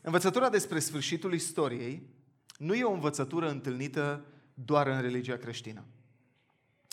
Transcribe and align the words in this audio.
învățătura 0.00 0.48
despre 0.48 0.78
sfârșitul 0.78 1.34
istoriei 1.34 2.02
nu 2.58 2.74
e 2.74 2.84
o 2.84 2.92
învățătură 2.92 3.50
întâlnită 3.50 4.24
doar 4.54 4.86
în 4.86 5.00
religia 5.00 5.36
creștină. 5.36 5.84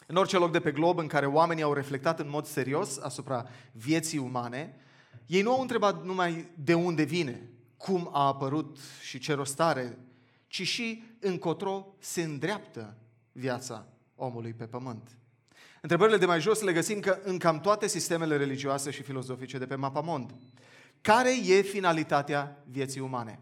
În 0.08 0.16
orice 0.16 0.38
loc 0.38 0.52
de 0.52 0.60
pe 0.60 0.72
glob 0.72 0.98
în 0.98 1.08
care 1.08 1.26
oamenii 1.26 1.64
au 1.64 1.74
reflectat 1.74 2.20
în 2.20 2.30
mod 2.30 2.46
serios 2.46 2.98
asupra 2.98 3.48
vieții 3.72 4.18
umane, 4.18 4.76
ei 5.26 5.42
nu 5.42 5.52
au 5.54 5.62
întrebat 5.62 6.04
numai 6.04 6.50
de 6.56 6.74
unde 6.74 7.04
vine, 7.04 7.50
cum 7.78 8.10
a 8.14 8.26
apărut 8.26 8.78
și 9.02 9.20
ce 9.20 9.34
rost 9.34 9.60
are, 9.60 9.98
ci 10.48 10.62
și 10.62 11.04
încotro 11.20 11.96
se 12.00 12.22
îndreaptă 12.22 12.98
viața 13.32 13.88
omului 14.16 14.54
pe 14.54 14.66
pământ. 14.66 15.18
Întrebările 15.82 16.18
de 16.18 16.26
mai 16.26 16.42
jos 16.42 16.62
le 16.62 16.74
găsim 16.74 17.00
că 17.00 17.20
în 17.24 17.38
cam 17.38 17.60
toate 17.60 17.88
sistemele 17.88 18.38
religioase 18.38 18.92
și 18.92 19.02
filozofice 19.02 19.58
de 19.58 19.66
pe 19.66 19.76
mapamond. 19.76 20.36
Care 21.06 21.36
e 21.46 21.62
finalitatea 21.62 22.64
vieții 22.72 23.02
umane? 23.02 23.40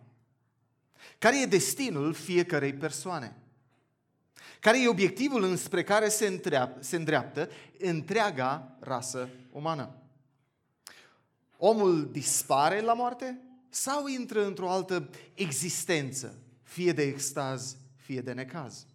Care 1.17 1.41
e 1.41 1.45
destinul 1.45 2.13
fiecărei 2.13 2.73
persoane? 2.73 3.35
Care 4.59 4.81
e 4.81 4.88
obiectivul 4.88 5.44
înspre 5.44 5.84
care 5.84 6.09
se, 6.09 6.26
întreap, 6.26 6.84
se 6.84 6.95
îndreaptă 6.95 7.49
întreaga 7.80 8.77
rasă 8.80 9.30
umană? 9.52 9.95
Omul 11.57 12.12
dispare 12.12 12.81
la 12.81 12.94
moarte 12.94 13.41
sau 13.70 14.07
intră 14.07 14.45
într-o 14.45 14.70
altă 14.70 15.09
existență, 15.34 16.35
fie 16.63 16.91
de 16.91 17.04
extaz, 17.04 17.77
fie 17.95 18.21
de 18.21 18.32
necaz? 18.32 18.85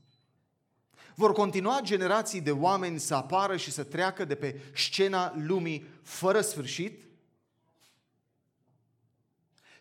Vor 1.15 1.33
continua 1.33 1.81
generații 1.83 2.41
de 2.41 2.53
oameni 2.53 3.01
să 3.01 3.15
apară 3.15 3.57
și 3.57 3.71
să 3.71 3.85
treacă 3.85 4.25
de 4.25 4.35
pe 4.35 4.61
scena 4.75 5.35
lumii 5.37 5.87
fără 6.03 6.41
sfârșit? 6.41 7.08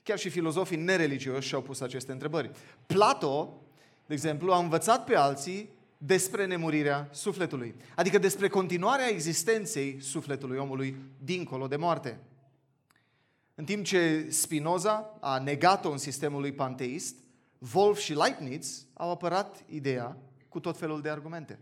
Chiar 0.08 0.20
și 0.20 0.30
filozofii 0.30 0.78
nereligioși 0.78 1.48
și-au 1.48 1.62
pus 1.62 1.80
aceste 1.80 2.12
întrebări. 2.12 2.52
Plato, 2.86 3.62
de 4.06 4.14
exemplu, 4.14 4.52
a 4.52 4.58
învățat 4.58 5.04
pe 5.04 5.16
alții 5.16 5.70
despre 5.98 6.46
nemurirea 6.46 7.10
sufletului, 7.12 7.76
adică 7.96 8.18
despre 8.18 8.48
continuarea 8.48 9.08
existenței 9.08 10.02
sufletului 10.02 10.58
omului 10.58 10.96
dincolo 11.24 11.68
de 11.68 11.76
moarte. 11.76 12.20
În 13.56 13.66
timp 13.66 13.86
ce 13.86 14.28
Spinoza 14.30 15.18
a 15.20 15.40
negat-o 15.40 15.92
în 15.92 15.98
sistemul 15.98 16.42
lui 16.42 16.52
panteist, 16.52 17.16
Wolf 17.74 18.00
și 18.00 18.14
Leibniz 18.14 18.86
au 18.94 19.12
apărat 19.12 19.64
ideea 19.70 20.18
cu 20.50 20.60
tot 20.60 20.78
felul 20.78 21.02
de 21.02 21.10
argumente. 21.10 21.60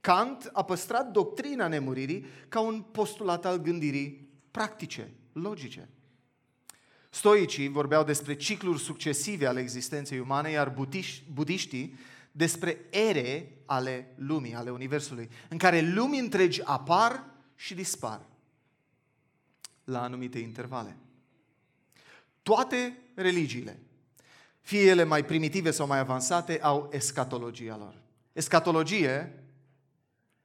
Kant 0.00 0.50
a 0.52 0.64
păstrat 0.64 1.10
doctrina 1.10 1.68
nemuririi 1.68 2.26
ca 2.48 2.60
un 2.60 2.80
postulat 2.80 3.44
al 3.44 3.58
gândirii 3.58 4.28
practice, 4.50 5.10
logice. 5.32 5.88
Stoicii 7.14 7.68
vorbeau 7.68 8.04
despre 8.04 8.36
cicluri 8.36 8.78
succesive 8.78 9.46
ale 9.46 9.60
existenței 9.60 10.18
umane, 10.18 10.50
iar 10.50 10.74
budiștii 11.32 11.98
despre 12.32 12.78
ere 12.90 13.58
ale 13.66 14.14
lumii, 14.16 14.54
ale 14.54 14.70
Universului, 14.70 15.28
în 15.48 15.58
care 15.58 15.80
lumii 15.80 16.20
întregi 16.20 16.62
apar 16.64 17.24
și 17.54 17.74
dispar 17.74 18.20
la 19.84 20.02
anumite 20.02 20.38
intervale. 20.38 20.96
Toate 22.42 22.98
religiile, 23.14 23.80
fie 24.60 24.80
ele 24.80 25.04
mai 25.04 25.24
primitive 25.24 25.70
sau 25.70 25.86
mai 25.86 25.98
avansate, 25.98 26.58
au 26.62 26.88
escatologia 26.92 27.76
lor. 27.76 28.00
Escatologie, 28.32 29.44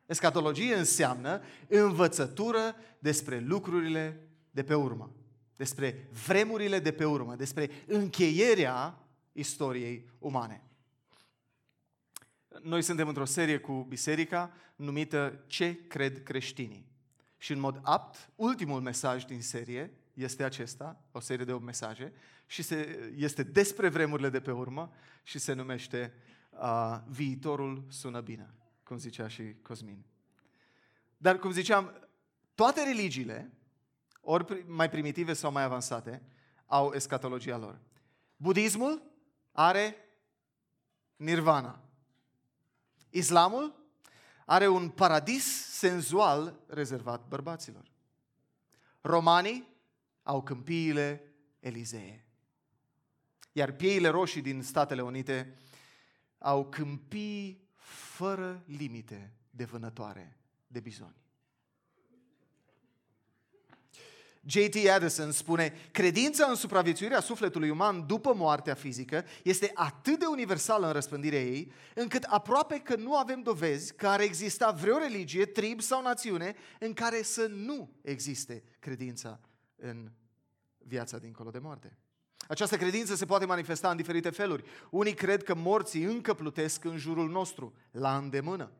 escatologie 0.05 0.75
înseamnă 0.75 1.41
învățătură 1.67 2.75
despre 2.99 3.39
lucrurile 3.39 4.27
de 4.51 4.63
pe 4.63 4.73
urmă, 4.73 5.11
despre 5.59 6.07
vremurile 6.25 6.79
de 6.79 6.91
pe 6.91 7.05
urmă, 7.05 7.35
despre 7.35 7.69
încheierea 7.87 8.99
istoriei 9.31 10.09
umane. 10.19 10.63
Noi 12.61 12.81
suntem 12.81 13.07
într-o 13.07 13.25
serie 13.25 13.57
cu 13.57 13.85
biserica 13.87 14.51
numită 14.75 15.43
Ce 15.47 15.87
cred 15.87 16.23
creștinii? 16.23 16.85
Și 17.37 17.51
în 17.51 17.59
mod 17.59 17.79
apt, 17.83 18.29
ultimul 18.35 18.81
mesaj 18.81 19.23
din 19.23 19.41
serie 19.41 19.93
este 20.13 20.43
acesta, 20.43 21.01
o 21.11 21.19
serie 21.19 21.45
de 21.45 21.51
8 21.51 21.63
mesaje, 21.63 22.13
și 22.45 22.61
se, 22.61 23.11
este 23.15 23.43
despre 23.43 23.89
vremurile 23.89 24.29
de 24.29 24.39
pe 24.39 24.51
urmă 24.51 24.91
și 25.23 25.39
se 25.39 25.53
numește 25.53 26.13
uh, 26.49 26.97
Viitorul 27.07 27.85
sună 27.87 28.19
bine, 28.21 28.53
cum 28.83 28.97
zicea 28.97 29.27
și 29.27 29.55
Cosmin. 29.61 30.05
Dar, 31.17 31.39
cum 31.39 31.51
ziceam, 31.51 32.09
toate 32.55 32.83
religiile, 32.83 33.53
ori 34.21 34.63
mai 34.67 34.89
primitive 34.89 35.33
sau 35.33 35.51
mai 35.51 35.63
avansate, 35.63 36.21
au 36.65 36.93
escatologia 36.93 37.57
lor. 37.57 37.79
Budismul 38.35 39.01
are 39.51 39.95
nirvana. 41.15 41.79
Islamul 43.09 43.75
are 44.45 44.67
un 44.67 44.89
paradis 44.89 45.67
senzual 45.77 46.59
rezervat 46.67 47.27
bărbaților. 47.27 47.91
Romanii 49.01 49.67
au 50.23 50.43
câmpiile 50.43 51.33
Elizee. 51.59 52.25
Iar 53.51 53.71
pieile 53.71 54.07
roșii 54.07 54.41
din 54.41 54.63
Statele 54.63 55.01
Unite 55.01 55.57
au 56.37 56.69
câmpii 56.69 57.67
fără 57.75 58.63
limite 58.65 59.33
de 59.49 59.65
vânătoare 59.65 60.37
de 60.67 60.79
bizoni. 60.79 61.15
J.T. 64.45 64.87
Addison 64.87 65.31
spune, 65.31 65.73
credința 65.91 66.45
în 66.49 66.55
supraviețuirea 66.55 67.19
sufletului 67.19 67.69
uman 67.69 68.05
după 68.07 68.33
moartea 68.33 68.73
fizică 68.73 69.25
este 69.43 69.71
atât 69.73 70.19
de 70.19 70.25
universală 70.25 70.87
în 70.87 70.93
răspândirea 70.93 71.41
ei, 71.41 71.71
încât 71.95 72.23
aproape 72.23 72.79
că 72.79 72.95
nu 72.95 73.15
avem 73.15 73.41
dovezi 73.41 73.93
că 73.95 74.07
ar 74.07 74.19
exista 74.19 74.71
vreo 74.71 74.97
religie, 74.97 75.45
trib 75.45 75.81
sau 75.81 76.01
națiune 76.01 76.55
în 76.79 76.93
care 76.93 77.21
să 77.21 77.47
nu 77.47 77.89
existe 78.01 78.63
credința 78.79 79.39
în 79.75 80.11
viața 80.77 81.17
dincolo 81.17 81.49
de 81.49 81.59
moarte. 81.59 81.97
Această 82.47 82.77
credință 82.77 83.15
se 83.15 83.25
poate 83.25 83.45
manifesta 83.45 83.89
în 83.89 83.97
diferite 83.97 84.29
feluri. 84.29 84.63
Unii 84.89 85.13
cred 85.13 85.43
că 85.43 85.55
morții 85.55 86.03
încă 86.03 86.33
plutesc 86.33 86.83
în 86.83 86.97
jurul 86.97 87.29
nostru, 87.29 87.73
la 87.91 88.17
îndemână. 88.17 88.71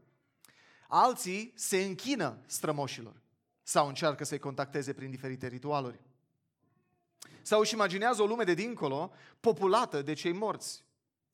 Alții 0.88 1.54
se 1.56 1.78
închină 1.78 2.38
strămoșilor 2.46 3.22
sau 3.70 3.88
încearcă 3.88 4.24
să-i 4.24 4.40
contacteze 4.40 4.94
prin 4.94 5.10
diferite 5.10 5.48
ritualuri. 5.48 6.00
Sau 7.42 7.60
își 7.60 7.74
imaginează 7.74 8.22
o 8.22 8.26
lume 8.26 8.44
de 8.44 8.54
dincolo 8.54 9.12
populată 9.40 10.02
de 10.02 10.14
cei 10.14 10.32
morți. 10.32 10.86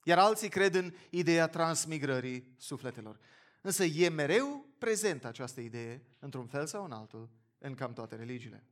Iar 0.03 0.17
alții 0.17 0.49
cred 0.49 0.73
în 0.73 0.93
ideea 1.09 1.47
transmigrării 1.47 2.53
sufletelor. 2.57 3.19
Însă 3.61 3.83
e 3.83 4.09
mereu 4.09 4.65
prezentă 4.77 5.27
această 5.27 5.61
idee, 5.61 6.01
într-un 6.19 6.45
fel 6.47 6.65
sau 6.65 6.83
în 6.83 6.91
altul, 6.91 7.29
în 7.57 7.73
cam 7.73 7.93
toate 7.93 8.15
religiile. 8.15 8.63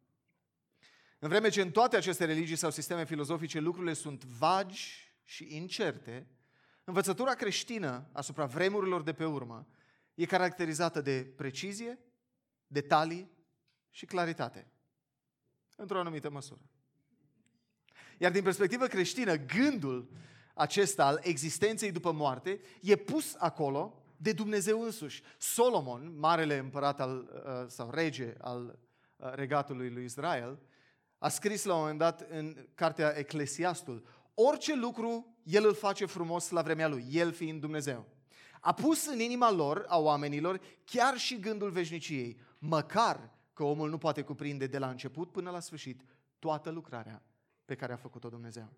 În 1.19 1.29
vreme 1.29 1.49
ce 1.49 1.61
în 1.61 1.71
toate 1.71 1.95
aceste 1.95 2.25
religii 2.25 2.55
sau 2.55 2.71
sisteme 2.71 3.05
filozofice 3.05 3.59
lucrurile 3.59 3.93
sunt 3.93 4.23
vagi 4.23 5.13
și 5.23 5.47
incerte, 5.55 6.27
învățătura 6.83 7.33
creștină 7.33 8.09
asupra 8.11 8.45
vremurilor 8.45 9.01
de 9.01 9.13
pe 9.13 9.25
urmă 9.25 9.67
e 10.13 10.25
caracterizată 10.25 11.01
de 11.01 11.33
precizie, 11.35 11.99
detalii 12.67 13.31
și 13.93 14.05
claritate. 14.05 14.67
Într-o 15.75 15.99
anumită 15.99 16.29
măsură. 16.29 16.61
Iar 18.17 18.31
din 18.31 18.43
perspectivă 18.43 18.87
creștină, 18.87 19.35
gândul 19.35 20.09
acesta 20.53 21.05
al 21.05 21.19
existenței 21.21 21.91
după 21.91 22.11
moarte 22.11 22.61
e 22.81 22.95
pus 22.95 23.35
acolo 23.37 24.03
de 24.17 24.31
Dumnezeu 24.31 24.81
însuși. 24.81 25.23
Solomon, 25.37 26.19
marele 26.19 26.57
împărat 26.57 26.99
al, 26.99 27.17
uh, 27.19 27.67
sau 27.67 27.89
rege 27.89 28.33
al 28.41 28.79
uh, 29.15 29.31
regatului 29.33 29.89
lui 29.89 30.03
Israel, 30.03 30.59
a 31.17 31.29
scris 31.29 31.63
la 31.63 31.73
un 31.73 31.79
moment 31.79 31.99
dat 31.99 32.25
în 32.29 32.67
cartea 32.75 33.17
Eclesiastul, 33.17 34.07
orice 34.33 34.75
lucru 34.75 35.37
el 35.43 35.65
îl 35.65 35.73
face 35.73 36.05
frumos 36.05 36.49
la 36.49 36.61
vremea 36.61 36.87
lui, 36.87 37.05
el 37.09 37.31
fiind 37.31 37.61
Dumnezeu. 37.61 38.05
A 38.59 38.73
pus 38.73 39.05
în 39.05 39.19
inima 39.19 39.51
lor, 39.51 39.85
a 39.87 39.97
oamenilor, 39.97 40.61
chiar 40.85 41.17
și 41.17 41.39
gândul 41.39 41.69
veșniciei, 41.69 42.39
măcar 42.57 43.32
că 43.53 43.63
omul 43.63 43.89
nu 43.89 43.97
poate 43.97 44.21
cuprinde 44.21 44.67
de 44.67 44.77
la 44.77 44.89
început 44.89 45.31
până 45.31 45.49
la 45.49 45.59
sfârșit 45.59 46.01
toată 46.39 46.69
lucrarea 46.69 47.23
pe 47.65 47.75
care 47.75 47.93
a 47.93 47.97
făcut-o 47.97 48.29
Dumnezeu. 48.29 48.69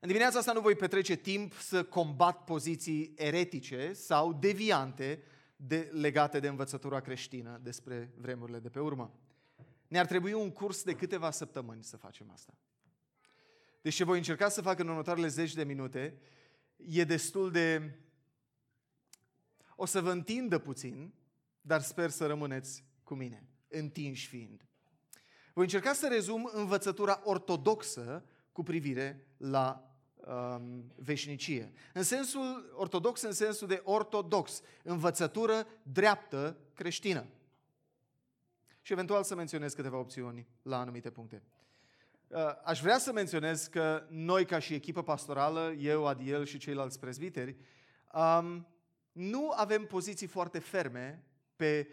În 0.00 0.08
dimineața 0.08 0.38
asta 0.38 0.52
nu 0.52 0.60
voi 0.60 0.74
petrece 0.74 1.14
timp 1.14 1.52
să 1.52 1.84
combat 1.84 2.44
poziții 2.44 3.12
eretice 3.16 3.92
sau 3.92 4.32
deviante 4.32 5.22
de, 5.56 5.90
legate 5.92 6.40
de 6.40 6.48
învățătura 6.48 7.00
creștină 7.00 7.60
despre 7.62 8.12
vremurile 8.16 8.58
de 8.58 8.68
pe 8.68 8.80
urmă. 8.80 9.14
Ne-ar 9.88 10.06
trebui 10.06 10.32
un 10.32 10.50
curs 10.50 10.82
de 10.82 10.94
câteva 10.94 11.30
săptămâni 11.30 11.84
să 11.84 11.96
facem 11.96 12.30
asta. 12.30 12.54
Deci 13.80 13.94
ce 13.94 14.04
voi 14.04 14.16
încerca 14.16 14.48
să 14.48 14.62
fac 14.62 14.78
în 14.78 14.88
următoarele 14.88 15.26
zeci 15.26 15.54
de 15.54 15.64
minute 15.64 16.20
e 16.76 17.04
destul 17.04 17.50
de... 17.50 17.98
O 19.76 19.86
să 19.86 20.00
vă 20.00 20.10
întindă 20.10 20.58
puțin, 20.58 21.12
dar 21.60 21.80
sper 21.80 22.10
să 22.10 22.26
rămâneți 22.26 22.84
cu 23.10 23.16
mine, 23.16 23.48
întinși 23.68 24.26
fiind. 24.28 24.66
Voi 25.54 25.64
încerca 25.64 25.92
să 25.92 26.08
rezum 26.08 26.50
învățătura 26.52 27.20
ortodoxă 27.24 28.24
cu 28.24 28.30
cu 28.52 28.62
privire 28.62 29.26
la 29.36 29.94
um, 30.14 30.92
veșnicie. 30.96 31.72
În 31.92 32.02
sensul 32.02 32.72
ortodox, 32.76 33.20
în 33.22 33.32
sensul 33.32 33.68
de 33.68 33.80
ortodox, 33.84 34.60
învățătură 34.82 35.66
dreaptă 35.82 36.56
creștină. 36.74 37.26
Și 38.82 38.92
eventual 38.92 39.24
să 39.24 39.34
menționez 39.34 39.72
câteva 39.72 39.98
opțiuni 39.98 40.48
la 40.62 40.78
anumite 40.78 41.10
puncte. 41.10 41.42
Uh, 42.28 42.38
aș 42.64 42.80
vrea 42.80 42.98
să 42.98 43.12
menționez 43.12 43.66
că 43.66 44.06
noi, 44.08 44.44
ca 44.44 44.58
și 44.58 44.74
echipă 44.74 45.02
pastorală, 45.02 45.72
eu, 45.78 46.06
Adiel 46.06 46.44
și 46.44 46.58
ceilalți 46.58 46.98
prezbiteri, 46.98 47.56
um, 48.14 48.66
nu 49.12 49.50
avem 49.50 49.86
poziții 49.86 50.26
foarte 50.26 50.58
ferme 50.58 51.24
pe 51.56 51.88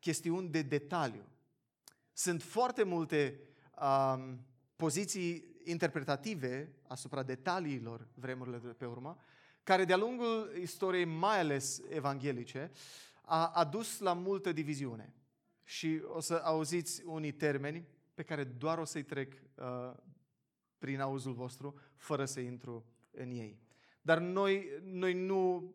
chestiuni 0.00 0.48
de 0.48 0.62
detaliu. 0.62 1.28
Sunt 2.12 2.42
foarte 2.42 2.82
multe 2.82 3.40
um, 3.80 4.46
poziții 4.76 5.44
interpretative 5.64 6.72
asupra 6.88 7.22
detaliilor 7.22 8.08
vremurile 8.14 8.58
de 8.58 8.68
pe 8.68 8.86
urmă, 8.86 9.16
care 9.62 9.84
de-a 9.84 9.96
lungul 9.96 10.56
istoriei, 10.60 11.04
mai 11.04 11.38
ales 11.38 11.82
evanghelice, 11.88 12.70
a 13.22 13.46
adus 13.46 13.98
la 13.98 14.12
multă 14.12 14.52
diviziune. 14.52 15.14
Și 15.64 16.02
o 16.04 16.20
să 16.20 16.34
auziți 16.34 17.02
unii 17.04 17.32
termeni 17.32 17.86
pe 18.14 18.22
care 18.22 18.44
doar 18.44 18.78
o 18.78 18.84
să-i 18.84 19.02
trec 19.02 19.32
uh, 19.54 19.92
prin 20.78 21.00
auzul 21.00 21.32
vostru, 21.32 21.80
fără 21.96 22.24
să 22.24 22.40
intru 22.40 22.86
în 23.10 23.30
ei. 23.30 23.60
Dar 24.02 24.18
noi, 24.18 24.68
noi 24.82 25.14
nu, 25.14 25.74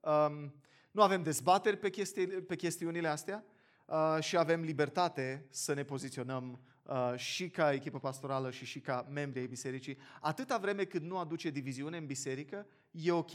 um, 0.00 0.54
nu 0.96 1.02
avem 1.02 1.22
dezbateri 1.22 1.76
pe, 1.76 1.90
chestii, 1.90 2.26
pe 2.26 2.56
chestiunile 2.56 3.08
astea 3.08 3.44
uh, 3.86 4.16
și 4.20 4.36
avem 4.36 4.60
libertate 4.60 5.46
să 5.50 5.74
ne 5.74 5.84
poziționăm 5.84 6.60
uh, 6.82 7.12
și 7.16 7.50
ca 7.50 7.72
echipă 7.72 7.98
pastorală 7.98 8.50
și 8.50 8.64
și 8.64 8.80
ca 8.80 9.06
membri 9.10 9.38
ai 9.38 9.46
bisericii. 9.46 9.98
Atâta 10.20 10.58
vreme 10.58 10.84
cât 10.84 11.02
nu 11.02 11.18
aduce 11.18 11.50
diviziune 11.50 11.96
în 11.96 12.06
biserică, 12.06 12.66
e 12.90 13.12
ok. 13.12 13.30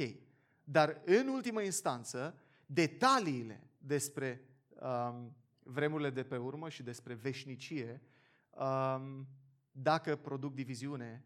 Dar 0.63 1.01
în 1.05 1.27
ultimă 1.27 1.61
instanță, 1.61 2.39
detaliile 2.65 3.69
despre 3.77 4.45
um, 4.69 5.35
vremurile 5.63 6.09
de 6.09 6.23
pe 6.23 6.37
urmă 6.37 6.69
și 6.69 6.83
despre 6.83 7.13
veșnicie 7.13 8.01
um, 8.49 9.27
dacă 9.71 10.15
produc 10.15 10.53
diviziune, 10.53 11.25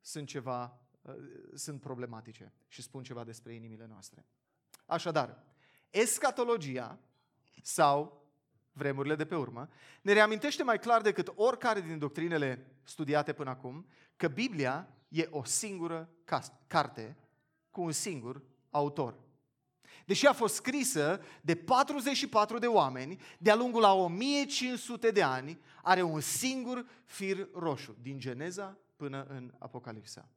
sunt 0.00 0.26
ceva, 0.26 0.80
uh, 1.02 1.14
sunt 1.54 1.80
problematice 1.80 2.52
și 2.68 2.82
spun 2.82 3.02
ceva 3.02 3.24
despre 3.24 3.54
inimile 3.54 3.86
noastre. 3.86 4.26
Așadar, 4.86 5.44
escatologia 5.90 6.98
sau 7.62 8.24
vremurile 8.72 9.14
de 9.14 9.24
pe 9.24 9.34
urmă, 9.34 9.68
ne 10.02 10.12
reamintește 10.12 10.62
mai 10.62 10.78
clar 10.78 11.00
decât 11.00 11.32
oricare 11.34 11.80
din 11.80 11.98
doctrinele 11.98 12.66
studiate 12.82 13.32
până 13.32 13.50
acum 13.50 13.86
că 14.16 14.28
Biblia 14.28 14.88
e 15.08 15.28
o 15.30 15.44
singură 15.44 16.08
carte 16.66 17.16
cu 17.70 17.82
un 17.82 17.92
singur 17.92 18.42
autor 18.70 19.24
deși 20.06 20.26
a 20.26 20.32
fost 20.32 20.54
scrisă 20.54 21.20
de 21.40 21.54
44 21.54 22.58
de 22.58 22.66
oameni, 22.66 23.20
de-a 23.38 23.54
lungul 23.54 23.84
a 23.84 23.92
1500 23.92 25.10
de 25.10 25.22
ani, 25.22 25.60
are 25.82 26.02
un 26.02 26.20
singur 26.20 26.86
fir 27.04 27.48
roșu, 27.52 27.96
din 28.02 28.18
Geneza 28.18 28.78
până 28.96 29.26
în 29.28 29.52
Apocalipsa. 29.58 30.28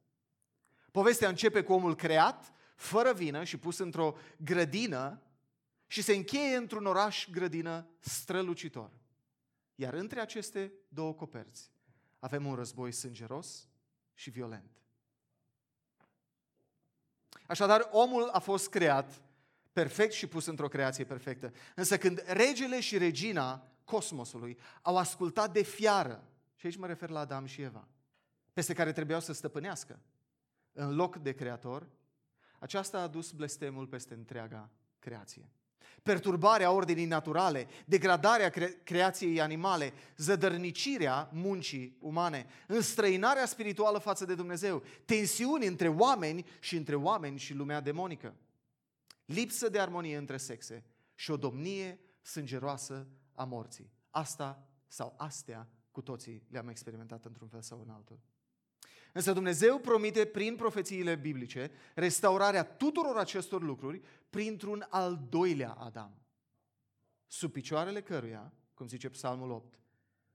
Povestea 0.90 1.28
începe 1.28 1.62
cu 1.62 1.72
omul 1.72 1.94
creat, 1.94 2.52
fără 2.74 3.12
vină 3.12 3.44
și 3.44 3.56
pus 3.56 3.78
într-o 3.78 4.16
grădină 4.36 5.22
și 5.90 6.02
se 6.02 6.14
încheie 6.14 6.56
într-un 6.56 6.86
oraș 6.86 7.28
grădină 7.30 7.88
strălucitor. 7.98 8.90
Iar 9.74 9.94
între 9.94 10.20
aceste 10.20 10.72
două 10.88 11.14
coperți 11.14 11.70
avem 12.18 12.46
un 12.46 12.54
război 12.54 12.92
sângeros 12.92 13.68
și 14.14 14.30
violent. 14.30 14.70
Așadar, 17.46 17.88
omul 17.90 18.28
a 18.28 18.38
fost 18.38 18.68
creat 18.68 19.22
perfect 19.72 20.12
și 20.12 20.26
pus 20.26 20.46
într-o 20.46 20.68
creație 20.68 21.04
perfectă. 21.04 21.52
Însă 21.74 21.98
când 21.98 22.22
regele 22.26 22.80
și 22.80 22.98
regina 22.98 23.66
cosmosului 23.84 24.58
au 24.82 24.96
ascultat 24.96 25.52
de 25.52 25.62
fiară, 25.62 26.28
și 26.56 26.66
aici 26.66 26.76
mă 26.76 26.86
refer 26.86 27.08
la 27.08 27.20
Adam 27.20 27.44
și 27.44 27.62
Eva, 27.62 27.88
peste 28.52 28.72
care 28.72 28.92
trebuiau 28.92 29.20
să 29.20 29.32
stăpânească, 29.32 30.00
în 30.72 30.94
loc 30.94 31.16
de 31.16 31.32
creator, 31.32 31.88
aceasta 32.58 32.98
a 32.98 33.02
adus 33.02 33.30
blestemul 33.30 33.86
peste 33.86 34.14
întreaga 34.14 34.70
creație. 34.98 35.50
Perturbarea 36.02 36.72
ordinii 36.72 37.04
naturale, 37.04 37.66
degradarea 37.86 38.50
cre- 38.50 38.80
creației 38.84 39.40
animale, 39.40 39.92
zădărnicirea 40.16 41.30
muncii 41.32 41.96
umane, 42.00 42.46
înstrăinarea 42.66 43.46
spirituală 43.46 43.98
față 43.98 44.24
de 44.24 44.34
Dumnezeu, 44.34 44.82
tensiuni 45.04 45.66
între 45.66 45.88
oameni 45.88 46.46
și 46.60 46.76
între 46.76 46.94
oameni 46.94 47.38
și 47.38 47.54
lumea 47.54 47.80
demonică 47.80 48.34
lipsă 49.30 49.68
de 49.68 49.80
armonie 49.80 50.16
între 50.16 50.36
sexe 50.36 50.84
și 51.14 51.30
o 51.30 51.36
domnie 51.36 52.00
sângeroasă 52.22 53.08
a 53.34 53.44
morții. 53.44 53.92
Asta 54.10 54.68
sau 54.86 55.14
astea 55.16 55.68
cu 55.90 56.02
toții 56.02 56.42
le-am 56.48 56.68
experimentat 56.68 57.24
într-un 57.24 57.48
fel 57.48 57.62
sau 57.62 57.80
în 57.80 57.90
altul. 57.90 58.20
Însă 59.12 59.32
Dumnezeu 59.32 59.78
promite 59.78 60.24
prin 60.24 60.56
profețiile 60.56 61.14
biblice 61.14 61.70
restaurarea 61.94 62.64
tuturor 62.64 63.16
acestor 63.16 63.62
lucruri 63.62 64.00
printr-un 64.30 64.86
al 64.88 65.26
doilea 65.28 65.72
Adam, 65.72 66.20
sub 67.26 67.52
picioarele 67.52 68.02
căruia, 68.02 68.52
cum 68.74 68.88
zice 68.88 69.08
Psalmul 69.08 69.50
8, 69.50 69.80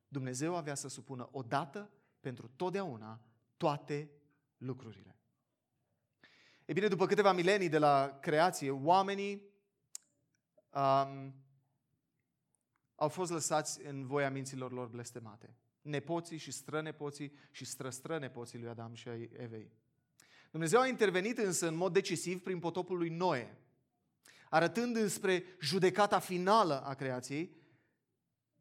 Dumnezeu 0.07 0.55
avea 0.55 0.75
să 0.75 0.87
supună 0.87 1.29
odată 1.31 1.91
pentru 2.19 2.47
totdeauna 2.55 3.21
toate 3.57 4.11
lucrurile. 4.57 5.19
E 6.65 6.73
bine, 6.73 6.87
după 6.87 7.05
câteva 7.05 7.31
milenii 7.31 7.69
de 7.69 7.77
la 7.77 8.17
creație, 8.21 8.71
oamenii 8.71 9.41
um, 10.73 11.35
au 12.95 13.09
fost 13.09 13.31
lăsați 13.31 13.85
în 13.85 14.05
voia 14.05 14.29
minților 14.29 14.71
lor 14.71 14.87
blestemate. 14.87 15.55
Nepoții 15.85 16.37
și 16.37 16.51
strănepoții 16.51 17.31
și 17.51 17.65
străstrănepoții 17.65 18.59
lui 18.59 18.67
Adam 18.67 18.93
și 18.93 19.07
ai 19.07 19.29
Evei. 19.37 19.71
Dumnezeu 20.51 20.79
a 20.79 20.87
intervenit 20.87 21.37
însă 21.37 21.67
în 21.67 21.75
mod 21.75 21.93
decisiv 21.93 22.43
prin 22.43 22.59
potopul 22.59 22.97
lui 22.97 23.09
Noe, 23.09 23.57
arătând 24.49 24.95
înspre 24.95 25.43
judecata 25.61 26.19
finală 26.19 26.83
a 26.83 26.93
creației 26.93 27.55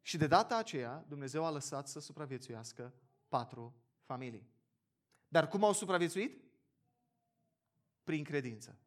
și 0.01 0.17
de 0.17 0.27
data 0.27 0.57
aceea 0.57 1.05
Dumnezeu 1.07 1.45
a 1.45 1.51
lăsat 1.51 1.87
să 1.87 1.99
supraviețuiască 1.99 2.93
patru 3.27 3.75
familii. 4.03 4.49
Dar 5.27 5.47
cum 5.47 5.63
au 5.63 5.73
supraviețuit? 5.73 6.43
prin 8.05 8.23
credință. 8.23 8.77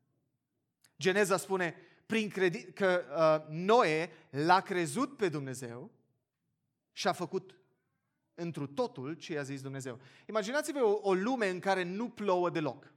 Geneza 0.98 1.36
spune 1.36 1.74
prin 2.06 2.30
credi- 2.30 2.72
că 2.74 3.04
uh, 3.48 3.54
Noe 3.54 4.10
l-a 4.30 4.60
crezut 4.60 5.16
pe 5.16 5.28
Dumnezeu 5.28 5.90
și 6.92 7.08
a 7.08 7.12
făcut 7.12 7.57
întru 8.40 8.66
totul 8.66 9.14
ce 9.14 9.32
i-a 9.32 9.42
zis 9.42 9.62
Dumnezeu. 9.62 10.00
Imaginați-vă 10.26 10.84
o, 10.84 10.98
o 11.02 11.14
lume 11.14 11.48
în 11.48 11.58
care 11.58 11.82
nu 11.82 12.08
plouă 12.08 12.50
deloc. 12.50 12.92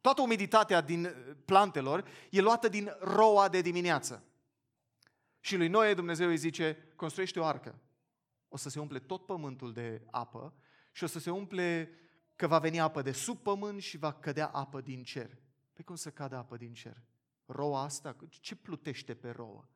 Toată 0.00 0.22
umiditatea 0.22 0.80
din 0.80 1.04
uh, 1.04 1.12
plantelor 1.44 2.08
e 2.30 2.40
luată 2.40 2.68
din 2.68 2.96
roa 3.00 3.48
de 3.48 3.60
dimineață. 3.60 4.24
Și 5.40 5.56
lui 5.56 5.68
Noe 5.68 5.94
Dumnezeu 5.94 6.28
îi 6.28 6.36
zice, 6.36 6.92
construiește 6.96 7.40
o 7.40 7.44
arcă. 7.44 7.80
O 8.48 8.56
să 8.56 8.68
se 8.68 8.80
umple 8.80 8.98
tot 8.98 9.26
pământul 9.26 9.72
de 9.72 10.02
apă 10.10 10.54
și 10.92 11.04
o 11.04 11.06
să 11.06 11.18
se 11.18 11.30
umple 11.30 11.90
că 12.36 12.46
va 12.46 12.58
veni 12.58 12.80
apă 12.80 13.02
de 13.02 13.12
sub 13.12 13.38
pământ 13.38 13.82
și 13.82 13.96
va 13.96 14.12
cădea 14.12 14.46
apă 14.46 14.80
din 14.80 15.02
cer. 15.02 15.38
Pe 15.72 15.82
cum 15.82 15.94
să 15.94 16.10
cadă 16.10 16.36
apă 16.36 16.56
din 16.56 16.72
cer? 16.72 17.02
Roa 17.46 17.82
asta, 17.82 18.16
ce 18.28 18.56
plutește 18.56 19.14
pe 19.14 19.30
rouă? 19.30 19.68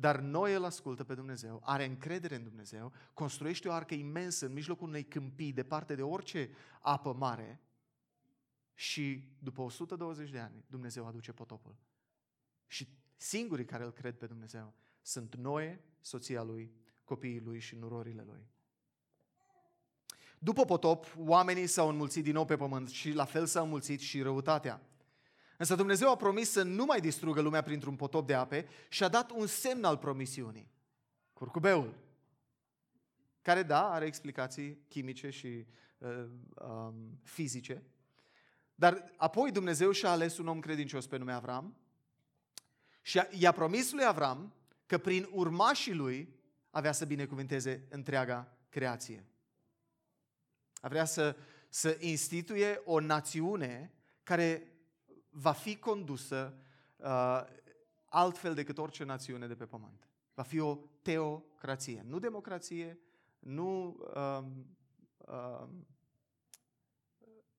Dar 0.00 0.20
noi 0.20 0.54
îl 0.54 0.64
ascultă 0.64 1.04
pe 1.04 1.14
Dumnezeu, 1.14 1.60
are 1.64 1.84
încredere 1.84 2.34
în 2.34 2.42
Dumnezeu, 2.42 2.92
construiește 3.14 3.68
o 3.68 3.72
arcă 3.72 3.94
imensă 3.94 4.46
în 4.46 4.52
mijlocul 4.52 4.88
unei 4.88 5.04
câmpii, 5.04 5.52
departe 5.52 5.94
de 5.94 6.02
orice 6.02 6.50
apă 6.80 7.12
mare 7.12 7.60
și 8.74 9.24
după 9.38 9.60
120 9.60 10.30
de 10.30 10.38
ani 10.38 10.64
Dumnezeu 10.66 11.06
aduce 11.06 11.32
potopul. 11.32 11.76
Și 12.66 12.88
singurii 13.16 13.64
care 13.64 13.84
îl 13.84 13.92
cred 13.92 14.16
pe 14.16 14.26
Dumnezeu 14.26 14.74
sunt 15.02 15.34
Noe, 15.34 15.84
soția 16.00 16.42
lui, 16.42 16.72
copiii 17.04 17.40
lui 17.40 17.60
și 17.60 17.74
nurorile 17.74 18.22
lui. 18.22 18.48
După 20.38 20.64
potop, 20.64 21.14
oamenii 21.16 21.66
s-au 21.66 21.88
înmulțit 21.88 22.22
din 22.22 22.32
nou 22.32 22.44
pe 22.44 22.56
pământ 22.56 22.88
și 22.88 23.12
la 23.12 23.24
fel 23.24 23.46
s-a 23.46 23.60
înmulțit 23.60 24.00
și 24.00 24.22
răutatea. 24.22 24.82
Însă 25.60 25.74
Dumnezeu 25.74 26.10
a 26.10 26.16
promis 26.16 26.50
să 26.50 26.62
nu 26.62 26.84
mai 26.84 27.00
distrugă 27.00 27.40
lumea 27.40 27.62
printr-un 27.62 27.96
potop 27.96 28.26
de 28.26 28.34
ape 28.34 28.68
și 28.88 29.04
a 29.04 29.08
dat 29.08 29.30
un 29.30 29.46
semn 29.46 29.84
al 29.84 29.96
promisiunii. 29.96 30.70
Curcubeul. 31.32 31.94
Care, 33.42 33.62
da, 33.62 33.90
are 33.90 34.06
explicații 34.06 34.78
chimice 34.88 35.30
și 35.30 35.66
uh, 35.98 36.24
um, 36.54 37.18
fizice. 37.22 37.82
Dar 38.74 39.12
apoi 39.16 39.50
Dumnezeu 39.50 39.90
și-a 39.90 40.10
ales 40.10 40.38
un 40.38 40.46
om 40.46 40.60
credincios 40.60 41.06
pe 41.06 41.16
nume 41.16 41.32
Avram 41.32 41.76
și 43.02 43.20
i-a 43.30 43.52
promis 43.52 43.92
lui 43.92 44.04
Avram 44.04 44.54
că 44.86 44.98
prin 44.98 45.28
urmașii 45.30 45.94
lui 45.94 46.34
avea 46.70 46.92
să 46.92 47.04
binecuvânteze 47.04 47.86
întreaga 47.88 48.56
creație. 48.68 49.24
A 50.80 50.88
vrea 50.88 51.04
să, 51.04 51.36
să 51.68 51.96
instituie 52.00 52.80
o 52.84 53.00
națiune 53.00 53.92
care 54.22 54.72
va 55.38 55.52
fi 55.52 55.76
condusă 55.76 56.58
uh, 56.96 57.44
altfel 58.04 58.54
decât 58.54 58.78
orice 58.78 59.04
națiune 59.04 59.46
de 59.46 59.54
pe 59.54 59.66
pământ. 59.66 60.08
Va 60.34 60.42
fi 60.42 60.58
o 60.58 60.78
teocrație, 61.02 62.02
nu 62.02 62.18
democrație, 62.18 62.98
nu, 63.38 63.96
uh, 64.14 64.46
uh, 65.16 65.68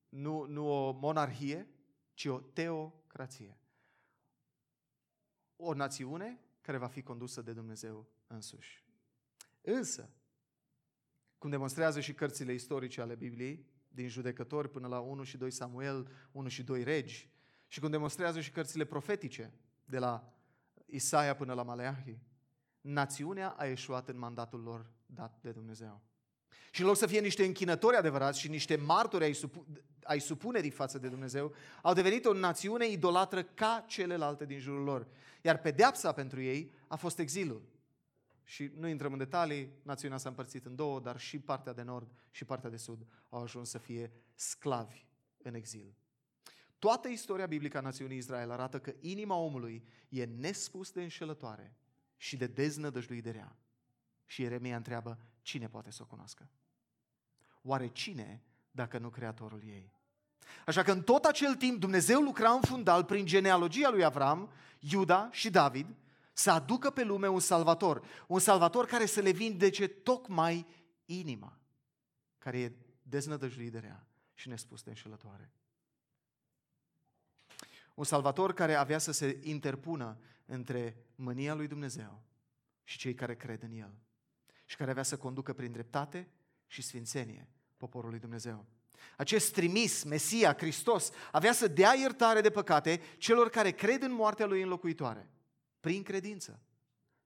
nu, 0.09 0.45
nu 0.45 0.67
o 0.67 0.91
monarhie, 0.91 1.69
ci 2.13 2.25
o 2.25 2.39
teocrație. 2.39 3.59
O 5.55 5.73
națiune 5.73 6.39
care 6.61 6.77
va 6.77 6.87
fi 6.87 7.01
condusă 7.01 7.41
de 7.41 7.53
Dumnezeu 7.53 8.07
însuși. 8.27 8.85
Însă, 9.61 10.09
cum 11.37 11.49
demonstrează 11.49 11.99
și 11.99 12.13
cărțile 12.13 12.53
istorice 12.53 13.01
ale 13.01 13.15
Bibliei, 13.15 13.65
din 13.87 14.07
judecători 14.07 14.69
până 14.69 14.87
la 14.87 14.99
1 14.99 15.23
și 15.23 15.37
2 15.37 15.51
Samuel, 15.51 16.11
1 16.31 16.47
și 16.47 16.63
2 16.63 16.83
regi, 16.83 17.29
și 17.69 17.79
cum 17.79 17.89
demonstrează 17.89 18.39
și 18.39 18.51
cărțile 18.51 18.85
profetice, 18.85 19.53
de 19.85 19.99
la 19.99 20.33
Isaia 20.85 21.35
până 21.35 21.53
la 21.53 21.63
Maleahi, 21.63 22.19
națiunea 22.81 23.49
a 23.49 23.65
eșuat 23.65 24.09
în 24.09 24.17
mandatul 24.17 24.61
lor 24.61 24.91
dat 25.05 25.37
de 25.41 25.51
Dumnezeu. 25.51 26.01
Și 26.71 26.81
în 26.81 26.87
loc 26.87 26.97
să 26.97 27.07
fie 27.07 27.19
niște 27.19 27.45
închinători 27.45 27.95
adevărați 27.95 28.39
și 28.39 28.47
niște 28.47 28.75
martori 28.75 29.23
ai, 29.23 29.33
supu- 29.33 29.65
ai 30.03 30.19
supunerii 30.19 30.69
față 30.69 30.97
de 30.97 31.07
Dumnezeu, 31.07 31.53
au 31.81 31.93
devenit 31.93 32.25
o 32.25 32.33
națiune 32.33 32.87
idolatră 32.87 33.43
ca 33.43 33.85
celelalte 33.87 34.45
din 34.45 34.59
jurul 34.59 34.83
lor. 34.83 35.07
Iar 35.41 35.61
pedeapsa 35.61 36.11
pentru 36.11 36.41
ei 36.41 36.73
a 36.87 36.95
fost 36.95 37.19
exilul. 37.19 37.61
Și 38.43 38.71
nu 38.75 38.87
intrăm 38.87 39.11
în 39.11 39.17
detalii, 39.17 39.71
națiunea 39.81 40.17
s-a 40.17 40.29
împărțit 40.29 40.65
în 40.65 40.75
două, 40.75 40.99
dar 40.99 41.19
și 41.19 41.39
partea 41.39 41.73
de 41.73 41.81
nord 41.81 42.11
și 42.31 42.45
partea 42.45 42.69
de 42.69 42.77
sud 42.77 43.05
au 43.29 43.41
ajuns 43.41 43.69
să 43.69 43.77
fie 43.77 44.11
sclavi 44.35 45.05
în 45.37 45.53
exil. 45.53 45.95
Toată 46.79 47.07
istoria 47.07 47.45
biblică 47.45 47.77
a 47.77 47.81
națiunii 47.81 48.17
Israel 48.17 48.51
arată 48.51 48.79
că 48.79 48.93
inima 48.99 49.35
omului 49.35 49.87
e 50.09 50.25
nespus 50.25 50.91
de 50.91 51.01
înșelătoare 51.01 51.75
și 52.17 52.37
de 52.37 52.47
deznădăjduit 52.47 53.23
de 53.23 53.31
rea. 53.31 53.55
Și 54.25 54.41
Ieremia 54.41 54.75
întreabă, 54.75 55.19
cine 55.41 55.69
poate 55.69 55.91
să 55.91 56.01
o 56.01 56.05
cunoască? 56.05 56.49
Oare 57.61 57.87
cine 57.87 58.43
dacă 58.71 58.97
nu 58.97 59.09
Creatorul 59.09 59.63
ei? 59.65 59.93
Așa 60.65 60.83
că 60.83 60.91
în 60.91 61.01
tot 61.01 61.25
acel 61.25 61.55
timp 61.55 61.79
Dumnezeu 61.79 62.21
lucra 62.21 62.51
în 62.51 62.61
fundal 62.61 63.03
prin 63.03 63.25
genealogia 63.25 63.89
lui 63.89 64.03
Avram, 64.03 64.51
Iuda 64.79 65.29
și 65.31 65.49
David 65.49 65.95
să 66.33 66.51
aducă 66.51 66.89
pe 66.89 67.03
lume 67.03 67.27
un 67.27 67.39
salvator. 67.39 68.05
Un 68.27 68.39
salvator 68.39 68.85
care 68.85 69.05
să 69.05 69.21
le 69.21 69.31
vindece 69.31 69.87
tocmai 69.87 70.65
inima, 71.05 71.59
care 72.37 72.59
e 72.59 72.71
deznădăjduit 73.01 73.71
de 73.71 73.79
rea 73.79 74.07
și 74.33 74.47
nespus 74.47 74.83
de 74.83 74.89
înșelătoare. 74.89 75.51
Un 77.99 78.05
salvator 78.05 78.53
care 78.53 78.73
avea 78.73 78.97
să 78.97 79.11
se 79.11 79.39
interpună 79.43 80.17
între 80.45 80.95
mânia 81.15 81.53
lui 81.53 81.67
Dumnezeu 81.67 82.21
și 82.83 82.97
cei 82.97 83.13
care 83.13 83.35
cred 83.35 83.63
în 83.63 83.71
El. 83.71 83.93
Și 84.65 84.75
care 84.75 84.91
avea 84.91 85.03
să 85.03 85.17
conducă 85.17 85.53
prin 85.53 85.71
dreptate 85.71 86.27
și 86.67 86.81
sfințenie 86.81 87.47
poporul 87.77 88.09
lui 88.09 88.19
Dumnezeu. 88.19 88.65
Acest 89.17 89.53
trimis, 89.53 90.03
Mesia, 90.03 90.53
Hristos, 90.53 91.11
avea 91.31 91.53
să 91.53 91.67
dea 91.67 91.93
iertare 91.93 92.41
de 92.41 92.49
păcate 92.49 93.01
celor 93.17 93.49
care 93.49 93.71
cred 93.71 94.01
în 94.01 94.11
moartea 94.11 94.45
lui 94.45 94.61
înlocuitoare, 94.61 95.29
prin 95.79 96.03
credință. 96.03 96.59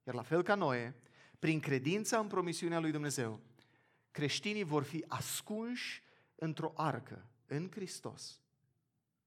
Iar 0.04 0.16
la 0.16 0.24
fel 0.24 0.44
ca 0.44 0.56
noi, 0.56 0.94
prin 1.40 1.60
credința 1.60 2.20
în 2.20 2.28
promisiunea 2.28 2.80
lui 2.80 2.92
Dumnezeu, 2.92 3.40
creștinii 4.12 4.64
vor 4.64 4.84
fi 4.84 5.06
ascunși 5.08 6.04
într-o 6.36 6.74
arcă 6.76 7.30
în 7.46 7.70
Hristos 7.72 8.43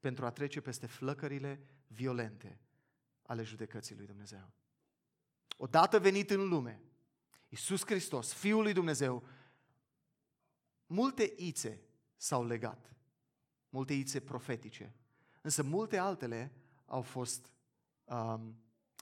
pentru 0.00 0.26
a 0.26 0.30
trece 0.30 0.60
peste 0.60 0.86
flăcările 0.86 1.60
violente 1.86 2.60
ale 3.22 3.42
judecății 3.42 3.96
lui 3.96 4.06
Dumnezeu. 4.06 4.52
Odată 5.56 5.98
venit 5.98 6.30
în 6.30 6.48
lume, 6.48 6.82
Iisus 7.48 7.84
Hristos, 7.84 8.32
Fiul 8.32 8.62
lui 8.62 8.72
Dumnezeu, 8.72 9.26
multe 10.86 11.32
ițe 11.36 11.80
s-au 12.16 12.44
legat, 12.44 12.96
multe 13.68 13.92
ițe 13.92 14.20
profetice, 14.20 14.94
însă 15.40 15.62
multe 15.62 15.96
altele 15.96 16.52
au 16.86 17.02
fost 17.02 17.50
um, 18.04 18.56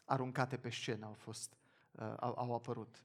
aruncate 0.04 0.56
pe 0.56 0.70
scenă, 0.70 1.06
au, 1.06 1.12
fost, 1.12 1.56
uh, 1.92 2.14
au, 2.20 2.38
au 2.38 2.54
apărut. 2.54 3.04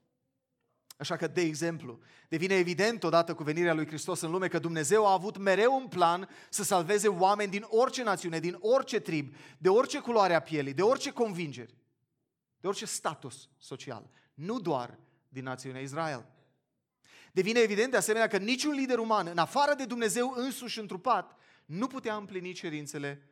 Așa 1.00 1.16
că, 1.16 1.26
de 1.26 1.40
exemplu, 1.40 1.98
devine 2.28 2.54
evident 2.54 3.04
odată 3.04 3.34
cu 3.34 3.42
venirea 3.42 3.74
lui 3.74 3.86
Hristos 3.86 4.20
în 4.20 4.30
lume 4.30 4.48
că 4.48 4.58
Dumnezeu 4.58 5.06
a 5.06 5.12
avut 5.12 5.36
mereu 5.36 5.76
un 5.76 5.88
plan 5.88 6.28
să 6.48 6.62
salveze 6.62 7.08
oameni 7.08 7.50
din 7.50 7.66
orice 7.68 8.02
națiune, 8.02 8.38
din 8.38 8.56
orice 8.60 9.00
trib, 9.00 9.34
de 9.58 9.68
orice 9.68 9.98
culoare 9.98 10.34
a 10.34 10.40
pielii, 10.40 10.74
de 10.74 10.82
orice 10.82 11.12
convingeri, 11.12 11.74
de 12.60 12.66
orice 12.66 12.86
status 12.86 13.48
social, 13.58 14.10
nu 14.34 14.60
doar 14.60 14.98
din 15.28 15.42
națiunea 15.42 15.80
Israel. 15.80 16.26
Devine 17.32 17.60
evident 17.60 17.90
de 17.90 17.96
asemenea 17.96 18.26
că 18.26 18.36
niciun 18.36 18.72
lider 18.72 18.98
uman, 18.98 19.26
în 19.26 19.38
afară 19.38 19.74
de 19.74 19.84
Dumnezeu 19.84 20.32
însuși 20.36 20.78
întrupat, 20.78 21.36
nu 21.66 21.86
putea 21.86 22.14
împlini 22.14 22.52
cerințele 22.52 23.30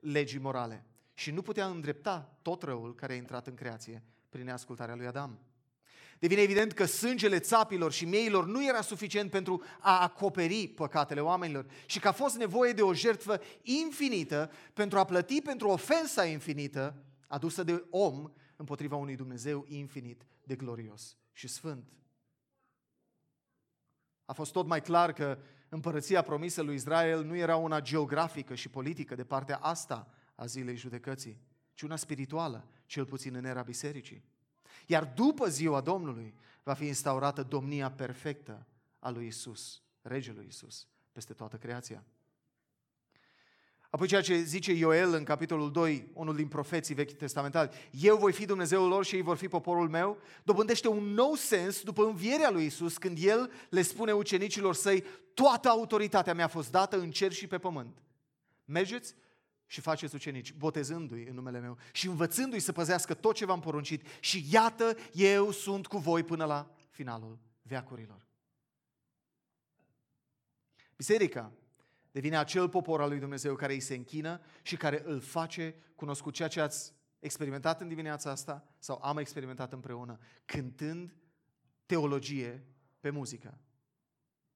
legii 0.00 0.38
morale 0.38 0.86
și 1.14 1.30
nu 1.30 1.42
putea 1.42 1.66
îndrepta 1.66 2.38
tot 2.42 2.62
răul 2.62 2.94
care 2.94 3.12
a 3.12 3.16
intrat 3.16 3.46
în 3.46 3.54
creație 3.54 4.02
prin 4.28 4.44
neascultarea 4.44 4.94
lui 4.94 5.06
Adam. 5.06 5.38
Devine 6.20 6.40
evident 6.40 6.72
că 6.72 6.84
sângele 6.84 7.38
țapilor 7.38 7.92
și 7.92 8.04
mieilor 8.04 8.46
nu 8.46 8.66
era 8.66 8.80
suficient 8.80 9.30
pentru 9.30 9.62
a 9.78 10.02
acoperi 10.02 10.68
păcatele 10.68 11.20
oamenilor 11.20 11.66
și 11.86 12.00
că 12.00 12.08
a 12.08 12.12
fost 12.12 12.36
nevoie 12.36 12.72
de 12.72 12.82
o 12.82 12.94
jertfă 12.94 13.40
infinită 13.62 14.50
pentru 14.72 14.98
a 14.98 15.04
plăti 15.04 15.40
pentru 15.40 15.68
ofensa 15.68 16.24
infinită 16.24 17.04
adusă 17.26 17.62
de 17.62 17.84
om 17.90 18.30
împotriva 18.56 18.96
unui 18.96 19.16
Dumnezeu 19.16 19.64
infinit 19.68 20.26
de 20.44 20.54
glorios 20.56 21.16
și 21.32 21.48
sfânt. 21.48 21.92
A 24.24 24.32
fost 24.32 24.52
tot 24.52 24.66
mai 24.66 24.82
clar 24.82 25.12
că 25.12 25.38
împărăția 25.68 26.22
promisă 26.22 26.62
lui 26.62 26.74
Israel 26.74 27.24
nu 27.24 27.36
era 27.36 27.56
una 27.56 27.80
geografică 27.80 28.54
și 28.54 28.68
politică 28.68 29.14
de 29.14 29.24
partea 29.24 29.56
asta 29.56 30.14
a 30.34 30.46
zilei 30.46 30.76
judecății, 30.76 31.40
ci 31.74 31.82
una 31.82 31.96
spirituală, 31.96 32.68
cel 32.86 33.04
puțin 33.04 33.34
în 33.34 33.44
era 33.44 33.62
bisericii. 33.62 34.24
Iar 34.90 35.12
după 35.14 35.48
ziua 35.48 35.80
Domnului 35.80 36.34
va 36.62 36.74
fi 36.74 36.86
instaurată 36.86 37.42
domnia 37.42 37.90
perfectă 37.90 38.66
a 38.98 39.10
lui 39.10 39.26
Isus, 39.26 39.82
regelui 40.02 40.46
Isus, 40.48 40.86
peste 41.12 41.32
toată 41.32 41.56
creația. 41.56 42.04
Apoi 43.90 44.06
ceea 44.06 44.20
ce 44.20 44.42
zice 44.42 44.72
Ioel 44.72 45.14
în 45.14 45.24
capitolul 45.24 45.72
2, 45.72 46.10
unul 46.12 46.36
din 46.36 46.48
profeții 46.48 46.94
vechi 46.94 47.12
testamentali, 47.12 47.70
eu 47.90 48.16
voi 48.16 48.32
fi 48.32 48.44
Dumnezeul 48.44 48.88
lor 48.88 49.04
și 49.04 49.14
ei 49.14 49.22
vor 49.22 49.36
fi 49.36 49.48
poporul 49.48 49.88
meu, 49.88 50.18
dobândește 50.42 50.88
un 50.88 51.04
nou 51.04 51.34
sens 51.34 51.82
după 51.82 52.04
învierea 52.04 52.50
lui 52.50 52.64
Isus, 52.64 52.96
când 52.96 53.18
el 53.20 53.52
le 53.68 53.82
spune 53.82 54.12
ucenicilor 54.12 54.74
săi, 54.74 55.04
toată 55.34 55.68
autoritatea 55.68 56.34
mi-a 56.34 56.48
fost 56.48 56.70
dată 56.70 56.98
în 56.98 57.10
cer 57.10 57.32
și 57.32 57.46
pe 57.46 57.58
pământ. 57.58 58.02
Mergeți 58.64 59.14
și 59.70 59.80
faceți 59.80 60.14
ucenici, 60.14 60.52
botezându-i 60.52 61.24
în 61.24 61.34
numele 61.34 61.58
meu 61.58 61.78
și 61.92 62.06
învățându-i 62.06 62.58
să 62.58 62.72
păzească 62.72 63.14
tot 63.14 63.34
ce 63.34 63.44
v-am 63.44 63.60
poruncit 63.60 64.06
și 64.20 64.46
iată, 64.50 64.96
eu 65.12 65.50
sunt 65.50 65.86
cu 65.86 65.98
voi 65.98 66.22
până 66.22 66.44
la 66.44 66.74
finalul 66.88 67.38
veacurilor. 67.62 68.26
Biserica 70.96 71.52
devine 72.10 72.36
acel 72.36 72.68
popor 72.68 73.00
al 73.00 73.08
lui 73.08 73.18
Dumnezeu 73.18 73.54
care 73.54 73.72
îi 73.72 73.80
se 73.80 73.94
închină 73.94 74.40
și 74.62 74.76
care 74.76 75.02
îl 75.04 75.20
face 75.20 75.74
cunoscut 75.94 76.34
ceea 76.34 76.48
ce 76.48 76.60
ați 76.60 76.92
experimentat 77.18 77.80
în 77.80 77.88
dimineața 77.88 78.30
asta 78.30 78.74
sau 78.78 78.98
am 79.02 79.18
experimentat 79.18 79.72
împreună, 79.72 80.18
cântând 80.44 81.14
teologie 81.86 82.66
pe 83.00 83.10
muzică. 83.10 83.58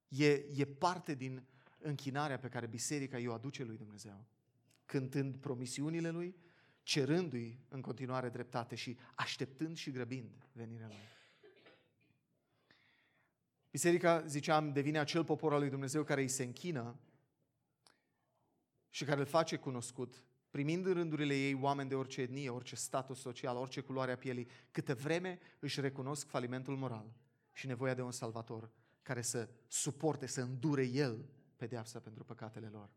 E, 0.09 0.30
e 0.33 0.64
parte 0.64 1.14
din 1.14 1.47
închinarea 1.78 2.38
pe 2.38 2.49
care 2.49 2.66
biserica 2.66 3.18
i-o 3.18 3.33
aduce 3.33 3.64
lui 3.64 3.76
Dumnezeu 3.76 4.33
cântând 4.85 5.37
promisiunile 5.37 6.11
Lui, 6.11 6.37
cerându-i 6.83 7.64
în 7.69 7.81
continuare 7.81 8.29
dreptate 8.29 8.75
și 8.75 8.99
așteptând 9.14 9.76
și 9.76 9.91
grăbind 9.91 10.49
venirea 10.53 10.87
Lui. 10.87 11.12
Biserica, 13.71 14.26
ziceam, 14.26 14.73
devine 14.73 14.99
acel 14.99 15.25
popor 15.25 15.53
al 15.53 15.59
lui 15.59 15.71
Dumnezeu 15.71 16.05
care 16.05 16.21
îi 16.21 16.29
se 16.29 16.43
închină 16.43 17.00
și 18.91 19.05
care 19.05 19.21
îl 19.21 19.26
face 19.26 19.57
cunoscut, 19.57 20.25
primind 20.50 20.87
în 20.87 20.93
rândurile 20.93 21.35
ei 21.35 21.55
oameni 21.55 21.88
de 21.88 21.95
orice 21.95 22.21
etnie, 22.21 22.50
orice 22.50 22.76
status 22.76 23.21
social, 23.21 23.57
orice 23.57 23.81
culoare 23.81 24.12
a 24.12 24.17
pielii, 24.17 24.49
câtă 24.71 24.95
vreme 24.95 25.38
își 25.59 25.81
recunosc 25.81 26.29
falimentul 26.29 26.76
moral 26.76 27.12
și 27.53 27.67
nevoia 27.67 27.95
de 27.95 28.03
un 28.03 28.12
salvator 28.12 28.71
care 29.03 29.23
să 29.23 29.49
suporte, 29.67 30.26
să 30.26 30.41
îndure 30.41 30.85
el 30.85 31.29
pedeapsa 31.57 32.00
pentru 32.00 32.25
păcatele 32.25 32.69
lor. 32.69 32.91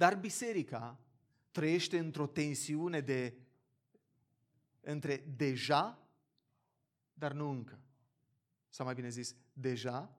Dar 0.00 0.16
biserica 0.16 0.98
trăiește 1.50 1.98
într-o 1.98 2.26
tensiune 2.26 3.00
de 3.00 3.34
între 4.80 5.16
deja, 5.16 6.08
dar 7.14 7.32
nu 7.32 7.50
încă. 7.50 7.78
Sau 8.68 8.86
mai 8.86 8.94
bine 8.94 9.08
zis, 9.08 9.34
deja, 9.52 10.18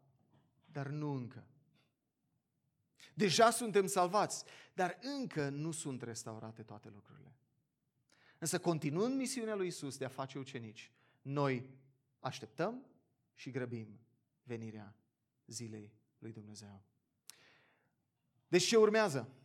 dar 0.65 0.87
nu 0.87 1.11
încă. 1.13 1.47
Deja 3.13 3.49
suntem 3.49 3.87
salvați, 3.87 4.43
dar 4.73 4.97
încă 5.01 5.49
nu 5.49 5.71
sunt 5.71 6.01
restaurate 6.01 6.63
toate 6.63 6.89
lucrurile. 6.89 7.35
Însă 8.37 8.59
continuând 8.59 9.15
misiunea 9.15 9.55
lui 9.55 9.67
Isus 9.67 9.97
de 9.97 10.05
a 10.05 10.09
face 10.09 10.39
ucenici, 10.39 10.91
noi 11.21 11.69
așteptăm 12.19 12.85
și 13.35 13.51
grăbim 13.51 13.99
venirea 14.43 14.95
zilei 15.45 15.93
lui 16.17 16.31
Dumnezeu. 16.31 16.81
Deci 18.47 18.63
ce 18.63 18.77
urmează? 18.77 19.35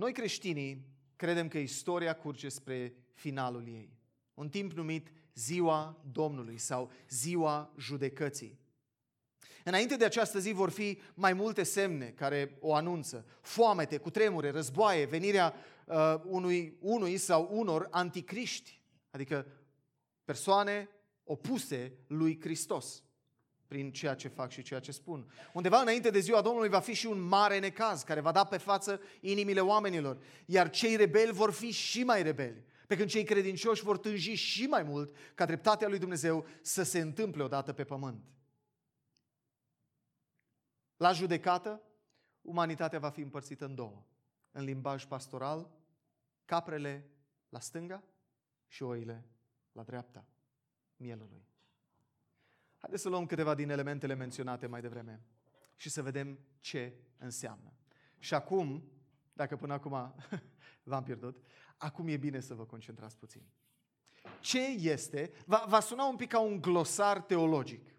Noi 0.00 0.12
creștinii 0.12 0.86
credem 1.16 1.48
că 1.48 1.58
istoria 1.58 2.16
curge 2.16 2.48
spre 2.48 2.94
finalul 3.14 3.66
ei. 3.66 3.96
Un 4.34 4.48
timp 4.48 4.72
numit 4.72 5.12
ziua 5.34 6.02
Domnului 6.12 6.58
sau 6.58 6.90
ziua 7.08 7.72
judecății. 7.78 8.58
Înainte 9.64 9.96
de 9.96 10.04
această 10.04 10.38
zi 10.38 10.52
vor 10.52 10.70
fi 10.70 11.00
mai 11.14 11.32
multe 11.32 11.62
semne 11.62 12.06
care 12.06 12.56
o 12.60 12.74
anunță. 12.74 13.26
Foamete, 13.40 13.96
cutremure, 13.96 14.50
războaie, 14.50 15.04
venirea 15.04 15.54
uh, 15.86 16.14
unui, 16.24 16.76
unui 16.80 17.16
sau 17.16 17.48
unor 17.50 17.88
anticriști, 17.90 18.80
adică 19.10 19.46
persoane 20.24 20.88
opuse 21.24 21.92
lui 22.06 22.40
Hristos 22.40 23.02
prin 23.70 23.92
ceea 23.92 24.14
ce 24.14 24.28
fac 24.28 24.50
și 24.50 24.62
ceea 24.62 24.80
ce 24.80 24.92
spun. 24.92 25.30
Undeva 25.52 25.80
înainte 25.80 26.10
de 26.10 26.18
ziua 26.18 26.40
Domnului 26.40 26.68
va 26.68 26.80
fi 26.80 26.92
și 26.92 27.06
un 27.06 27.20
mare 27.20 27.58
necaz 27.58 28.02
care 28.02 28.20
va 28.20 28.32
da 28.32 28.44
pe 28.44 28.56
față 28.56 29.00
inimile 29.20 29.60
oamenilor, 29.60 30.22
iar 30.46 30.70
cei 30.70 30.96
rebeli 30.96 31.32
vor 31.32 31.52
fi 31.52 31.70
și 31.70 32.04
mai 32.04 32.22
rebeli. 32.22 32.64
Pe 32.86 32.96
când 32.96 33.08
cei 33.08 33.24
credincioși 33.24 33.82
vor 33.82 33.98
tânji 33.98 34.34
și 34.34 34.66
mai 34.66 34.82
mult 34.82 35.16
ca 35.34 35.44
dreptatea 35.44 35.88
lui 35.88 35.98
Dumnezeu 35.98 36.46
să 36.62 36.82
se 36.82 37.00
întâmple 37.00 37.42
odată 37.42 37.72
pe 37.72 37.84
pământ. 37.84 38.24
La 40.96 41.12
judecată, 41.12 41.82
umanitatea 42.42 42.98
va 42.98 43.10
fi 43.10 43.20
împărțită 43.20 43.64
în 43.64 43.74
două. 43.74 44.04
În 44.50 44.64
limbaj 44.64 45.04
pastoral, 45.04 45.70
caprele 46.44 47.10
la 47.48 47.60
stânga 47.60 48.02
și 48.66 48.82
oile 48.82 49.24
la 49.72 49.82
dreapta 49.82 50.24
mielului. 50.96 51.49
Haideți 52.80 53.02
să 53.02 53.08
luăm 53.08 53.26
câteva 53.26 53.54
din 53.54 53.70
elementele 53.70 54.14
menționate 54.14 54.66
mai 54.66 54.80
devreme 54.80 55.20
și 55.76 55.90
să 55.90 56.02
vedem 56.02 56.38
ce 56.60 56.94
înseamnă. 57.18 57.72
Și 58.18 58.34
acum, 58.34 58.84
dacă 59.32 59.56
până 59.56 59.72
acum 59.72 60.14
v-am 60.90 61.02
pierdut, 61.02 61.44
acum 61.76 62.08
e 62.08 62.16
bine 62.16 62.40
să 62.40 62.54
vă 62.54 62.64
concentrați 62.64 63.16
puțin. 63.16 63.42
Ce 64.40 64.62
este? 64.66 65.32
Va, 65.46 65.64
va 65.68 65.80
suna 65.80 66.04
un 66.04 66.16
pic 66.16 66.28
ca 66.28 66.40
un 66.40 66.60
glosar 66.60 67.20
teologic. 67.20 67.94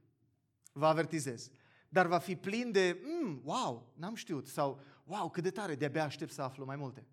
Vă 0.72 0.86
avertizez. 0.86 1.52
Dar 1.90 2.08
va 2.08 2.18
fi 2.18 2.36
plin 2.36 2.72
de, 2.72 3.02
mm, 3.04 3.42
wow, 3.44 3.94
n-am 3.96 4.16
știut, 4.16 4.48
sau 4.48 4.82
wow, 5.04 5.30
cât 5.30 5.44
de 5.44 5.52
tare, 5.52 5.76
de-abia 5.76 6.04
aștept 6.04 6.32
să 6.32 6.42
aflu 6.42 6.66
mai 6.66 6.76
multe. 6.76 7.08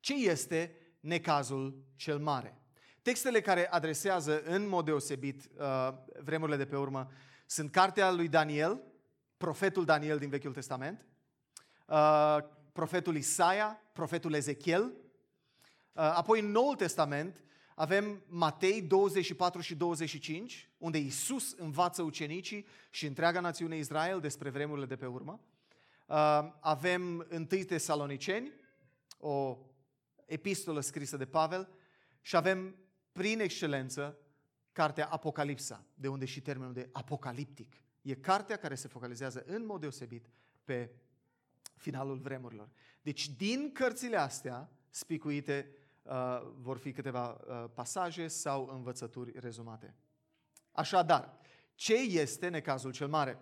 Ce 0.00 0.14
este 0.14 0.76
necazul 1.00 1.84
cel 1.96 2.18
mare? 2.18 2.62
Textele 3.02 3.40
care 3.40 3.70
adresează 3.70 4.42
în 4.42 4.68
mod 4.68 4.84
deosebit 4.84 5.50
uh, 5.58 5.92
vremurile 6.22 6.56
de 6.56 6.66
pe 6.66 6.76
urmă 6.76 7.10
sunt 7.46 7.70
cartea 7.70 8.10
lui 8.10 8.28
Daniel, 8.28 8.82
profetul 9.36 9.84
Daniel 9.84 10.18
din 10.18 10.28
Vechiul 10.28 10.52
Testament, 10.52 11.06
uh, 11.86 12.38
profetul 12.72 13.16
Isaia, 13.16 13.80
profetul 13.92 14.32
Ezechiel, 14.32 14.82
uh, 14.82 14.92
apoi 15.92 16.40
în 16.40 16.50
Noul 16.50 16.76
Testament 16.76 17.40
avem 17.74 18.22
Matei 18.26 18.82
24 18.82 19.60
și 19.60 19.74
25, 19.74 20.70
unde 20.78 20.98
Isus 20.98 21.54
învață 21.56 22.02
ucenicii 22.02 22.66
și 22.90 23.06
întreaga 23.06 23.40
națiune 23.40 23.76
Israel 23.76 24.20
despre 24.20 24.50
vremurile 24.50 24.86
de 24.86 24.96
pe 24.96 25.06
urmă. 25.06 25.40
Avem 26.60 27.26
1 27.30 27.44
Tesaloniceni, 27.44 28.52
o 29.18 29.58
epistolă 30.26 30.80
scrisă 30.80 31.16
de 31.16 31.24
Pavel, 31.24 31.68
și 32.20 32.36
avem 32.36 32.74
prin 33.18 33.40
excelență, 33.40 34.18
cartea 34.72 35.06
Apocalipsa, 35.06 35.84
de 35.94 36.08
unde 36.08 36.24
și 36.24 36.40
termenul 36.40 36.72
de 36.72 36.88
apocaliptic. 36.92 37.74
E 38.02 38.14
cartea 38.14 38.56
care 38.56 38.74
se 38.74 38.88
focalizează 38.88 39.42
în 39.46 39.66
mod 39.66 39.80
deosebit 39.80 40.26
pe 40.64 40.90
finalul 41.76 42.18
vremurilor. 42.18 42.68
Deci 43.02 43.28
din 43.28 43.72
cărțile 43.72 44.16
astea 44.16 44.70
spicuite 44.90 45.70
uh, 46.02 46.12
vor 46.56 46.78
fi 46.78 46.92
câteva 46.92 47.30
uh, 47.30 47.64
pasaje 47.74 48.28
sau 48.28 48.68
învățături 48.72 49.32
rezumate. 49.38 49.94
Așadar, 50.72 51.38
ce 51.74 51.94
este 51.94 52.48
necazul 52.48 52.92
cel 52.92 53.08
mare? 53.08 53.38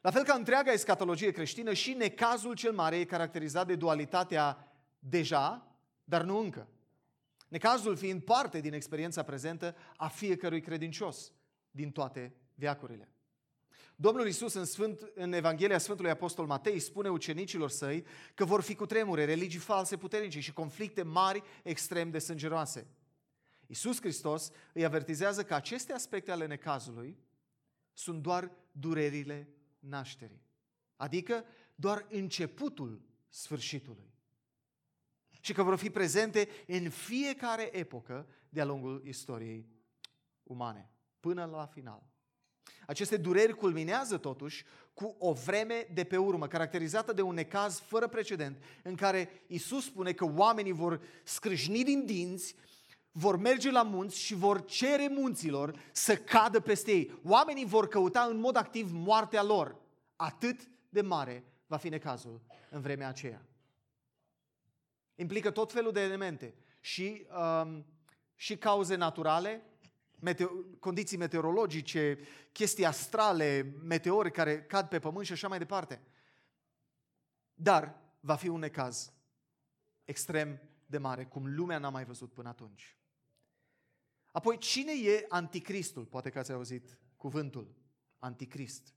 La 0.00 0.10
fel 0.10 0.24
ca 0.24 0.34
întreaga 0.34 0.72
escatologie 0.72 1.30
creștină, 1.30 1.72
și 1.72 1.92
necazul 1.92 2.54
cel 2.54 2.72
mare 2.72 2.96
e 2.96 3.04
caracterizat 3.04 3.66
de 3.66 3.76
dualitatea 3.76 4.72
deja, 4.98 5.76
dar 6.04 6.22
nu 6.22 6.38
încă. 6.38 6.68
Necazul 7.54 7.96
fiind 7.96 8.22
parte 8.22 8.60
din 8.60 8.72
experiența 8.72 9.22
prezentă 9.22 9.76
a 9.96 10.08
fiecărui 10.08 10.60
credincios 10.60 11.32
din 11.70 11.90
toate 11.90 12.34
veacurile. 12.54 13.12
Domnul 13.96 14.26
Isus 14.26 14.54
în, 14.54 14.64
Sfânt, 14.64 15.10
în 15.14 15.32
Evanghelia 15.32 15.78
Sfântului 15.78 16.10
Apostol 16.10 16.46
Matei 16.46 16.78
spune 16.78 17.08
ucenicilor 17.08 17.70
săi 17.70 18.04
că 18.34 18.44
vor 18.44 18.62
fi 18.62 18.74
cu 18.74 18.86
tremure, 18.86 19.24
religii 19.24 19.58
false 19.58 19.96
puternice 19.96 20.40
și 20.40 20.52
conflicte 20.52 21.02
mari 21.02 21.42
extrem 21.62 22.10
de 22.10 22.18
sângeroase. 22.18 22.86
Isus 23.66 24.00
Hristos 24.00 24.50
îi 24.72 24.84
avertizează 24.84 25.44
că 25.44 25.54
aceste 25.54 25.92
aspecte 25.92 26.30
ale 26.30 26.46
necazului 26.46 27.18
sunt 27.92 28.22
doar 28.22 28.50
durerile 28.72 29.48
nașterii, 29.78 30.42
adică 30.96 31.44
doar 31.74 32.06
începutul 32.10 33.02
sfârșitului 33.28 34.13
și 35.44 35.52
că 35.52 35.62
vor 35.62 35.76
fi 35.76 35.90
prezente 35.90 36.48
în 36.66 36.90
fiecare 36.90 37.76
epocă 37.76 38.26
de-a 38.48 38.64
lungul 38.64 39.02
istoriei 39.06 39.68
umane, 40.42 40.90
până 41.20 41.44
la 41.44 41.66
final. 41.66 42.02
Aceste 42.86 43.16
dureri 43.16 43.54
culminează 43.54 44.18
totuși 44.18 44.64
cu 44.94 45.16
o 45.18 45.32
vreme 45.32 45.86
de 45.94 46.04
pe 46.04 46.16
urmă, 46.16 46.46
caracterizată 46.46 47.12
de 47.12 47.22
un 47.22 47.34
necaz 47.34 47.78
fără 47.78 48.08
precedent, 48.08 48.62
în 48.82 48.94
care 48.94 49.44
Isus 49.46 49.84
spune 49.84 50.12
că 50.12 50.24
oamenii 50.24 50.72
vor 50.72 51.00
scrâșni 51.24 51.84
din 51.84 52.06
dinți, 52.06 52.54
vor 53.12 53.36
merge 53.36 53.70
la 53.70 53.82
munți 53.82 54.18
și 54.18 54.34
vor 54.34 54.64
cere 54.64 55.08
munților 55.10 55.78
să 55.92 56.16
cadă 56.16 56.60
peste 56.60 56.90
ei. 56.90 57.20
Oamenii 57.24 57.64
vor 57.64 57.88
căuta 57.88 58.26
în 58.30 58.36
mod 58.36 58.56
activ 58.56 58.90
moartea 58.92 59.42
lor. 59.42 59.76
Atât 60.16 60.60
de 60.88 61.00
mare 61.00 61.44
va 61.66 61.76
fi 61.76 61.88
necazul 61.88 62.40
în 62.70 62.80
vremea 62.80 63.08
aceea. 63.08 63.46
Implică 65.14 65.50
tot 65.50 65.72
felul 65.72 65.92
de 65.92 66.00
elemente 66.00 66.54
și, 66.80 67.26
um, 67.62 67.86
și 68.34 68.56
cauze 68.56 68.94
naturale, 68.94 69.62
meteo- 70.18 70.78
condiții 70.78 71.16
meteorologice, 71.16 72.18
chestii 72.52 72.84
astrale, 72.84 73.74
meteori 73.82 74.30
care 74.30 74.62
cad 74.62 74.88
pe 74.88 74.98
pământ 74.98 75.26
și 75.26 75.32
așa 75.32 75.48
mai 75.48 75.58
departe. 75.58 76.02
Dar 77.54 78.00
va 78.20 78.36
fi 78.36 78.48
un 78.48 78.58
necaz 78.58 79.12
extrem 80.04 80.60
de 80.86 80.98
mare, 80.98 81.24
cum 81.24 81.54
lumea 81.54 81.78
n-a 81.78 81.88
mai 81.88 82.04
văzut 82.04 82.32
până 82.32 82.48
atunci. 82.48 82.98
Apoi, 84.32 84.58
cine 84.58 84.92
e 84.92 85.24
anticristul? 85.28 86.04
Poate 86.04 86.30
că 86.30 86.38
ați 86.38 86.52
auzit 86.52 86.98
cuvântul 87.16 87.74
anticrist. 88.18 88.94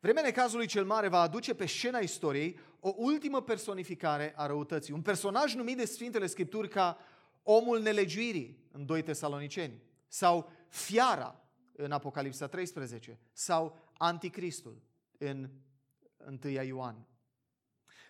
Vremea 0.00 0.22
necazului 0.22 0.66
cel 0.66 0.84
mare 0.84 1.08
va 1.08 1.20
aduce 1.20 1.54
pe 1.54 1.66
scena 1.66 1.98
istoriei 1.98 2.58
o 2.80 2.94
ultimă 2.96 3.42
personificare 3.42 4.32
a 4.36 4.46
răutății. 4.46 4.92
Un 4.92 5.02
personaj 5.02 5.54
numit 5.54 5.76
de 5.76 5.84
Sfintele 5.84 6.26
Scripturi 6.26 6.68
ca 6.68 6.98
omul 7.42 7.80
nelegiuirii 7.80 8.68
în 8.72 8.86
2 8.86 9.02
Tesaloniceni 9.02 9.82
sau 10.08 10.50
fiara 10.68 11.44
în 11.72 11.92
Apocalipsa 11.92 12.46
13 12.46 13.18
sau 13.32 13.78
anticristul 13.96 14.82
în 15.18 15.50
1 16.44 16.50
Ioan. 16.50 17.06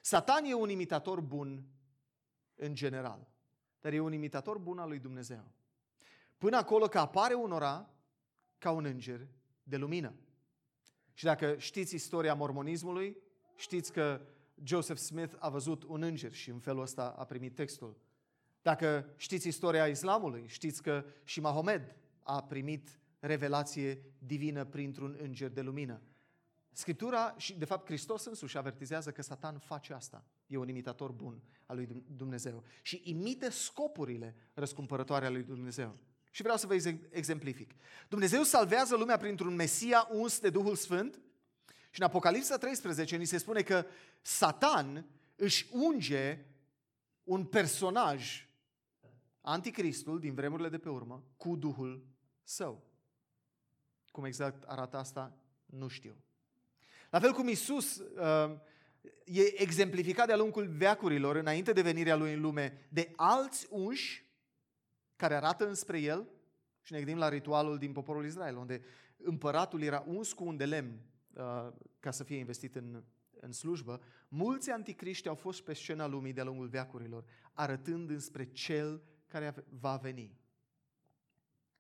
Satan 0.01 0.45
e 0.45 0.55
un 0.55 0.69
imitator 0.69 1.21
bun 1.21 1.65
în 2.55 2.75
general, 2.75 3.29
dar 3.81 3.93
e 3.93 4.01
un 4.01 4.13
imitator 4.13 4.59
bun 4.59 4.79
al 4.79 4.89
lui 4.89 4.99
Dumnezeu. 4.99 5.53
Până 6.39 6.57
acolo 6.57 6.87
că 6.87 6.99
apare 6.99 7.35
unora 7.35 7.91
ca 8.59 8.71
un 8.71 8.85
înger 8.85 9.29
de 9.63 9.77
lumină. 9.77 10.15
Și 11.21 11.27
dacă 11.27 11.57
știți 11.59 11.95
istoria 11.95 12.35
mormonismului, 12.35 13.17
știți 13.57 13.93
că 13.93 14.21
Joseph 14.63 15.01
Smith 15.01 15.35
a 15.39 15.49
văzut 15.49 15.83
un 15.83 16.03
înger 16.03 16.33
și 16.33 16.51
în 16.51 16.59
felul 16.59 16.83
ăsta 16.83 17.15
a 17.19 17.25
primit 17.25 17.55
textul. 17.55 17.97
Dacă 18.63 19.13
știți 19.17 19.49
istoria 19.49 19.87
islamului, 19.87 20.45
știți 20.47 20.83
că 20.83 21.05
și 21.25 21.41
Mahomed 21.41 21.97
a 22.23 22.43
primit 22.43 23.01
revelație 23.19 24.03
divină 24.19 24.65
printr-un 24.65 25.17
înger 25.21 25.49
de 25.49 25.61
lumină. 25.61 26.03
Scriptura 26.73 27.35
și, 27.37 27.55
de 27.59 27.65
fapt, 27.65 27.87
Hristos 27.87 28.25
însuși 28.25 28.59
avertizează 28.59 29.11
că 29.11 29.23
Satan 29.23 29.59
face 29.59 29.93
asta. 29.93 30.25
E 30.47 30.57
un 30.57 30.69
imitator 30.69 31.13
bun 31.13 31.43
al 31.67 31.77
lui 31.77 32.05
Dumnezeu 32.17 32.65
și 32.83 33.01
imită 33.05 33.51
scopurile 33.51 34.37
răscumpărătoare 34.55 35.27
ale 35.27 35.35
lui 35.35 35.45
Dumnezeu. 35.45 35.99
Și 36.31 36.43
vreau 36.43 36.57
să 36.57 36.67
vă 36.67 36.95
exemplific. 37.11 37.71
Dumnezeu 38.09 38.43
salvează 38.43 38.97
lumea 38.97 39.17
printr-un 39.17 39.55
Mesia 39.55 40.09
uns 40.11 40.39
de 40.39 40.51
Duhul 40.51 40.77
Sfânt 40.77 41.21
și 41.91 42.01
în 42.01 42.07
Apocalipsa 42.07 42.59
13 42.59 43.17
ni 43.17 43.25
se 43.25 43.39
spune 43.39 43.63
că 43.63 43.87
Satan 44.23 45.07
își 45.37 45.67
unge 45.71 46.45
un 47.25 47.45
personaj, 47.45 48.49
anticristul 49.41 50.21
din 50.21 50.35
vremurile 50.35 50.69
de 50.69 50.79
pe 50.79 50.89
urmă, 50.89 51.25
cu 51.37 51.57
Duhul 51.57 52.07
său. 52.43 52.85
Cum 54.11 54.25
exact 54.25 54.63
arată 54.63 54.97
asta, 54.97 55.37
nu 55.67 55.89
știu. 55.89 56.17
La 57.11 57.21
fel 57.21 57.33
cum 57.33 57.49
Isus 57.49 57.97
uh, 57.97 58.57
e 59.25 59.61
exemplificat 59.63 60.27
de-a 60.27 60.37
lungul 60.37 60.67
veacurilor, 60.67 61.37
înainte 61.37 61.73
de 61.73 61.83
venirea 61.83 62.17
lui 62.17 62.33
în 62.33 62.41
lume, 62.41 62.87
de 62.89 63.13
alți 63.17 63.67
unși 63.71 64.25
care 65.21 65.35
arată 65.35 65.69
înspre 65.69 66.01
el, 66.01 66.29
și 66.83 66.93
ne 66.93 66.99
gândim 66.99 67.19
la 67.19 67.29
ritualul 67.29 67.79
din 67.79 67.93
poporul 67.93 68.25
Israel, 68.25 68.57
unde 68.57 68.83
împăratul 69.17 69.83
era 69.83 70.05
uns 70.07 70.33
cu 70.33 70.45
un 70.45 70.57
de 70.57 70.65
lemn 70.65 71.01
uh, 71.33 71.69
ca 72.01 72.11
să 72.11 72.25
fie 72.25 72.37
investit 72.37 72.75
în, 72.77 73.03
în 73.41 73.53
slujbă, 73.53 74.01
mulți 74.29 74.71
anticriști 74.71 75.29
au 75.29 75.35
fost 75.35 75.63
pe 75.63 75.73
scena 75.73 76.07
lumii 76.07 76.33
de-a 76.33 76.45
lungul 76.45 76.67
veacurilor, 76.67 77.25
arătând 77.53 78.11
înspre 78.11 78.45
cel 78.45 79.03
care 79.27 79.55
va 79.69 79.97
veni. 79.97 80.39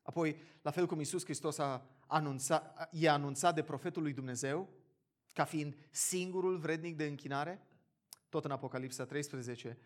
Apoi, 0.02 0.36
la 0.62 0.70
fel 0.70 0.86
cum 0.86 1.00
Isus 1.00 1.24
Hristos 1.24 1.58
a 1.58 1.86
anunțat, 2.06 2.88
e 2.92 3.08
anunțat 3.08 3.54
de 3.54 3.62
profetul 3.62 4.02
lui 4.02 4.12
Dumnezeu, 4.12 4.68
ca 5.32 5.44
fiind 5.44 5.76
singurul 5.90 6.58
vrednic 6.58 6.96
de 6.96 7.04
închinare, 7.04 7.66
tot 8.28 8.44
în 8.44 8.50
Apocalipsa 8.50 9.04
13, 9.04 9.78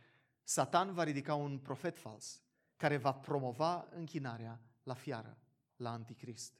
Satan 0.42 0.92
va 0.92 1.02
ridica 1.02 1.34
un 1.34 1.58
profet 1.58 1.98
fals 1.98 2.43
care 2.76 2.96
va 2.96 3.12
promova 3.12 3.88
închinarea 3.94 4.60
la 4.82 4.94
fiară, 4.94 5.38
la 5.76 5.90
anticrist. 5.90 6.54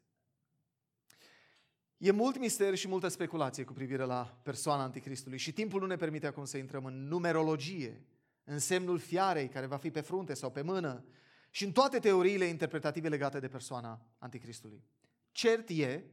E 1.96 2.10
mult 2.10 2.38
mister 2.38 2.74
și 2.74 2.88
multă 2.88 3.08
speculație 3.08 3.64
cu 3.64 3.72
privire 3.72 4.04
la 4.04 4.38
persoana 4.42 4.82
anticristului 4.82 5.38
și 5.38 5.52
timpul 5.52 5.80
nu 5.80 5.86
ne 5.86 5.96
permite 5.96 6.26
acum 6.26 6.44
să 6.44 6.56
intrăm 6.56 6.84
în 6.84 7.08
numerologie, 7.08 8.06
în 8.44 8.58
semnul 8.58 8.98
fiarei 8.98 9.48
care 9.48 9.66
va 9.66 9.76
fi 9.76 9.90
pe 9.90 10.00
frunte 10.00 10.34
sau 10.34 10.50
pe 10.50 10.62
mână 10.62 11.04
și 11.50 11.64
în 11.64 11.72
toate 11.72 11.98
teoriile 11.98 12.44
interpretative 12.44 13.08
legate 13.08 13.40
de 13.40 13.48
persoana 13.48 14.06
anticristului. 14.18 14.84
Cert 15.32 15.68
e 15.68 16.04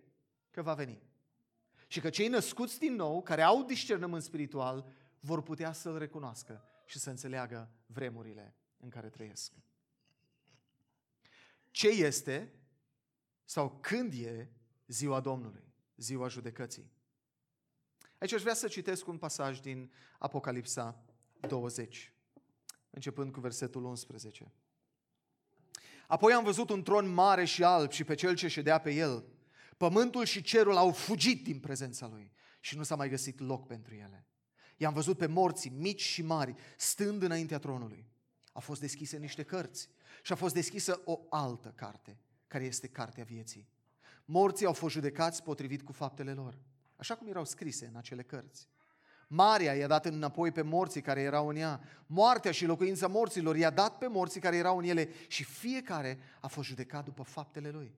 că 0.52 0.62
va 0.62 0.74
veni. 0.74 1.02
Și 1.88 2.00
că 2.00 2.10
cei 2.10 2.28
născuți 2.28 2.80
din 2.80 2.96
nou, 2.96 3.22
care 3.22 3.42
au 3.42 3.64
discernământ 3.64 4.24
spiritual, 4.24 4.86
vor 5.20 5.42
putea 5.42 5.72
să-L 5.72 5.98
recunoască 5.98 6.64
și 6.86 7.00
să 7.00 7.10
înțeleagă 7.10 7.72
vremurile 7.86 8.56
în 8.78 8.90
care 8.90 9.10
trăiesc. 9.10 9.54
Ce 11.72 11.88
este 11.88 12.54
sau 13.44 13.78
când 13.82 14.14
e 14.14 14.50
ziua 14.88 15.20
Domnului, 15.20 15.74
ziua 15.96 16.28
judecății? 16.28 16.92
Aici 18.18 18.34
aș 18.34 18.42
vrea 18.42 18.54
să 18.54 18.68
citesc 18.68 19.08
un 19.08 19.18
pasaj 19.18 19.60
din 19.60 19.92
Apocalipsa 20.20 21.06
20, 21.40 22.14
începând 22.90 23.32
cu 23.32 23.40
versetul 23.40 23.84
11. 23.84 24.52
Apoi 26.08 26.34
am 26.34 26.44
văzut 26.44 26.70
un 26.70 26.84
tron 26.84 27.08
mare 27.14 27.46
și 27.46 27.64
alb 27.64 27.92
și 27.92 28.04
pe 28.04 28.16
cel 28.16 28.36
ce 28.36 28.48
ședea 28.48 28.78
pe 28.78 28.94
el. 28.94 29.26
Pământul 29.78 30.26
și 30.26 30.42
cerul 30.42 30.78
au 30.78 30.92
fugit 30.92 31.44
din 31.44 31.60
prezența 31.60 32.08
lui 32.08 32.32
și 32.60 32.78
nu 32.78 32.84
s-a 32.84 32.96
mai 32.96 33.10
găsit 33.10 33.40
loc 33.40 33.68
pentru 33.68 33.94
ele. 33.94 34.28
I-am 34.78 34.94
văzut 34.94 35.18
pe 35.18 35.26
morții, 35.26 35.70
mici 35.70 36.02
și 36.02 36.22
mari, 36.22 36.56
stând 36.78 37.22
înaintea 37.22 37.60
tronului. 37.60 38.08
Au 38.54 38.62
fost 38.62 38.82
deschise 38.82 39.18
niște 39.18 39.44
cărți 39.44 39.90
și 40.22 40.32
a 40.32 40.36
fost 40.36 40.54
deschisă 40.54 41.02
o 41.06 41.20
altă 41.30 41.74
carte, 41.76 42.20
care 42.48 42.64
este 42.64 42.88
cartea 42.88 43.24
vieții. 43.24 43.70
Morții 44.26 44.66
au 44.66 44.74
fost 44.74 44.94
judecați 44.94 45.44
potrivit 45.44 45.82
cu 45.82 45.92
faptele 45.92 46.34
lor, 46.34 46.58
așa 46.96 47.16
cum 47.16 47.28
erau 47.28 47.46
scrise 47.46 47.86
în 47.86 47.96
acele 47.96 48.24
cărți. 48.24 48.70
Marea 49.28 49.74
i-a 49.74 49.88
dat 49.88 50.06
înapoi 50.06 50.52
pe 50.52 50.62
morții 50.62 51.02
care 51.02 51.22
erau 51.22 51.48
în 51.48 51.56
ea. 51.56 51.82
Moartea 52.06 52.52
și 52.52 52.66
locuința 52.66 53.08
morților 53.08 53.56
i-a 53.56 53.70
dat 53.70 53.98
pe 53.98 54.08
morții 54.08 54.42
care 54.42 54.56
erau 54.56 54.78
în 54.78 54.84
ele 54.84 55.10
și 55.28 55.44
fiecare 55.44 56.20
a 56.42 56.48
fost 56.48 56.68
judecat 56.68 57.04
după 57.04 57.24
faptele 57.24 57.70
lui. 57.70 57.96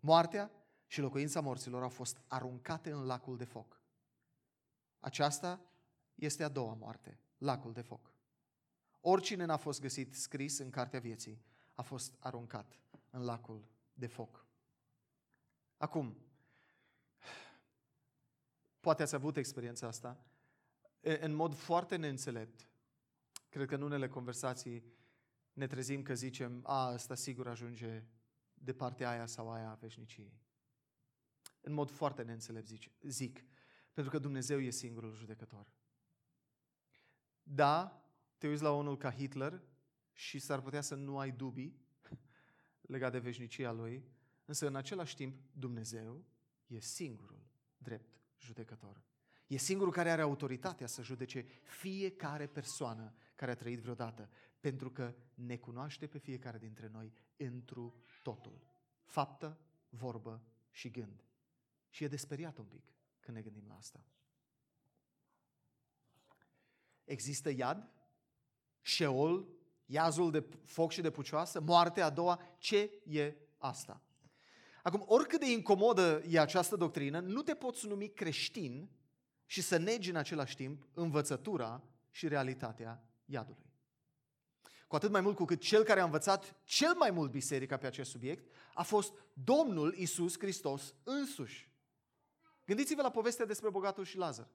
Moartea 0.00 0.50
și 0.86 1.00
locuința 1.00 1.40
morților 1.40 1.82
au 1.82 1.88
fost 1.88 2.20
aruncate 2.26 2.90
în 2.90 3.04
lacul 3.04 3.36
de 3.36 3.44
foc. 3.44 3.80
Aceasta 5.00 5.60
este 6.14 6.44
a 6.44 6.48
doua 6.48 6.74
moarte, 6.74 7.18
lacul 7.38 7.72
de 7.72 7.80
foc. 7.80 8.11
Oricine 9.04 9.44
n-a 9.44 9.56
fost 9.56 9.80
găsit 9.80 10.14
scris 10.14 10.58
în 10.58 10.70
cartea 10.70 11.00
vieții 11.00 11.42
a 11.74 11.82
fost 11.82 12.16
aruncat 12.18 12.80
în 13.10 13.24
lacul 13.24 13.68
de 13.92 14.06
foc. 14.06 14.46
Acum, 15.76 16.16
poate 18.80 19.02
ați 19.02 19.14
avut 19.14 19.36
experiența 19.36 19.86
asta, 19.86 20.24
în 21.00 21.34
mod 21.34 21.54
foarte 21.54 21.96
neînțelept. 21.96 22.68
Cred 23.48 23.68
că 23.68 23.74
în 23.74 23.82
unele 23.82 24.08
conversații 24.08 24.84
ne 25.52 25.66
trezim 25.66 26.02
că 26.02 26.14
zicem, 26.14 26.60
a, 26.64 26.92
ăsta 26.92 27.14
sigur 27.14 27.48
ajunge 27.48 28.04
de 28.54 28.72
partea 28.72 29.10
aia 29.10 29.26
sau 29.26 29.52
aia 29.52 29.70
a 29.70 29.74
veșniciei. 29.74 30.40
În 31.60 31.72
mod 31.72 31.90
foarte 31.90 32.22
neînțelept 32.22 32.66
zic, 32.66 32.90
zic, 33.00 33.44
pentru 33.92 34.12
că 34.12 34.18
Dumnezeu 34.18 34.60
e 34.60 34.70
singurul 34.70 35.12
judecător. 35.12 35.72
Da, 37.42 38.01
te 38.42 38.48
uiți 38.48 38.62
la 38.62 38.72
unul 38.72 38.96
ca 38.96 39.12
Hitler 39.12 39.62
și 40.12 40.38
s-ar 40.38 40.60
putea 40.60 40.80
să 40.80 40.94
nu 40.94 41.18
ai 41.18 41.30
dubii 41.30 41.80
legat 42.94 43.12
de 43.12 43.18
veșnicia 43.18 43.72
lui, 43.72 44.04
însă 44.44 44.66
în 44.66 44.76
același 44.76 45.14
timp 45.14 45.40
Dumnezeu 45.52 46.24
e 46.66 46.78
singurul 46.78 47.46
drept 47.76 48.20
judecător. 48.38 49.02
E 49.46 49.56
singurul 49.56 49.92
care 49.92 50.10
are 50.10 50.22
autoritatea 50.22 50.86
să 50.86 51.02
judece 51.02 51.46
fiecare 51.62 52.46
persoană 52.46 53.14
care 53.34 53.50
a 53.50 53.54
trăit 53.54 53.78
vreodată, 53.78 54.30
pentru 54.60 54.90
că 54.90 55.14
ne 55.34 55.56
cunoaște 55.56 56.06
pe 56.06 56.18
fiecare 56.18 56.58
dintre 56.58 56.88
noi 56.88 57.12
întru 57.36 57.94
totul. 58.22 58.66
Faptă, 59.04 59.58
vorbă 59.88 60.42
și 60.70 60.90
gând. 60.90 61.24
Și 61.88 62.04
e 62.04 62.08
desperiat 62.08 62.58
un 62.58 62.66
pic 62.66 62.94
când 63.20 63.36
ne 63.36 63.42
gândim 63.42 63.66
la 63.66 63.76
asta. 63.76 64.06
Există 67.04 67.50
iad, 67.50 68.01
șeol, 68.82 69.46
iazul 69.86 70.30
de 70.30 70.44
foc 70.64 70.90
și 70.90 71.00
de 71.00 71.10
pucioasă, 71.10 71.60
moartea 71.60 72.04
a 72.04 72.10
doua. 72.10 72.40
Ce 72.58 72.90
e 73.04 73.34
asta? 73.58 74.00
Acum, 74.82 75.04
oricât 75.06 75.40
de 75.40 75.50
incomodă 75.50 76.22
e 76.28 76.40
această 76.40 76.76
doctrină, 76.76 77.20
nu 77.20 77.42
te 77.42 77.54
poți 77.54 77.86
numi 77.86 78.08
creștin 78.08 78.90
și 79.46 79.60
să 79.60 79.76
negi 79.76 80.10
în 80.10 80.16
același 80.16 80.56
timp 80.56 80.88
învățătura 80.94 81.82
și 82.10 82.28
realitatea 82.28 83.04
iadului. 83.24 83.70
Cu 84.86 84.98
atât 84.98 85.10
mai 85.10 85.20
mult 85.20 85.36
cu 85.36 85.44
cât 85.44 85.60
cel 85.60 85.82
care 85.82 86.00
a 86.00 86.04
învățat 86.04 86.56
cel 86.64 86.94
mai 86.94 87.10
mult 87.10 87.30
biserica 87.30 87.76
pe 87.76 87.86
acest 87.86 88.10
subiect 88.10 88.50
a 88.74 88.82
fost 88.82 89.12
Domnul 89.32 89.94
Isus 89.94 90.38
Hristos 90.38 90.94
însuși. 91.02 91.70
Gândiți-vă 92.66 93.02
la 93.02 93.10
povestea 93.10 93.46
despre 93.46 93.70
bogatul 93.70 94.04
și 94.04 94.16
Lazar. 94.16 94.48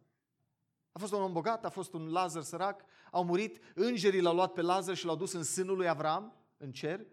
A 0.98 1.00
fost 1.00 1.14
un 1.14 1.22
om 1.22 1.32
bogat, 1.32 1.66
a 1.66 1.70
fost 1.70 1.94
un 1.94 2.10
Lazar 2.12 2.44
sărac, 2.44 2.84
au 3.12 3.24
murit, 3.24 3.60
îngerii 3.76 4.22
l-au 4.22 4.34
luat 4.34 4.54
pe 4.54 4.62
Lazar 4.62 4.96
și 4.96 5.06
l-au 5.06 5.16
dus 5.16 5.34
în 5.34 5.44
sânul 5.44 5.78
lui 5.78 5.88
Avram, 5.88 6.36
în 6.58 6.72
cer, 6.72 7.06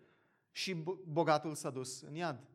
și 0.51 0.75
bogatul 1.07 1.55
s-a 1.55 1.71
dus 1.71 2.01
în 2.01 2.15
iad. 2.15 2.49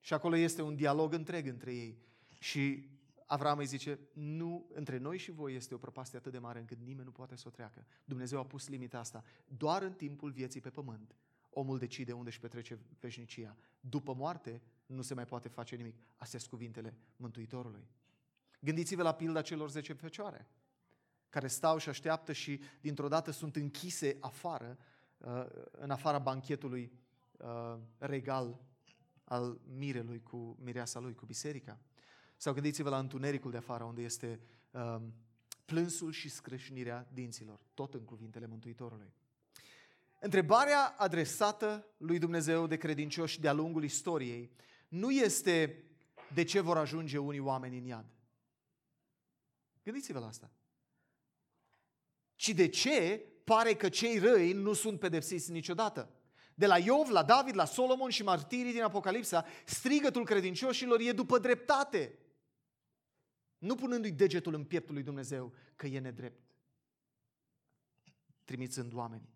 Și 0.00 0.14
acolo 0.14 0.36
este 0.36 0.62
un 0.62 0.76
dialog 0.76 1.12
întreg 1.12 1.46
între 1.46 1.74
ei. 1.74 1.98
Și 2.38 2.88
Avram 3.26 3.58
îi 3.58 3.66
zice, 3.66 3.98
nu, 4.12 4.70
între 4.74 4.98
noi 4.98 5.18
și 5.18 5.30
voi 5.30 5.54
este 5.54 5.74
o 5.74 5.78
prăpastie 5.78 6.18
atât 6.18 6.32
de 6.32 6.38
mare 6.38 6.58
încât 6.58 6.78
nimeni 6.78 7.04
nu 7.04 7.12
poate 7.12 7.36
să 7.36 7.44
o 7.46 7.50
treacă. 7.50 7.86
Dumnezeu 8.04 8.38
a 8.38 8.44
pus 8.44 8.68
limita 8.68 8.98
asta. 8.98 9.24
Doar 9.46 9.82
în 9.82 9.92
timpul 9.92 10.30
vieții 10.30 10.60
pe 10.60 10.70
pământ, 10.70 11.16
omul 11.50 11.78
decide 11.78 12.12
unde 12.12 12.28
își 12.28 12.40
petrece 12.40 12.78
veșnicia. 13.00 13.56
După 13.80 14.14
moarte, 14.14 14.62
nu 14.86 15.02
se 15.02 15.14
mai 15.14 15.24
poate 15.24 15.48
face 15.48 15.76
nimic. 15.76 15.96
Astea 16.16 16.38
sunt 16.38 16.50
cuvintele 16.50 16.96
Mântuitorului. 17.16 17.88
Gândiți-vă 18.66 19.02
la 19.02 19.14
pilda 19.14 19.42
celor 19.42 19.70
10 19.70 19.92
fecioare, 19.92 20.48
care 21.28 21.46
stau 21.46 21.78
și 21.78 21.88
așteaptă 21.88 22.32
și 22.32 22.60
dintr-o 22.80 23.08
dată 23.08 23.30
sunt 23.30 23.56
închise 23.56 24.16
afară, 24.20 24.78
uh, 25.18 25.46
în 25.70 25.90
afara 25.90 26.18
banchetului 26.18 26.92
uh, 27.36 27.78
regal 27.98 28.60
al 29.24 29.60
mirelui 29.76 30.22
cu 30.22 30.56
mireasa 30.60 31.00
lui, 31.00 31.14
cu 31.14 31.26
biserica. 31.26 31.80
Sau 32.36 32.52
gândiți-vă 32.52 32.88
la 32.88 32.98
întunericul 32.98 33.50
de 33.50 33.56
afară, 33.56 33.84
unde 33.84 34.02
este 34.02 34.40
um, 34.70 35.14
plânsul 35.64 36.12
și 36.12 36.28
scrâșnirea 36.28 37.08
dinților, 37.12 37.60
tot 37.74 37.94
în 37.94 38.04
cuvintele 38.04 38.46
Mântuitorului. 38.46 39.12
Întrebarea 40.20 40.94
adresată 40.96 41.86
lui 41.96 42.18
Dumnezeu 42.18 42.66
de 42.66 42.76
credincioși 42.76 43.40
de-a 43.40 43.52
lungul 43.52 43.84
istoriei 43.84 44.50
nu 44.88 45.10
este 45.10 45.84
de 46.34 46.44
ce 46.44 46.60
vor 46.60 46.76
ajunge 46.76 47.18
unii 47.18 47.40
oameni 47.40 47.78
în 47.78 47.84
iad. 47.84 48.15
Gândiți-vă 49.86 50.18
la 50.18 50.26
asta. 50.26 50.50
Ci 52.34 52.48
de 52.48 52.68
ce 52.68 53.26
pare 53.44 53.74
că 53.74 53.88
cei 53.88 54.18
răi 54.18 54.52
nu 54.52 54.72
sunt 54.72 54.98
pedepsiți 54.98 55.50
niciodată? 55.50 56.10
De 56.54 56.66
la 56.66 56.78
Iov, 56.78 57.08
la 57.08 57.22
David, 57.22 57.54
la 57.54 57.64
Solomon 57.64 58.10
și 58.10 58.22
martirii 58.22 58.72
din 58.72 58.82
Apocalipsa, 58.82 59.44
strigătul 59.64 60.24
credincioșilor 60.24 61.00
e 61.00 61.12
după 61.12 61.38
dreptate. 61.38 62.18
Nu 63.58 63.74
punându-i 63.74 64.10
degetul 64.10 64.54
în 64.54 64.64
pieptul 64.64 64.94
lui 64.94 65.02
Dumnezeu 65.02 65.54
că 65.76 65.86
e 65.86 65.98
nedrept. 65.98 66.40
Trimițând 68.44 68.92
oameni 68.92 69.28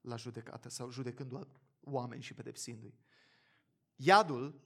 la 0.00 0.16
judecată 0.16 0.68
sau 0.68 0.90
judecând 0.90 1.46
oameni 1.80 2.22
și 2.22 2.34
pedepsindu-i. 2.34 2.98
Iadul 3.96 4.60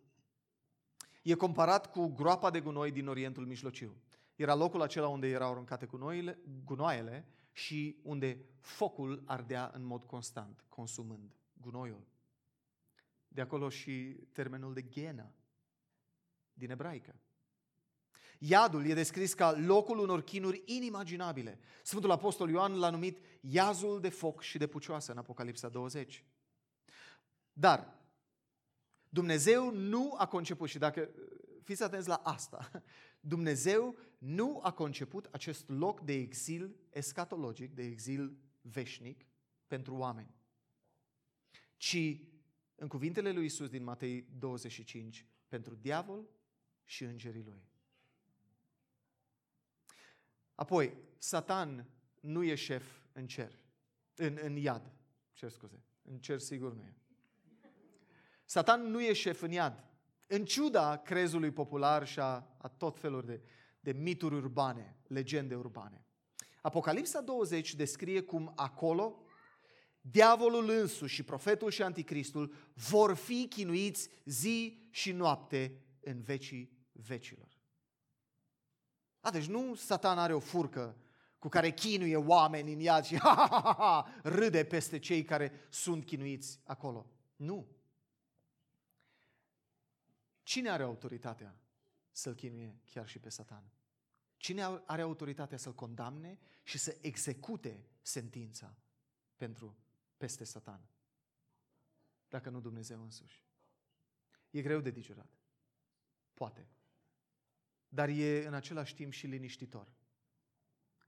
e 1.23 1.35
comparat 1.35 1.91
cu 1.91 2.07
groapa 2.07 2.51
de 2.51 2.61
gunoi 2.61 2.91
din 2.91 3.09
Orientul 3.09 3.47
Mijlociu. 3.47 4.03
Era 4.41 4.55
locul 4.55 4.83
acela 4.83 5.09
unde 5.09 5.29
erau 5.29 5.51
aruncate 5.51 5.87
gunoile, 5.87 6.39
gunoaiele 6.65 7.27
și 7.53 7.97
unde 8.03 8.45
focul 8.61 9.23
ardea 9.27 9.71
în 9.75 9.85
mod 9.85 10.05
constant, 10.05 10.65
consumând 10.69 11.37
gunoiul. 11.53 12.07
De 13.29 13.41
acolo 13.41 13.69
și 13.69 14.17
termenul 14.33 14.75
de 14.75 14.83
ghenă 14.83 15.33
din 16.53 16.71
ebraică. 16.71 17.15
Iadul 18.39 18.87
e 18.87 18.95
descris 18.95 19.35
ca 19.35 19.53
locul 19.53 19.99
unor 19.99 20.23
chinuri 20.23 20.63
inimaginabile. 20.65 21.59
Sfântul 21.83 22.11
Apostol 22.11 22.51
Ioan 22.51 22.79
l-a 22.79 22.91
numit 22.91 23.25
iazul 23.41 24.01
de 24.01 24.09
foc 24.09 24.41
și 24.41 24.59
de 24.59 24.67
pucioasă 24.67 25.13
în 25.13 25.19
Apocalipsa 25.19 25.69
20. 25.69 26.25
Dar 27.53 27.99
Dumnezeu 29.09 29.71
nu 29.71 30.15
a 30.19 30.27
conceput, 30.27 30.69
și 30.69 30.79
dacă 30.79 31.11
fiți 31.63 31.83
atenți 31.83 32.09
la 32.09 32.15
asta, 32.15 32.71
Dumnezeu 33.21 33.97
nu 34.19 34.61
a 34.63 34.73
conceput 34.73 35.29
acest 35.31 35.69
loc 35.69 36.01
de 36.01 36.13
exil 36.13 36.77
escatologic, 36.91 37.75
de 37.75 37.83
exil 37.83 38.37
veșnic 38.61 39.27
pentru 39.67 39.95
oameni, 39.95 40.35
ci 41.77 42.17
în 42.75 42.89
cuvintele 42.89 43.33
lui 43.33 43.45
Isus 43.45 43.69
din 43.69 43.83
Matei 43.83 44.27
25, 44.39 45.27
pentru 45.49 45.75
diavol 45.75 46.29
și 46.85 47.05
îngerii 47.05 47.43
lui. 47.43 47.69
Apoi, 50.55 50.97
Satan 51.19 51.91
nu 52.21 52.43
e 52.43 52.55
șef 52.55 53.01
în 53.13 53.27
cer, 53.27 53.65
în, 54.15 54.39
în 54.43 54.57
iad, 54.57 54.93
cer 55.33 55.51
scuze, 55.51 55.85
în 56.03 56.19
cer 56.19 56.39
sigur 56.39 56.75
nu 56.75 56.83
e. 56.83 56.95
Satan 58.45 58.83
nu 58.83 59.01
e 59.03 59.13
șef 59.13 59.43
în 59.43 59.51
iad. 59.51 59.90
În 60.33 60.45
ciuda 60.45 60.97
crezului 60.97 61.51
popular 61.51 62.07
și 62.07 62.21
a, 62.21 62.47
a 62.59 62.69
tot 62.69 62.99
felul 62.99 63.23
de, 63.23 63.43
de 63.81 63.93
mituri 63.93 64.35
urbane, 64.35 64.97
legende 65.07 65.55
urbane. 65.55 66.05
Apocalipsa 66.63 67.21
20 67.21 67.75
descrie 67.75 68.21
cum 68.21 68.53
acolo 68.57 69.23
diavolul 70.01 70.69
însuși 70.69 71.15
și 71.15 71.23
profetul 71.23 71.71
și 71.71 71.83
anticristul 71.83 72.55
vor 72.75 73.15
fi 73.15 73.49
chinuiți 73.49 74.11
zi 74.25 74.89
și 74.91 75.13
noapte 75.13 75.81
în 76.01 76.21
vecii 76.23 76.71
vecilor. 76.93 77.61
A, 79.21 79.31
deci 79.31 79.47
nu 79.47 79.75
satan 79.75 80.19
are 80.19 80.33
o 80.35 80.39
furcă 80.39 80.97
cu 81.39 81.49
care 81.49 81.73
chinuie 81.73 82.17
oameni 82.17 82.73
în 82.73 82.81
iad 82.81 83.05
și 83.05 83.19
ha, 83.25 83.35
ha, 83.35 83.61
ha, 83.63 83.75
ha, 83.79 84.21
râde 84.23 84.65
peste 84.65 84.99
cei 84.99 85.23
care 85.23 85.53
sunt 85.71 86.05
chinuiți 86.05 86.61
acolo. 86.65 87.07
Nu. 87.37 87.80
Cine 90.51 90.69
are 90.71 90.83
autoritatea 90.83 91.61
să-l 92.11 92.35
chinuie 92.35 92.81
chiar 92.85 93.09
și 93.09 93.19
pe 93.19 93.29
Satan? 93.29 93.71
Cine 94.37 94.63
are 94.63 95.03
autoritatea 95.03 95.57
să-l 95.59 95.75
condamne 95.75 96.39
și 96.63 96.79
să 96.79 96.99
execute 97.01 97.87
sentința 98.03 98.77
pentru 99.37 99.77
peste 100.17 100.45
Satan? 100.45 100.89
Dacă 102.29 102.51
nu 102.51 102.61
Dumnezeu 102.61 103.03
însuși. 103.03 103.45
E 104.51 104.63
greu 104.63 104.81
de 104.81 104.91
digerat. 104.91 105.39
Poate. 106.35 106.69
Dar 107.89 108.09
e 108.09 108.47
în 108.47 108.55
același 108.55 108.95
timp 108.95 109.13
și 109.13 109.27
liniștitor. 109.27 109.93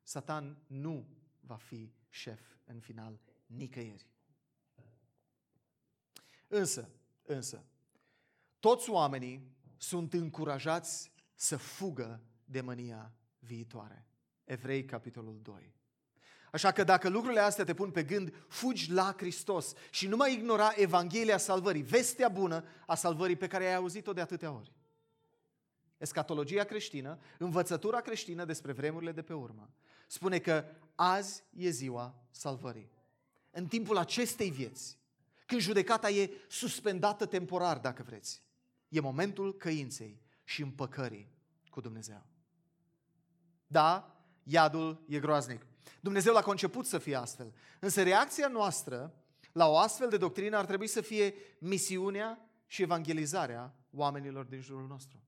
Satan 0.03 0.63
nu 0.67 1.09
va 1.41 1.57
fi 1.57 1.93
șef 2.09 2.57
în 2.65 2.81
final 2.81 3.21
nicăieri. 3.47 4.11
Însă, 6.49 6.91
însă, 7.23 7.67
toți 8.63 8.91
oamenii 8.91 9.51
sunt 9.77 10.13
încurajați 10.13 11.13
să 11.35 11.57
fugă 11.57 12.21
de 12.45 12.61
mânia 12.61 13.13
viitoare. 13.39 14.07
Evrei, 14.45 14.85
capitolul 14.85 15.39
2. 15.43 15.75
Așa 16.53 16.73
că 16.73 16.85
dacă 16.85 17.09
lucrurile 17.09 17.41
astea 17.41 17.65
te 17.65 17.75
pun 17.75 17.91
pe 17.91 18.03
gând, 18.03 18.35
fugi 18.49 18.93
la 18.93 19.15
Hristos 19.17 19.73
și 19.91 20.07
nu 20.07 20.17
mai 20.17 20.33
ignora 20.33 20.73
Evanghelia 20.77 21.39
salvării, 21.39 21.83
vestea 21.83 22.29
bună 22.29 22.65
a 22.87 22.95
salvării 22.95 23.37
pe 23.37 23.47
care 23.47 23.67
ai 23.67 23.75
auzit-o 23.75 24.13
de 24.13 24.21
atâtea 24.21 24.53
ori. 24.53 24.73
Escatologia 25.99 26.65
creștină, 26.65 27.19
învățătura 27.39 28.01
creștină 28.01 28.45
despre 28.45 28.73
vremurile 28.73 29.13
de 29.13 29.23
pe 29.23 29.33
urmă, 29.33 29.71
spune 30.07 30.39
că 30.39 30.65
azi 30.95 31.45
e 31.51 31.69
ziua 31.69 32.15
salvării. 32.31 32.91
În 33.51 33.67
timpul 33.67 33.97
acestei 33.97 34.51
vieți, 34.51 34.99
când 35.47 35.61
judecata 35.61 36.11
e 36.11 36.31
suspendată 36.49 37.27
temporar, 37.27 37.79
dacă 37.79 38.03
vreți, 38.03 38.43
e 38.93 39.01
momentul 39.01 39.57
căinței 39.57 40.21
și 40.45 40.63
împăcării 40.63 41.33
cu 41.71 41.81
Dumnezeu. 41.81 42.27
Da, 43.67 44.17
iadul 44.43 45.05
e 45.09 45.19
groaznic. 45.19 45.67
Dumnezeu 46.01 46.33
l-a 46.33 46.43
conceput 46.43 46.87
să 46.87 46.99
fie 46.99 47.15
astfel. 47.15 47.55
Însă 47.81 48.03
reacția 48.03 48.49
noastră 48.49 49.15
la 49.53 49.69
o 49.69 49.77
astfel 49.77 50.09
de 50.09 50.17
doctrină 50.17 50.57
ar 50.57 50.65
trebui 50.65 50.87
să 50.87 51.01
fie 51.01 51.35
misiunea 51.59 52.51
și 52.67 52.83
evangelizarea 52.83 53.75
oamenilor 53.91 54.45
din 54.45 54.61
jurul 54.61 54.87
nostru. 54.87 55.23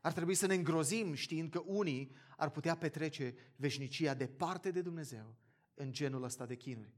Ar 0.00 0.12
trebui 0.12 0.34
să 0.34 0.46
ne 0.46 0.54
îngrozim 0.54 1.14
știind 1.14 1.50
că 1.50 1.62
unii 1.66 2.14
ar 2.36 2.50
putea 2.50 2.76
petrece 2.76 3.34
veșnicia 3.56 4.14
departe 4.14 4.70
de 4.70 4.82
Dumnezeu 4.82 5.34
în 5.74 5.92
genul 5.92 6.22
ăsta 6.22 6.46
de 6.46 6.54
chinuri. 6.54 6.94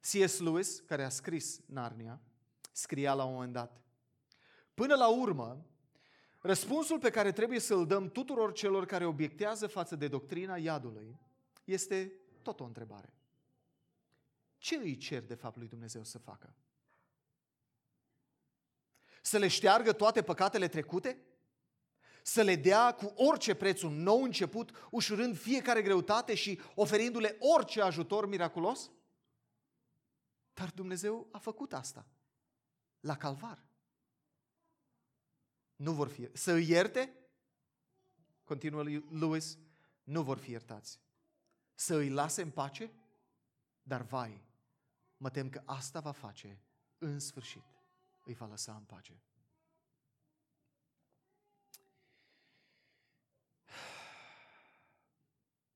C.S. 0.00 0.38
Lewis, 0.38 0.80
care 0.80 1.04
a 1.04 1.08
scris 1.08 1.60
Narnia, 1.66 2.20
scria 2.72 3.14
la 3.14 3.24
un 3.24 3.32
moment 3.32 3.52
dat, 3.52 3.85
Până 4.76 4.94
la 4.94 5.08
urmă, 5.08 5.66
răspunsul 6.40 6.98
pe 6.98 7.10
care 7.10 7.32
trebuie 7.32 7.58
să-l 7.58 7.86
dăm 7.86 8.10
tuturor 8.10 8.52
celor 8.52 8.86
care 8.86 9.04
obiectează 9.04 9.66
față 9.66 9.96
de 9.96 10.08
doctrina 10.08 10.56
iadului 10.56 11.18
este 11.64 12.12
tot 12.42 12.60
o 12.60 12.64
întrebare. 12.64 13.12
Ce 14.58 14.76
îi 14.76 14.96
cer 14.96 15.22
de 15.22 15.34
fapt 15.34 15.56
lui 15.56 15.68
Dumnezeu 15.68 16.04
să 16.04 16.18
facă? 16.18 16.54
Să 19.22 19.38
le 19.38 19.48
șteargă 19.48 19.92
toate 19.92 20.22
păcatele 20.22 20.68
trecute? 20.68 21.18
Să 22.22 22.42
le 22.42 22.56
dea 22.56 22.94
cu 22.94 23.04
orice 23.04 23.54
preț 23.54 23.82
un 23.82 24.02
nou 24.02 24.22
început, 24.22 24.88
ușurând 24.90 25.38
fiecare 25.38 25.82
greutate 25.82 26.34
și 26.34 26.60
oferindu-le 26.74 27.36
orice 27.38 27.82
ajutor 27.82 28.26
miraculos? 28.26 28.90
Dar 30.54 30.70
Dumnezeu 30.70 31.28
a 31.30 31.38
făcut 31.38 31.72
asta 31.72 32.06
la 33.00 33.16
calvar 33.16 33.66
nu 35.76 35.92
vor 35.92 36.08
fi. 36.08 36.28
Să 36.32 36.52
îi 36.52 36.68
ierte, 36.68 37.12
continuă 38.44 38.82
Lewis, 39.10 39.58
nu 40.02 40.22
vor 40.22 40.38
fi 40.38 40.50
iertați. 40.50 41.00
Să 41.74 41.94
îi 41.94 42.10
lase 42.10 42.42
în 42.42 42.50
pace, 42.50 42.92
dar 43.82 44.02
vai, 44.02 44.44
mă 45.16 45.30
tem 45.30 45.50
că 45.50 45.62
asta 45.64 46.00
va 46.00 46.12
face 46.12 46.60
în 46.98 47.18
sfârșit. 47.18 47.64
Îi 48.24 48.34
va 48.34 48.46
lăsa 48.46 48.74
în 48.74 48.82
pace. 48.82 49.20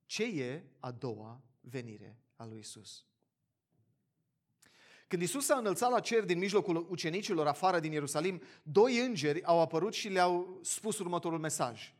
Ce 0.06 0.24
e 0.24 0.64
a 0.80 0.90
doua 0.90 1.42
venire 1.60 2.18
a 2.36 2.44
lui 2.44 2.58
Isus? 2.58 3.09
Când 5.10 5.22
Isus 5.22 5.44
s-a 5.44 5.56
înălțat 5.56 5.90
la 5.90 6.00
cer 6.00 6.24
din 6.24 6.38
mijlocul 6.38 6.86
ucenicilor 6.88 7.46
afară 7.46 7.80
din 7.80 7.92
Ierusalim, 7.92 8.42
doi 8.62 8.98
îngeri 8.98 9.44
au 9.44 9.60
apărut 9.60 9.92
și 9.92 10.08
le-au 10.08 10.58
spus 10.62 10.98
următorul 10.98 11.38
mesaj. 11.38 11.94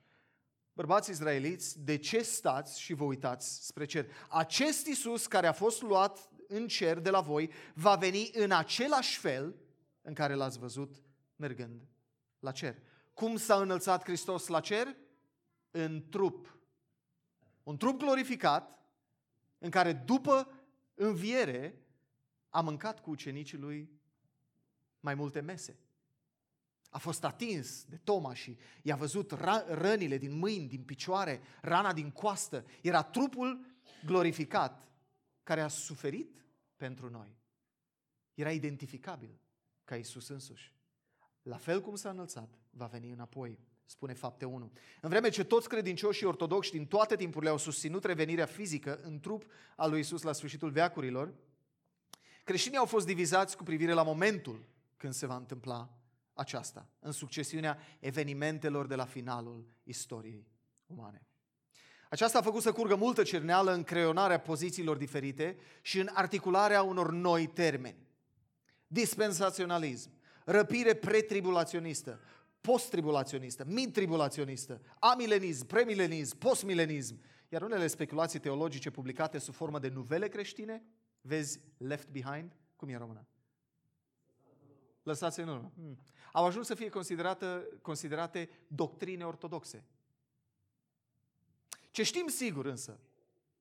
Bărbați 0.72 1.10
izraeliți, 1.10 1.80
de 1.84 1.96
ce 1.96 2.22
stați 2.22 2.80
și 2.80 2.92
vă 2.92 3.04
uitați 3.04 3.66
spre 3.66 3.84
cer? 3.84 4.06
Acest 4.28 4.86
Isus 4.86 5.26
care 5.26 5.46
a 5.46 5.52
fost 5.52 5.82
luat 5.82 6.30
în 6.48 6.68
cer 6.68 6.98
de 6.98 7.10
la 7.10 7.20
voi 7.20 7.50
va 7.74 7.94
veni 7.94 8.30
în 8.32 8.50
același 8.50 9.18
fel 9.18 9.54
în 10.02 10.14
care 10.14 10.34
l-ați 10.34 10.58
văzut 10.58 11.02
mergând 11.36 11.88
la 12.38 12.52
cer. 12.52 12.76
Cum 13.14 13.36
s-a 13.36 13.60
înălțat 13.60 14.02
Hristos 14.02 14.46
la 14.46 14.60
cer? 14.60 14.96
În 15.70 16.08
trup. 16.10 16.58
Un 17.62 17.76
trup 17.76 17.98
glorificat 17.98 18.78
în 19.58 19.70
care 19.70 19.92
după 19.92 20.52
înviere 20.94 21.84
a 22.50 22.60
mâncat 22.60 23.00
cu 23.00 23.10
ucenicii 23.10 23.58
lui 23.58 23.90
mai 25.00 25.14
multe 25.14 25.40
mese. 25.40 25.78
A 26.90 26.98
fost 26.98 27.24
atins 27.24 27.84
de 27.84 27.96
Toma 27.96 28.34
și 28.34 28.56
i-a 28.82 28.96
văzut 28.96 29.36
rănile 29.68 30.18
din 30.18 30.38
mâini, 30.38 30.68
din 30.68 30.82
picioare, 30.82 31.40
rana 31.60 31.92
din 31.92 32.10
coastă. 32.10 32.64
Era 32.82 33.02
trupul 33.02 33.66
glorificat 34.04 34.88
care 35.42 35.60
a 35.60 35.68
suferit 35.68 36.44
pentru 36.76 37.10
noi. 37.10 37.36
Era 38.34 38.52
identificabil 38.52 39.40
ca 39.84 39.96
Isus 39.96 40.28
însuși. 40.28 40.74
La 41.42 41.56
fel 41.56 41.80
cum 41.80 41.94
s-a 41.94 42.10
înălțat, 42.10 42.58
va 42.70 42.86
veni 42.86 43.10
înapoi, 43.10 43.58
spune 43.84 44.12
fapte 44.12 44.44
1. 44.44 44.72
În 45.00 45.08
vreme 45.08 45.28
ce 45.28 45.44
toți 45.44 45.68
credincioșii 45.68 46.26
ortodoxi 46.26 46.70
din 46.70 46.86
toate 46.86 47.16
timpurile 47.16 47.50
au 47.50 47.56
susținut 47.56 48.04
revenirea 48.04 48.46
fizică 48.46 49.00
în 49.02 49.20
trup 49.20 49.44
al 49.76 49.90
lui 49.90 50.00
Isus 50.00 50.22
la 50.22 50.32
sfârșitul 50.32 50.70
veacurilor, 50.70 51.34
creștinii 52.50 52.78
au 52.78 52.84
fost 52.84 53.06
divizați 53.06 53.56
cu 53.56 53.62
privire 53.62 53.92
la 53.92 54.02
momentul 54.02 54.64
când 54.96 55.12
se 55.12 55.26
va 55.26 55.36
întâmpla 55.36 55.88
aceasta, 56.34 56.88
în 56.98 57.12
succesiunea 57.12 57.78
evenimentelor 58.00 58.86
de 58.86 58.94
la 58.94 59.04
finalul 59.04 59.66
istoriei 59.82 60.46
umane. 60.86 61.26
Aceasta 62.08 62.38
a 62.38 62.42
făcut 62.42 62.62
să 62.62 62.72
curgă 62.72 62.94
multă 62.94 63.22
cerneală 63.22 63.72
în 63.72 63.82
creionarea 63.82 64.40
pozițiilor 64.40 64.96
diferite 64.96 65.56
și 65.82 65.98
în 65.98 66.08
articularea 66.12 66.82
unor 66.82 67.12
noi 67.12 67.46
termeni. 67.46 68.06
Dispensaționalism, 68.86 70.10
răpire 70.44 70.94
pretribulaționistă, 70.94 72.20
post-tribulaționistă, 72.60 73.64
mid-tribulaționistă, 73.66 74.80
amilenism, 74.98 75.66
premilenism, 75.66 76.38
postmilenism, 76.38 77.20
iar 77.48 77.62
unele 77.62 77.86
speculații 77.86 78.38
teologice 78.38 78.90
publicate 78.90 79.38
sub 79.38 79.54
formă 79.54 79.78
de 79.78 79.88
nuvele 79.88 80.28
creștine, 80.28 80.82
vezi 81.20 81.60
Left 81.76 82.08
Behind, 82.08 82.56
cum 82.76 82.88
e 82.88 82.92
în 82.92 82.98
română? 82.98 83.26
Lăsați 85.02 85.40
în 85.40 85.48
urmă. 85.48 85.72
Hmm. 85.74 85.98
Au 86.32 86.44
ajuns 86.44 86.66
să 86.66 86.74
fie 86.74 86.88
considerate, 86.88 87.68
considerate 87.82 88.50
doctrine 88.66 89.26
ortodoxe. 89.26 89.84
Ce 91.90 92.02
știm 92.02 92.28
sigur 92.28 92.66
însă 92.66 93.00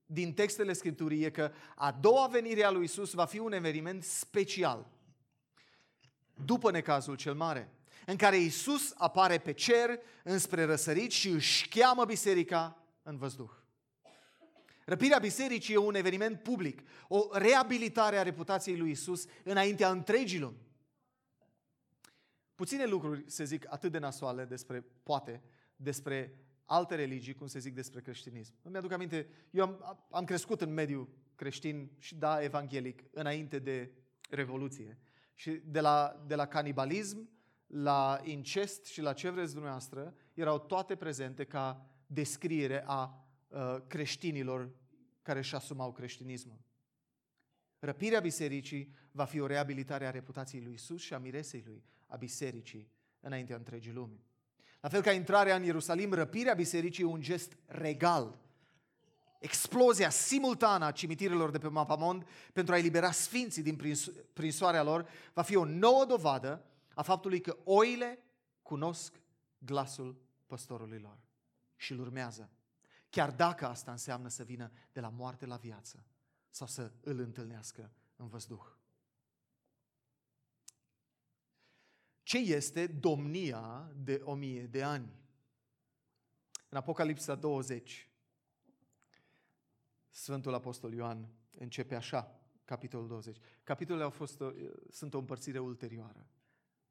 din 0.06 0.34
textele 0.34 0.74
Scripturii 0.74 1.24
e 1.24 1.30
că 1.30 1.52
a 1.76 1.92
doua 1.92 2.28
venire 2.28 2.64
a 2.64 2.72
lui 2.72 2.84
Isus 2.84 3.14
va 3.14 3.26
fi 3.26 3.40
un 3.40 3.52
eveniment 3.52 4.04
special 4.04 4.88
după 6.46 6.72
necazul 6.72 7.16
cel 7.16 7.34
mare, 7.34 7.74
în 8.06 8.16
care 8.16 8.38
Isus 8.38 8.94
apare 8.98 9.38
pe 9.38 9.52
cer 9.52 10.00
înspre 10.24 10.64
răsărit 10.64 11.12
și 11.12 11.30
își 11.30 11.68
cheamă 11.68 12.06
biserica 12.06 12.84
în 13.04 13.18
văzduh. 13.18 13.59
Răpirea 14.90 15.20
bisericii 15.20 15.74
e 15.74 15.78
un 15.78 15.96
eveniment 15.96 16.42
public, 16.42 16.82
o 17.08 17.28
reabilitare 17.32 18.18
a 18.18 18.24
reputației 18.24 18.78
lui 18.78 18.92
Isus 18.92 19.26
înaintea 19.44 19.92
întregii 19.92 20.40
lumi. 20.40 20.58
Puține 22.56 22.86
lucruri 22.86 23.24
se 23.28 23.44
zic 23.44 23.66
atât 23.74 23.92
de 23.92 23.98
nasoale 23.98 24.46
despre, 24.46 24.86
poate, 25.04 25.42
despre 25.76 26.34
alte 26.66 26.96
religii, 26.96 27.34
cum 27.34 27.48
se 27.48 27.60
zic 27.60 27.74
despre 27.74 28.02
creștinism. 28.02 28.54
Îmi 28.62 28.78
aduc 28.78 28.92
aminte, 28.92 29.28
eu 29.52 29.64
am, 29.64 30.06
am 30.10 30.26
crescut 30.26 30.62
în 30.62 30.74
mediul 30.74 31.10
creștin 31.36 31.92
și 31.98 32.16
da, 32.16 32.44
evanghelic, 32.44 33.04
înainte 33.12 33.60
de 33.60 33.92
Revoluție. 34.30 35.00
Și 35.36 35.52
de 35.52 35.80
la, 35.80 36.24
de 36.28 36.36
la 36.36 36.46
canibalism, 36.46 37.30
la 37.68 38.20
incest 38.24 38.86
și 38.86 39.02
la 39.02 39.14
ce 39.14 39.30
vreți 39.30 39.54
dumneavoastră, 39.54 40.14
erau 40.34 40.60
toate 40.60 40.96
prezente 40.96 41.44
ca 41.44 41.86
descriere 42.08 42.84
a 42.86 43.28
uh, 43.48 43.78
creștinilor 43.88 44.70
care 45.30 45.42
își 45.42 45.56
asumau 45.56 45.92
creștinismul. 45.92 46.58
Răpirea 47.80 48.20
bisericii 48.20 48.96
va 49.12 49.26
fi 49.26 49.40
o 49.40 49.46
reabilitare 49.46 50.06
a 50.06 50.12
reputației 50.12 50.62
lui 50.62 50.74
Isus 50.74 51.02
și 51.02 51.14
a 51.14 51.18
miresei 51.18 51.64
lui, 51.66 51.84
a 52.08 52.16
bisericii, 52.16 52.92
înaintea 53.20 53.56
întregii 53.56 53.92
lumi. 53.92 54.24
La 54.82 54.90
fel 54.90 55.02
ca 55.02 55.12
intrarea 55.12 55.56
în 55.56 55.64
Ierusalim, 55.64 56.14
răpirea 56.14 56.54
bisericii 56.54 57.04
e 57.04 57.08
un 57.08 57.22
gest 57.22 57.58
regal. 57.66 58.40
Explozia 59.40 60.10
simultană 60.10 60.86
a 60.86 60.92
cimitirilor 60.92 61.52
de 61.52 61.58
pe 61.58 61.68
Mapamond 61.68 62.28
pentru 62.54 62.74
a 62.74 62.78
elibera 62.78 63.12
sfinții 63.12 63.64
din 63.64 64.04
prinsoarea 64.34 64.84
lor 64.84 65.10
va 65.34 65.42
fi 65.42 65.56
o 65.56 65.66
nouă 65.66 66.06
dovadă 66.06 66.66
a 66.94 67.02
faptului 67.02 67.42
că 67.42 67.58
oile 67.64 68.20
cunosc 68.62 69.22
glasul 69.58 70.22
păstorului 70.48 71.00
lor 71.00 71.18
și 71.76 71.92
îl 71.92 72.00
urmează. 72.00 72.50
Chiar 73.10 73.32
dacă 73.32 73.68
asta 73.68 73.92
înseamnă 73.92 74.28
să 74.28 74.44
vină 74.44 74.72
de 74.92 75.00
la 75.00 75.10
moarte 75.10 75.46
la 75.46 75.56
viață 75.56 76.06
sau 76.50 76.68
să 76.68 76.92
îl 77.02 77.20
întâlnească 77.20 77.92
în 78.16 78.28
văzduh. 78.28 78.78
Ce 82.24 82.38
este 82.38 82.88
domnia 82.88 83.92
de 83.96 84.22
o 84.24 84.34
mie 84.34 84.66
de 84.66 84.84
ani? 84.84 85.18
În 86.70 86.78
Apocalipsa 86.78 87.36
20, 87.36 88.10
Sfântul 90.10 90.54
Apostol 90.54 90.94
Ioan 90.94 91.28
începe 91.58 91.96
așa, 91.96 92.40
capitolul 92.66 93.08
20. 93.08 93.38
Capitolele 93.64 94.04
au 94.04 94.10
fost, 94.10 94.44
sunt 94.90 95.14
o 95.14 95.18
împărțire 95.18 95.60
ulterioară. 95.60 96.28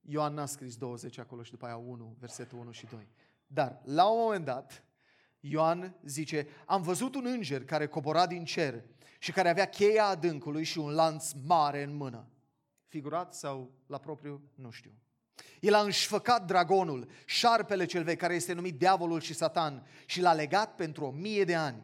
Ioan 0.01 0.35
n-a 0.35 0.47
scris 0.47 0.77
20 0.77 1.19
acolo 1.19 1.43
și 1.43 1.51
după 1.51 1.67
aia 1.67 1.77
1, 1.77 2.17
versetul 2.19 2.59
1 2.59 2.71
și 2.71 2.87
2. 2.87 3.09
Dar, 3.47 3.81
la 3.85 4.11
un 4.11 4.21
moment 4.21 4.45
dat, 4.45 4.85
Ioan 5.41 5.95
zice, 6.05 6.47
am 6.67 6.83
văzut 6.83 7.15
un 7.15 7.27
înger 7.27 7.65
care 7.65 7.87
cobora 7.87 8.27
din 8.27 8.45
cer 8.45 8.85
și 9.19 9.33
care 9.33 9.49
avea 9.49 9.69
cheia 9.69 10.07
adâncului 10.07 10.65
și 10.65 10.79
un 10.79 10.91
lanț 10.91 11.33
mare 11.47 11.83
în 11.83 11.95
mână. 11.95 12.29
Figurat 12.87 13.35
sau 13.35 13.73
la 13.87 13.99
propriu, 13.99 14.43
nu 14.55 14.71
știu. 14.71 14.93
El 15.61 15.75
a 15.75 15.81
înșfăcat 15.81 16.47
dragonul, 16.47 17.09
șarpele 17.25 17.85
cel 17.85 18.03
vechi, 18.03 18.19
care 18.19 18.35
este 18.35 18.53
numit 18.53 18.79
diavolul 18.79 19.21
și 19.21 19.35
satan, 19.35 19.87
și 20.07 20.21
l-a 20.21 20.33
legat 20.33 20.75
pentru 20.75 21.05
o 21.05 21.11
mie 21.11 21.45
de 21.45 21.55
ani. 21.55 21.83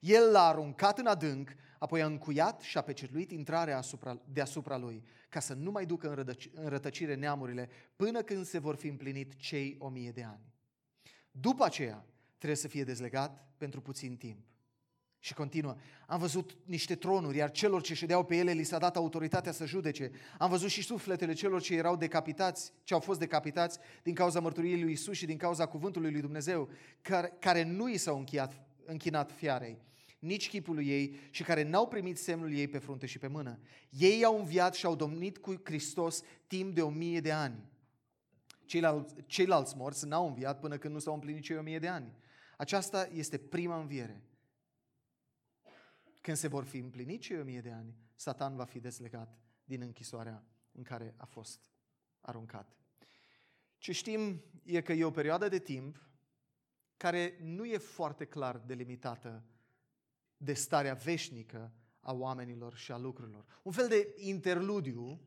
El 0.00 0.30
l-a 0.30 0.46
aruncat 0.46 0.98
în 0.98 1.06
adânc, 1.06 1.50
apoi 1.78 2.02
a 2.02 2.06
încuiat 2.06 2.60
și 2.60 2.78
a 2.78 2.80
pecetuit 2.80 3.30
intrarea 3.30 3.76
asupra, 3.76 4.20
deasupra 4.24 4.76
lui, 4.76 5.04
ca 5.28 5.40
să 5.40 5.54
nu 5.54 5.70
mai 5.70 5.86
ducă 5.86 6.08
în, 6.08 6.14
rădăci, 6.14 6.50
în 6.54 6.68
rătăcire 6.68 7.14
neamurile, 7.14 7.68
până 7.96 8.22
când 8.22 8.44
se 8.44 8.58
vor 8.58 8.76
fi 8.76 8.86
împlinit 8.86 9.36
cei 9.36 9.76
o 9.78 9.88
mie 9.88 10.10
de 10.10 10.22
ani. 10.22 10.52
După 11.30 11.64
aceea, 11.64 12.06
trebuie 12.42 12.62
să 12.62 12.68
fie 12.68 12.84
dezlegat 12.84 13.48
pentru 13.56 13.80
puțin 13.80 14.16
timp. 14.16 14.38
Și 15.18 15.34
continuă, 15.34 15.76
am 16.06 16.18
văzut 16.18 16.56
niște 16.64 16.94
tronuri, 16.94 17.36
iar 17.36 17.50
celor 17.50 17.82
ce 17.82 17.94
ședeau 17.94 18.24
pe 18.24 18.36
ele 18.36 18.52
li 18.52 18.62
s-a 18.62 18.78
dat 18.78 18.96
autoritatea 18.96 19.52
să 19.52 19.66
judece. 19.66 20.10
Am 20.38 20.50
văzut 20.50 20.68
și 20.68 20.82
sufletele 20.82 21.32
celor 21.32 21.60
ce 21.60 21.74
erau 21.74 21.96
decapitați, 21.96 22.72
ce 22.82 22.94
au 22.94 23.00
fost 23.00 23.18
decapitați 23.18 23.78
din 24.02 24.14
cauza 24.14 24.40
mărturiei 24.40 24.82
lui 24.82 24.92
Isus 24.92 25.16
și 25.16 25.26
din 25.26 25.36
cauza 25.36 25.66
cuvântului 25.66 26.10
lui 26.10 26.20
Dumnezeu, 26.20 26.68
care, 27.02 27.36
care 27.38 27.64
nu 27.64 27.88
i 27.88 27.96
s-au 27.96 28.18
închiat, 28.18 28.62
închinat 28.84 29.32
fiarei, 29.32 29.78
nici 30.18 30.48
chipul 30.48 30.86
ei 30.86 31.16
și 31.30 31.42
care 31.42 31.62
n-au 31.62 31.88
primit 31.88 32.18
semnul 32.18 32.54
ei 32.54 32.68
pe 32.68 32.78
frunte 32.78 33.06
și 33.06 33.18
pe 33.18 33.26
mână. 33.26 33.58
Ei 33.88 34.24
au 34.24 34.38
înviat 34.38 34.74
și 34.74 34.86
au 34.86 34.96
domnit 34.96 35.38
cu 35.38 35.60
Hristos 35.64 36.22
timp 36.46 36.74
de 36.74 36.82
o 36.82 36.90
mie 36.90 37.20
de 37.20 37.32
ani. 37.32 37.70
Ceilalți, 38.64 39.14
ceilalți 39.26 39.76
morți 39.76 40.06
n-au 40.06 40.26
înviat 40.26 40.60
până 40.60 40.76
când 40.76 40.94
nu 40.94 41.00
s-au 41.00 41.14
împlinit 41.14 41.42
cei 41.42 41.56
o 41.56 41.62
mie 41.62 41.78
de 41.78 41.88
ani. 41.88 42.12
Aceasta 42.62 43.08
este 43.12 43.38
prima 43.38 43.78
înviere. 43.78 44.22
Când 46.20 46.36
se 46.36 46.48
vor 46.48 46.64
fi 46.64 46.78
împlinit 46.78 47.20
cei 47.20 47.40
o 47.40 47.44
mie 47.44 47.60
de 47.60 47.70
ani, 47.70 47.94
Satan 48.14 48.56
va 48.56 48.64
fi 48.64 48.80
dezlegat 48.80 49.38
din 49.64 49.80
închisoarea 49.80 50.44
în 50.72 50.82
care 50.82 51.14
a 51.16 51.24
fost 51.24 51.70
aruncat. 52.20 52.76
Ce 53.78 53.92
știm 53.92 54.42
e 54.64 54.80
că 54.80 54.92
e 54.92 55.04
o 55.04 55.10
perioadă 55.10 55.48
de 55.48 55.58
timp 55.58 56.10
care 56.96 57.38
nu 57.40 57.64
e 57.64 57.78
foarte 57.78 58.24
clar 58.24 58.56
delimitată 58.56 59.44
de 60.36 60.52
starea 60.52 60.94
veșnică 60.94 61.72
a 62.00 62.12
oamenilor 62.12 62.74
și 62.74 62.92
a 62.92 62.98
lucrurilor. 62.98 63.60
Un 63.62 63.72
fel 63.72 63.88
de 63.88 64.14
interludiu 64.16 65.20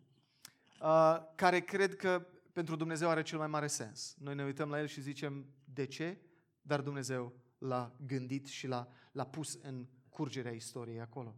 uh, 0.81 1.17
care 1.35 1.59
cred 1.59 1.95
că 1.95 2.27
pentru 2.53 2.75
Dumnezeu 2.75 3.09
are 3.09 3.21
cel 3.21 3.37
mai 3.37 3.47
mare 3.47 3.67
sens. 3.67 4.15
Noi 4.19 4.35
ne 4.35 4.43
uităm 4.43 4.69
la 4.69 4.79
el 4.79 4.87
și 4.87 5.01
zicem 5.01 5.45
de 5.63 5.85
ce, 5.85 6.17
dar 6.65 6.81
Dumnezeu 6.81 7.33
l-a 7.57 7.95
gândit 8.05 8.45
și 8.45 8.67
l-a, 8.67 8.87
l-a 9.11 9.25
pus 9.25 9.59
în 9.61 9.87
curgerea 10.09 10.51
istoriei 10.51 10.99
acolo. 10.99 11.35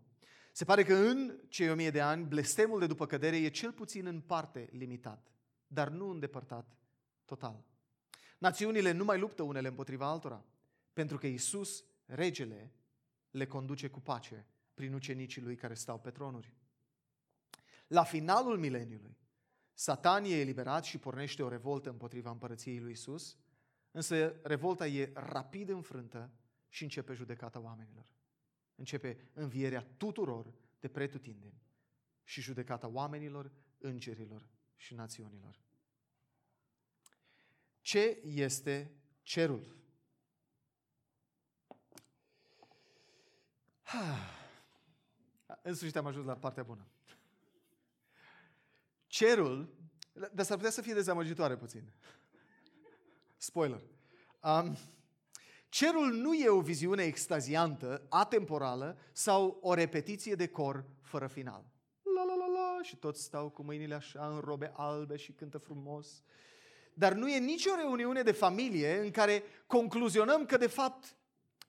Se 0.52 0.66
pare 0.66 0.84
că 0.84 0.94
în 0.96 1.40
cei 1.50 1.70
o 1.70 1.76
mie 1.76 1.92
de 1.92 2.02
ani, 2.02 2.26
blestemul 2.26 2.80
de 2.80 2.88
după 2.88 3.06
cădere 3.06 3.38
e 3.38 3.50
cel 3.50 3.72
puțin 3.72 4.06
în 4.06 4.22
parte 4.22 4.70
limitat, 4.72 5.32
dar 5.68 5.90
nu 5.90 6.10
îndepărtat 6.10 6.78
total. 7.26 7.66
Națiunile 8.38 8.92
nu 8.92 9.04
mai 9.04 9.20
luptă 9.20 9.44
unele 9.44 9.68
împotriva 9.68 10.10
altora, 10.10 10.46
pentru 10.94 11.18
că 11.18 11.28
Isus, 11.28 11.84
regele, 12.06 12.74
le 13.32 13.46
conduce 13.46 13.88
cu 13.88 14.00
pace 14.00 14.48
prin 14.74 14.94
ucenicii 14.94 15.42
lui 15.42 15.56
care 15.56 15.74
stau 15.74 16.00
pe 16.00 16.10
tronuri. 16.10 16.54
La 17.88 18.04
finalul 18.04 18.58
mileniului, 18.58 19.18
Satan 19.74 20.24
e 20.24 20.40
eliberat 20.40 20.84
și 20.84 20.98
pornește 20.98 21.44
o 21.44 21.50
revoltă 21.50 21.90
împotriva 21.90 22.30
împărăției 22.30 22.80
lui 22.80 22.92
Isus, 22.92 23.38
însă 23.98 24.40
revolta 24.44 24.88
e 24.88 25.12
rapid 25.14 25.70
înfrântă 25.70 26.32
și 26.70 26.84
începe 26.84 27.14
judecata 27.14 27.60
oamenilor. 27.60 28.06
Începe 28.76 29.30
învierea 29.34 29.88
tuturor 29.98 30.54
de 30.80 30.88
pretutindeni 30.88 31.62
și 32.24 32.42
judecata 32.42 32.88
oamenilor, 32.88 33.52
îngerilor 33.78 34.50
și 34.76 34.94
națiunilor. 34.94 35.62
Ce 37.82 38.22
este 38.24 38.92
cerul? 39.22 39.76
În 45.62 45.74
sfârșit 45.74 45.96
am 45.96 46.06
ajuns 46.06 46.26
la 46.26 46.36
partea 46.38 46.64
bună. 46.64 46.88
cerul, 49.08 49.76
dar 50.14 50.46
s-ar 50.46 50.56
putea 50.56 50.72
să 50.72 50.82
fie 50.82 50.94
dezamăgitoare 50.94 51.58
puțin. 51.58 51.94
Spoiler. 53.38 53.82
Um, 54.44 54.78
cerul 55.70 56.14
nu 56.14 56.34
e 56.34 56.50
o 56.50 56.62
viziune 56.62 57.04
extaziantă, 57.04 58.06
atemporală 58.10 58.98
sau 59.12 59.58
o 59.62 59.74
repetiție 59.74 60.36
de 60.36 60.48
cor 60.48 60.86
fără 61.02 61.28
final. 61.28 61.66
La 62.16 62.24
la 62.24 62.36
la 62.36 62.48
la 62.48 62.80
și 62.82 62.96
toți 62.96 63.24
stau 63.24 63.50
cu 63.50 63.64
mâinile 63.64 63.94
așa 63.94 64.28
în 64.28 64.40
robe 64.40 64.72
albe 64.76 65.16
și 65.16 65.32
cântă 65.32 65.58
frumos. 65.58 66.24
Dar 66.94 67.14
nu 67.14 67.30
e 67.30 67.40
nicio 67.40 67.76
reuniune 67.76 68.22
de 68.22 68.32
familie 68.32 69.00
în 69.00 69.12
care 69.12 69.44
concluzionăm 69.68 70.46
că 70.46 70.58
de 70.58 70.68
fapt 70.68 71.16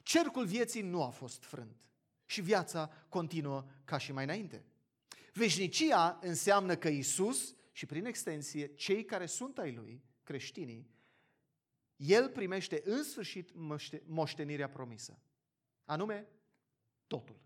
cercul 0.03 0.45
vieții 0.45 0.83
nu 0.83 1.03
a 1.03 1.09
fost 1.09 1.45
frânt 1.45 1.77
și 2.25 2.41
viața 2.41 2.91
continuă 3.09 3.65
ca 3.85 3.99
și 3.99 4.13
mai 4.13 4.25
înainte. 4.25 4.65
Veșnicia 5.33 6.19
înseamnă 6.21 6.77
că 6.77 6.89
Isus 6.89 7.55
și 7.73 7.87
prin 7.87 8.05
extensie 8.05 8.67
cei 8.67 9.05
care 9.05 9.27
sunt 9.27 9.59
ai 9.59 9.73
Lui, 9.73 10.03
creștinii, 10.23 10.91
El 11.99 12.29
primește 12.29 12.83
în 12.85 13.05
sfârșit 13.05 13.51
moștenirea 14.07 14.69
promisă. 14.69 15.23
Anume, 15.85 16.29
totul. 17.07 17.41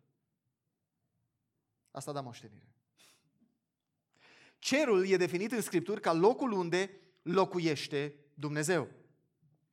Asta 1.90 2.12
da 2.12 2.20
moștenire. 2.20 2.74
Cerul 4.59 5.07
e 5.07 5.16
definit 5.16 5.53
în 5.53 5.61
Scripturi 5.61 6.00
ca 6.00 6.12
locul 6.12 6.53
unde 6.53 7.00
locuiește 7.22 8.14
Dumnezeu. 8.34 8.88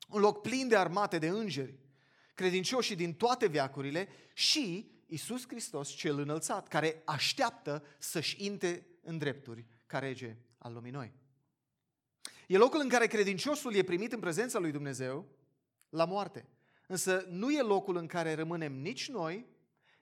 Un 0.10 0.20
loc 0.20 0.42
plin 0.42 0.68
de 0.68 0.76
armate 0.76 1.18
de 1.18 1.28
îngeri, 1.28 1.80
credincioși 2.34 2.96
din 2.96 3.14
toate 3.14 3.48
veacurile 3.48 4.08
și 4.34 4.92
Isus 5.06 5.48
Hristos 5.48 5.90
cel 5.90 6.20
înălțat, 6.20 6.68
care 6.68 7.02
așteaptă 7.06 7.84
să-și 7.98 8.46
inte 8.46 8.88
în 9.02 9.18
drepturi 9.18 9.66
ca 9.86 10.00
rege 10.00 10.38
al 10.58 10.74
lumii 10.74 10.92
noi. 10.92 11.19
E 12.50 12.58
locul 12.58 12.80
în 12.80 12.90
care 12.90 13.08
credinciosul 13.08 13.76
e 13.76 13.84
primit 13.84 14.12
în 14.12 14.20
prezența 14.20 14.60
lui 14.60 14.72
Dumnezeu 14.72 15.26
la 15.90 16.06
moarte. 16.06 16.48
Însă 16.88 17.26
nu 17.28 17.52
e 17.52 17.62
locul 17.62 17.96
în 17.96 18.08
care 18.08 18.34
rămânem 18.34 18.74
nici 18.74 19.10
noi, 19.10 19.46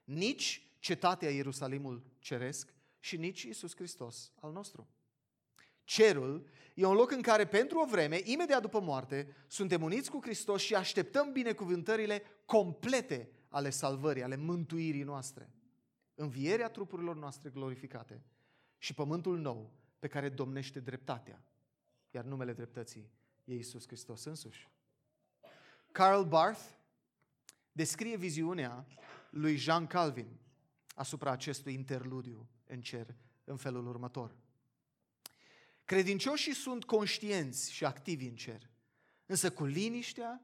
nici 0.04 0.70
cetatea 0.78 1.30
Ierusalimul 1.30 2.02
ceresc 2.18 2.74
și 3.00 3.16
nici 3.16 3.42
Isus 3.42 3.74
Hristos 3.74 4.32
al 4.40 4.52
nostru. 4.52 4.88
Cerul 5.84 6.48
e 6.74 6.84
un 6.84 6.94
loc 6.94 7.10
în 7.10 7.22
care 7.22 7.46
pentru 7.46 7.78
o 7.78 7.86
vreme, 7.86 8.20
imediat 8.24 8.60
după 8.60 8.80
moarte, 8.80 9.36
suntem 9.46 9.82
uniți 9.82 10.10
cu 10.10 10.20
Hristos 10.22 10.62
și 10.62 10.74
așteptăm 10.74 11.32
binecuvântările 11.32 12.22
complete 12.44 13.30
ale 13.48 13.70
salvării, 13.70 14.22
ale 14.22 14.36
mântuirii 14.36 15.02
noastre. 15.02 15.50
Învierea 16.14 16.68
trupurilor 16.68 17.16
noastre 17.16 17.50
glorificate 17.50 18.22
și 18.78 18.94
pământul 18.94 19.38
nou 19.38 19.72
pe 19.98 20.08
care 20.08 20.28
domnește 20.28 20.80
dreptatea. 20.80 21.42
Iar 22.10 22.24
numele 22.24 22.52
dreptății 22.52 23.10
e 23.44 23.54
Isus 23.54 23.86
Hristos 23.86 24.24
însuși. 24.24 24.68
Karl 25.92 26.22
Barth 26.22 26.62
descrie 27.72 28.16
viziunea 28.16 28.86
lui 29.30 29.56
Jean 29.56 29.86
Calvin 29.86 30.38
asupra 30.94 31.30
acestui 31.30 31.74
interludiu 31.74 32.48
în 32.66 32.80
cer 32.80 33.14
în 33.44 33.56
felul 33.56 33.86
următor. 33.86 34.36
Credincioșii 35.84 36.54
sunt 36.54 36.84
conștienți 36.84 37.72
și 37.72 37.84
activi 37.84 38.26
în 38.26 38.36
cer, 38.36 38.70
însă 39.26 39.50
cu 39.52 39.64
liniștea 39.64 40.42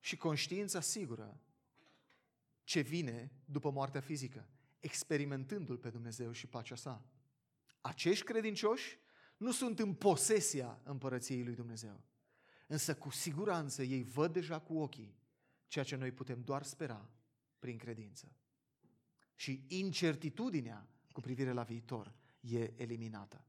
și 0.00 0.16
conștiința 0.16 0.80
sigură 0.80 1.40
ce 2.64 2.80
vine 2.80 3.32
după 3.44 3.70
moartea 3.70 4.00
fizică, 4.00 4.48
experimentându-L 4.78 5.76
pe 5.76 5.90
Dumnezeu 5.90 6.32
și 6.32 6.46
pacea 6.46 6.74
sa. 6.74 7.04
Acești 7.80 8.24
credincioși 8.24 8.98
nu 9.42 9.52
sunt 9.52 9.78
în 9.78 9.94
posesia 9.94 10.80
împărăției 10.82 11.44
lui 11.44 11.54
Dumnezeu, 11.54 12.00
însă 12.66 12.94
cu 12.94 13.10
siguranță 13.10 13.82
ei 13.82 14.02
văd 14.02 14.32
deja 14.32 14.60
cu 14.60 14.78
ochii 14.78 15.16
ceea 15.66 15.84
ce 15.84 15.96
noi 15.96 16.12
putem 16.12 16.42
doar 16.42 16.62
spera 16.62 17.08
prin 17.58 17.78
credință. 17.78 18.32
Și 19.34 19.64
incertitudinea 19.68 20.88
cu 21.12 21.20
privire 21.20 21.52
la 21.52 21.62
viitor 21.62 22.12
e 22.40 22.72
eliminată. 22.76 23.44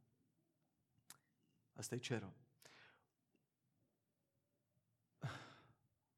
Asta 1.74 1.96
e 1.96 1.98
cerul. 1.98 2.34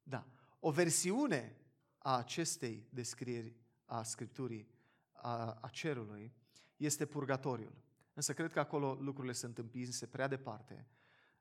Da. 0.02 0.26
O 0.60 0.70
versiune 0.70 1.56
a 1.98 2.16
acestei 2.16 2.86
descrieri 2.90 3.56
a 3.84 4.02
Scripturii, 4.02 4.68
a, 5.12 5.52
a 5.52 5.68
cerului, 5.68 6.32
este 6.76 7.06
purgatoriul. 7.06 7.84
Însă 8.16 8.34
cred 8.34 8.52
că 8.52 8.60
acolo 8.60 8.94
lucrurile 8.94 9.32
sunt 9.32 9.58
împinse 9.58 10.06
prea 10.06 10.28
departe, 10.28 10.86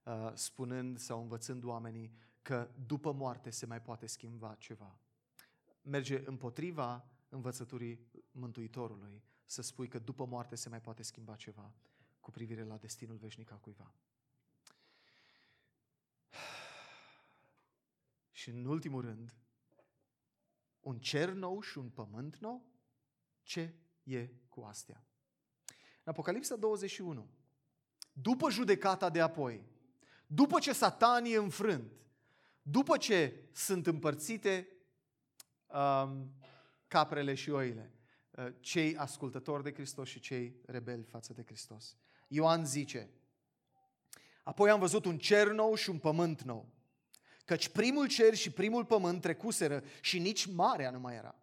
uh, 0.03 0.31
spunând 0.33 0.97
sau 0.97 1.21
învățând 1.21 1.63
oamenii 1.63 2.13
că 2.41 2.69
după 2.85 3.11
moarte 3.11 3.49
se 3.49 3.65
mai 3.65 3.81
poate 3.81 4.05
schimba 4.05 4.55
ceva. 4.55 4.99
Merge 5.81 6.21
împotriva 6.25 7.05
învățăturii 7.29 8.07
Mântuitorului 8.31 9.23
să 9.45 9.61
spui 9.61 9.87
că 9.87 9.99
după 9.99 10.25
moarte 10.25 10.55
se 10.55 10.69
mai 10.69 10.81
poate 10.81 11.03
schimba 11.03 11.35
ceva 11.35 11.73
cu 12.19 12.31
privire 12.31 12.63
la 12.63 12.77
destinul 12.77 13.17
veșnic 13.17 13.51
al 13.51 13.59
cuiva. 13.59 13.93
Și 18.31 18.49
în 18.49 18.65
ultimul 18.65 19.01
rând, 19.01 19.33
un 20.79 20.99
cer 20.99 21.29
nou 21.29 21.61
și 21.61 21.77
un 21.77 21.89
pământ 21.89 22.37
nou? 22.37 22.65
Ce 23.43 23.75
e 24.03 24.27
cu 24.49 24.61
astea? 24.61 25.05
În 26.05 26.11
Apocalipsa 26.11 26.55
21, 26.55 27.29
după 28.13 28.49
judecata 28.49 29.09
de 29.09 29.21
apoi, 29.21 29.63
după 30.27 30.59
ce 30.59 30.73
Satan 30.73 31.25
e 31.25 31.35
înfrânt, 31.35 31.91
după 32.61 32.97
ce 32.97 33.43
sunt 33.51 33.87
împărțite 33.87 34.67
um, 35.67 36.33
caprele 36.87 37.33
și 37.33 37.49
oile, 37.49 37.91
uh, 38.31 38.47
cei 38.59 38.97
ascultători 38.97 39.63
de 39.63 39.73
Hristos 39.73 40.09
și 40.09 40.19
cei 40.19 40.61
rebeli 40.65 41.03
față 41.03 41.33
de 41.33 41.43
Hristos. 41.45 41.97
Ioan 42.27 42.65
zice, 42.65 43.09
apoi 44.43 44.69
am 44.69 44.79
văzut 44.79 45.05
un 45.05 45.17
cer 45.17 45.51
nou 45.51 45.75
și 45.75 45.89
un 45.89 45.99
pământ 45.99 46.41
nou 46.41 46.73
căci 47.45 47.69
primul 47.69 48.07
cer 48.07 48.33
și 48.33 48.51
primul 48.51 48.85
pământ 48.85 49.21
trecuseră 49.21 49.83
și 50.01 50.19
nici 50.19 50.45
marea 50.45 50.89
nu 50.89 50.99
mai 50.99 51.15
era. 51.15 51.35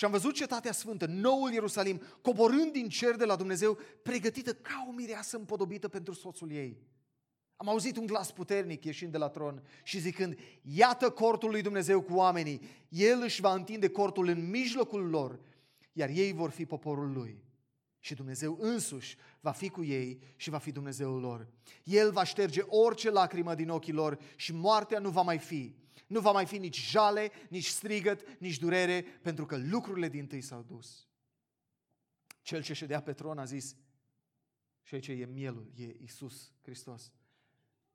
Și 0.00 0.06
am 0.06 0.12
văzut 0.12 0.34
cetatea 0.34 0.72
sfântă, 0.72 1.06
noul 1.06 1.52
Ierusalim, 1.52 2.02
coborând 2.22 2.72
din 2.72 2.88
cer 2.88 3.16
de 3.16 3.24
la 3.24 3.36
Dumnezeu, 3.36 3.78
pregătită 4.02 4.52
ca 4.52 4.84
o 4.88 4.92
mireasă 4.92 5.36
împodobită 5.36 5.88
pentru 5.88 6.14
soțul 6.14 6.52
ei. 6.52 6.82
Am 7.56 7.68
auzit 7.68 7.96
un 7.96 8.06
glas 8.06 8.30
puternic 8.32 8.84
ieșind 8.84 9.12
de 9.12 9.18
la 9.18 9.28
tron 9.28 9.62
și 9.82 9.98
zicând, 9.98 10.38
iată 10.62 11.10
cortul 11.10 11.50
lui 11.50 11.62
Dumnezeu 11.62 12.00
cu 12.00 12.14
oamenii, 12.14 12.60
El 12.88 13.20
își 13.22 13.40
va 13.40 13.52
întinde 13.52 13.88
cortul 13.88 14.28
în 14.28 14.50
mijlocul 14.50 15.08
lor, 15.08 15.40
iar 15.92 16.08
ei 16.08 16.32
vor 16.32 16.50
fi 16.50 16.66
poporul 16.66 17.12
lui. 17.12 17.44
Și 18.00 18.14
Dumnezeu 18.14 18.56
însuși 18.60 19.16
va 19.40 19.50
fi 19.50 19.68
cu 19.68 19.84
ei 19.84 20.22
și 20.36 20.50
va 20.50 20.58
fi 20.58 20.72
Dumnezeul 20.72 21.20
lor. 21.20 21.48
El 21.84 22.12
va 22.12 22.24
șterge 22.24 22.60
orice 22.66 23.10
lacrimă 23.10 23.54
din 23.54 23.68
ochii 23.68 23.92
lor 23.92 24.18
și 24.36 24.52
moartea 24.52 24.98
nu 24.98 25.10
va 25.10 25.22
mai 25.22 25.38
fi. 25.38 25.74
Nu 26.06 26.20
va 26.20 26.30
mai 26.30 26.46
fi 26.46 26.58
nici 26.58 26.80
jale, 26.80 27.30
nici 27.48 27.66
strigăt, 27.66 28.38
nici 28.38 28.58
durere, 28.58 29.02
pentru 29.02 29.46
că 29.46 29.56
lucrurile 29.56 30.08
din 30.08 30.26
tâi 30.26 30.40
s-au 30.40 30.62
dus. 30.62 31.08
Cel 32.42 32.62
ce 32.62 32.72
ședea 32.72 33.02
pe 33.02 33.12
tron 33.12 33.38
a 33.38 33.44
zis, 33.44 33.76
și 34.82 34.94
aici 34.94 35.08
e 35.08 35.26
mielul, 35.26 35.70
e 35.74 35.96
Isus 36.02 36.52
Hristos. 36.62 37.12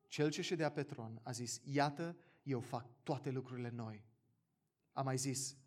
Cel 0.08 0.30
ce 0.30 0.41
ședea 0.41 0.72
pe 0.72 0.84
tron 0.84 1.20
a 1.24 1.32
zis, 1.32 1.62
iată, 1.64 2.18
eu 2.43 2.60
fac 2.60 3.03
toate 3.03 3.30
lucrurile 3.30 3.70
noi. 3.70 4.06
A 4.91 5.01
mai 5.01 5.18
zis, 5.18 5.58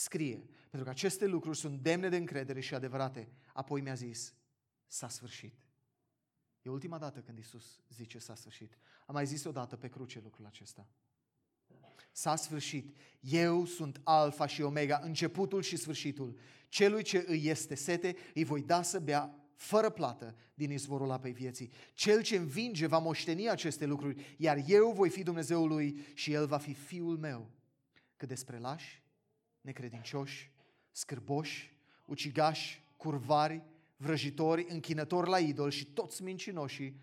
scrie, 0.00 0.48
pentru 0.60 0.84
că 0.84 0.90
aceste 0.90 1.26
lucruri 1.26 1.56
sunt 1.56 1.80
demne 1.80 2.08
de 2.08 2.16
încredere 2.16 2.60
și 2.60 2.74
adevărate. 2.74 3.28
Apoi 3.52 3.80
mi-a 3.80 3.94
zis, 3.94 4.34
s-a 4.86 5.08
sfârșit. 5.08 5.54
E 6.62 6.70
ultima 6.70 6.98
dată 6.98 7.20
când 7.20 7.38
Isus 7.38 7.80
zice 7.88 8.18
s-a 8.18 8.34
sfârșit. 8.34 8.78
Am 9.06 9.14
mai 9.14 9.26
zis 9.26 9.44
odată 9.44 9.76
pe 9.76 9.88
cruce 9.88 10.20
lucrul 10.22 10.46
acesta. 10.46 10.88
S-a 12.12 12.36
sfârșit. 12.36 12.96
Eu 13.20 13.64
sunt 13.64 14.00
alfa 14.04 14.46
și 14.46 14.62
omega, 14.62 15.00
începutul 15.02 15.62
și 15.62 15.76
sfârșitul. 15.76 16.38
Celui 16.68 17.02
ce 17.02 17.24
îi 17.26 17.46
este 17.46 17.74
sete, 17.74 18.16
îi 18.34 18.44
voi 18.44 18.62
da 18.62 18.82
să 18.82 19.00
bea 19.00 19.34
fără 19.54 19.90
plată 19.90 20.36
din 20.54 20.70
izvorul 20.70 21.10
apei 21.10 21.32
vieții. 21.32 21.72
Cel 21.94 22.22
ce 22.22 22.36
învinge 22.36 22.86
va 22.86 22.98
moșteni 22.98 23.48
aceste 23.48 23.86
lucruri, 23.86 24.34
iar 24.36 24.62
eu 24.66 24.92
voi 24.92 25.10
fi 25.10 25.22
Dumnezeul 25.22 25.68
lui 25.68 26.00
și 26.14 26.32
el 26.32 26.46
va 26.46 26.58
fi 26.58 26.74
fiul 26.74 27.18
meu. 27.18 27.50
Cât 28.16 28.28
despre 28.28 28.58
lași, 28.58 28.99
necredincioși, 29.60 30.50
scârboși, 30.90 31.76
ucigași, 32.04 32.84
curvari, 32.96 33.62
vrăjitori, 33.96 34.66
închinători 34.68 35.28
la 35.28 35.38
idol 35.38 35.70
și 35.70 35.86
toți 35.86 36.22
mincinoșii, 36.22 37.00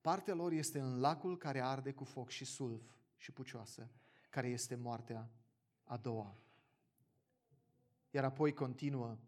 partea 0.00 0.34
lor 0.34 0.52
este 0.52 0.78
în 0.78 1.00
lacul 1.00 1.38
care 1.38 1.62
arde 1.62 1.92
cu 1.92 2.04
foc 2.04 2.30
și 2.30 2.44
sulf 2.44 2.82
și 3.16 3.32
pucioasă, 3.32 3.90
care 4.30 4.48
este 4.48 4.74
moartea 4.74 5.30
a 5.84 5.96
doua. 5.96 6.36
Iar 8.10 8.24
apoi 8.24 8.52
continuă 8.52 9.18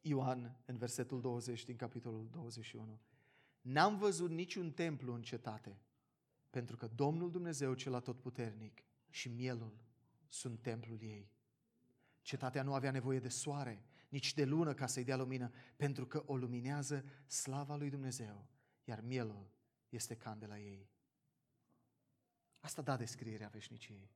Ioan 0.00 0.56
în 0.64 0.76
versetul 0.76 1.20
20 1.20 1.64
din 1.64 1.76
capitolul 1.76 2.28
21. 2.30 3.00
N-am 3.60 3.96
văzut 3.96 4.30
niciun 4.30 4.70
templu 4.70 5.14
în 5.14 5.22
cetate, 5.22 5.80
pentru 6.50 6.76
că 6.76 6.86
Domnul 6.86 7.30
Dumnezeu 7.30 7.74
cel 7.74 7.94
atotputernic 7.94 8.82
și 9.10 9.28
mielul 9.28 9.76
sunt 10.28 10.58
templul 10.62 11.02
ei. 11.02 11.30
Cetatea 12.26 12.62
nu 12.62 12.74
avea 12.74 12.90
nevoie 12.90 13.18
de 13.18 13.28
soare, 13.28 13.82
nici 14.08 14.34
de 14.34 14.44
lună 14.44 14.74
ca 14.74 14.86
să-i 14.86 15.04
dea 15.04 15.16
lumină, 15.16 15.52
pentru 15.76 16.06
că 16.06 16.22
o 16.26 16.36
luminează 16.36 17.04
slava 17.26 17.76
lui 17.76 17.90
Dumnezeu, 17.90 18.46
iar 18.84 19.00
mielul 19.00 19.50
este 19.88 20.16
candela 20.16 20.58
ei. 20.58 20.90
Asta 22.60 22.82
da 22.82 22.96
descrierea 22.96 23.48
veșniciei. 23.48 24.10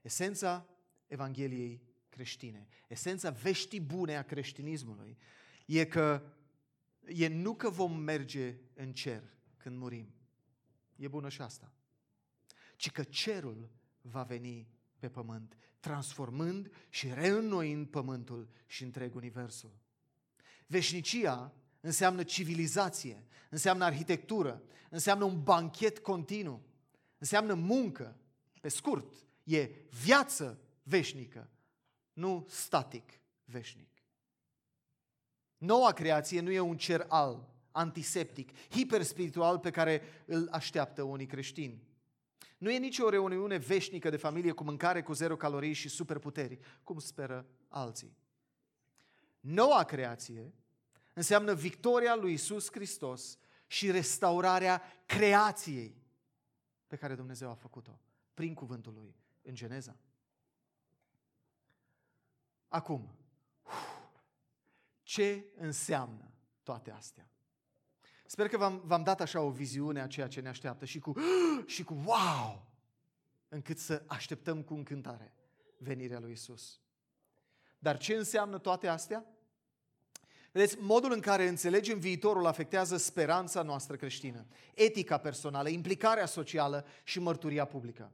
Esența 0.00 0.68
Evangheliei 1.06 1.82
creștine, 2.08 2.66
esența 2.88 3.30
veștii 3.30 3.80
bune 3.80 4.16
a 4.16 4.24
creștinismului 4.24 5.18
e 5.66 5.84
că 5.84 6.32
e 7.06 7.28
nu 7.28 7.54
că 7.54 7.70
vom 7.70 7.96
merge 7.96 8.58
în 8.74 8.92
cer 8.92 9.34
când 9.56 9.76
murim. 9.76 10.14
E 10.96 11.08
bună 11.08 11.28
și 11.28 11.40
asta. 11.40 11.72
Ci 12.76 12.90
că 12.90 13.02
cerul 13.02 13.70
va 14.00 14.22
veni 14.22 14.68
pe 14.98 15.08
pământ, 15.08 15.56
transformând 15.80 16.72
și 16.88 17.12
reînnoind 17.14 17.86
pământul 17.86 18.48
și 18.66 18.82
întreg 18.82 19.14
universul. 19.14 19.72
Veșnicia 20.66 21.52
înseamnă 21.80 22.22
civilizație, 22.22 23.24
înseamnă 23.48 23.84
arhitectură, 23.84 24.62
înseamnă 24.90 25.24
un 25.24 25.42
banchet 25.42 25.98
continuu, 25.98 26.62
înseamnă 27.18 27.54
muncă, 27.54 28.16
pe 28.60 28.68
scurt, 28.68 29.12
e 29.44 29.70
viață 30.04 30.60
veșnică, 30.82 31.50
nu 32.12 32.46
static 32.48 33.20
veșnic. 33.44 33.88
Noua 35.56 35.92
creație 35.92 36.40
nu 36.40 36.50
e 36.50 36.60
un 36.60 36.76
cer 36.76 37.06
alb, 37.08 37.48
antiseptic, 37.70 38.50
hiperspiritual 38.70 39.58
pe 39.58 39.70
care 39.70 40.02
îl 40.26 40.48
așteaptă 40.50 41.02
unii 41.02 41.26
creștini. 41.26 41.88
Nu 42.60 42.70
e 42.70 42.78
nicio 42.78 43.08
reuniune 43.08 43.56
veșnică 43.56 44.10
de 44.10 44.16
familie 44.16 44.52
cu 44.52 44.64
mâncare 44.64 45.02
cu 45.02 45.12
zero 45.12 45.36
calorii 45.36 45.72
și 45.72 45.88
superputeri, 45.88 46.58
cum 46.82 46.98
speră 46.98 47.46
alții. 47.68 48.16
Noua 49.40 49.84
creație 49.84 50.54
înseamnă 51.12 51.54
victoria 51.54 52.14
lui 52.14 52.32
Isus 52.32 52.70
Hristos 52.70 53.38
și 53.66 53.90
restaurarea 53.90 54.82
creației 55.06 56.02
pe 56.86 56.96
care 56.96 57.14
Dumnezeu 57.14 57.50
a 57.50 57.54
făcut-o 57.54 58.00
prin 58.34 58.54
cuvântul 58.54 58.92
lui 58.92 59.14
în 59.42 59.54
Geneza. 59.54 59.96
Acum, 62.68 63.14
ce 65.02 65.44
înseamnă 65.56 66.30
toate 66.62 66.90
astea? 66.90 67.30
Sper 68.30 68.48
că 68.48 68.56
v-am, 68.56 68.82
v-am 68.84 69.02
dat 69.02 69.20
așa 69.20 69.40
o 69.40 69.50
viziune 69.50 70.00
a 70.00 70.06
ceea 70.06 70.28
ce 70.28 70.40
ne 70.40 70.48
așteaptă 70.48 70.84
și 70.84 70.98
cu, 70.98 71.14
și 71.66 71.84
cu 71.84 72.02
wow, 72.04 72.66
încât 73.48 73.78
să 73.78 74.02
așteptăm 74.06 74.62
cu 74.62 74.74
încântare 74.74 75.34
venirea 75.78 76.18
lui 76.18 76.32
Isus. 76.32 76.80
Dar 77.78 77.98
ce 77.98 78.14
înseamnă 78.14 78.58
toate 78.58 78.86
astea? 78.86 79.26
Vedeți, 80.52 80.76
modul 80.80 81.12
în 81.12 81.20
care 81.20 81.48
înțelegem 81.48 81.98
viitorul 81.98 82.46
afectează 82.46 82.96
speranța 82.96 83.62
noastră 83.62 83.96
creștină, 83.96 84.46
etica 84.74 85.18
personală, 85.18 85.68
implicarea 85.68 86.26
socială 86.26 86.86
și 87.04 87.20
mărturia 87.20 87.64
publică. 87.64 88.12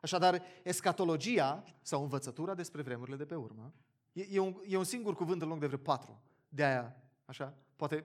Așadar, 0.00 0.42
escatologia 0.62 1.64
sau 1.82 2.02
învățătura 2.02 2.54
despre 2.54 2.82
vremurile 2.82 3.16
de 3.16 3.26
pe 3.26 3.34
urmă 3.34 3.74
e, 4.12 4.26
e, 4.30 4.38
un, 4.38 4.62
e 4.66 4.76
un 4.76 4.84
singur 4.84 5.14
cuvânt 5.14 5.42
în 5.42 5.48
loc 5.48 5.58
de 5.58 5.66
vreo 5.66 5.78
patru. 5.78 6.22
De 6.48 6.64
aia, 6.64 6.96
așa, 7.24 7.54
poate 7.76 8.04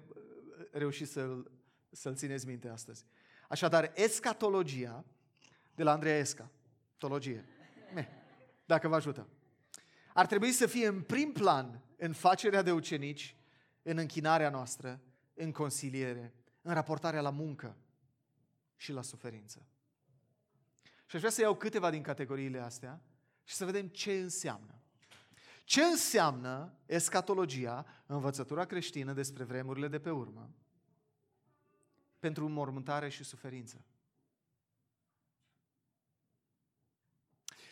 uh, 0.75 0.81
reuși 0.81 1.05
să-l, 1.05 1.51
să-l 1.89 2.15
țineți 2.15 2.47
minte 2.47 2.67
astăzi. 2.67 3.05
Așadar, 3.49 3.91
escatologia, 3.95 5.05
de 5.75 5.83
la 5.83 5.91
Andreea 5.91 6.17
Esca, 6.17 6.51
teologie, 6.97 7.45
dacă 8.65 8.87
vă 8.87 8.95
ajută, 8.95 9.27
ar 10.13 10.25
trebui 10.25 10.51
să 10.51 10.65
fie 10.65 10.87
în 10.87 11.01
prim 11.01 11.31
plan 11.31 11.81
în 11.97 12.13
facerea 12.13 12.61
de 12.61 12.71
ucenici, 12.71 13.35
în 13.81 13.97
închinarea 13.97 14.49
noastră, 14.49 15.01
în 15.33 15.51
consiliere, 15.51 16.33
în 16.61 16.73
raportarea 16.73 17.21
la 17.21 17.29
muncă 17.29 17.77
și 18.75 18.91
la 18.91 19.01
suferință. 19.01 19.65
Și 21.05 21.15
aș 21.15 21.19
vrea 21.19 21.31
să 21.31 21.41
iau 21.41 21.55
câteva 21.55 21.89
din 21.89 22.01
categoriile 22.01 22.59
astea 22.59 23.01
și 23.43 23.55
să 23.55 23.65
vedem 23.65 23.87
ce 23.87 24.11
înseamnă. 24.11 24.79
Ce 25.63 25.81
înseamnă 25.83 26.73
escatologia, 26.85 27.85
învățătura 28.05 28.65
creștină 28.65 29.13
despre 29.13 29.43
vremurile 29.43 29.87
de 29.87 29.99
pe 29.99 30.09
urmă, 30.09 30.49
pentru 32.25 32.49
mormântare 32.49 33.09
și 33.09 33.23
suferință? 33.23 33.85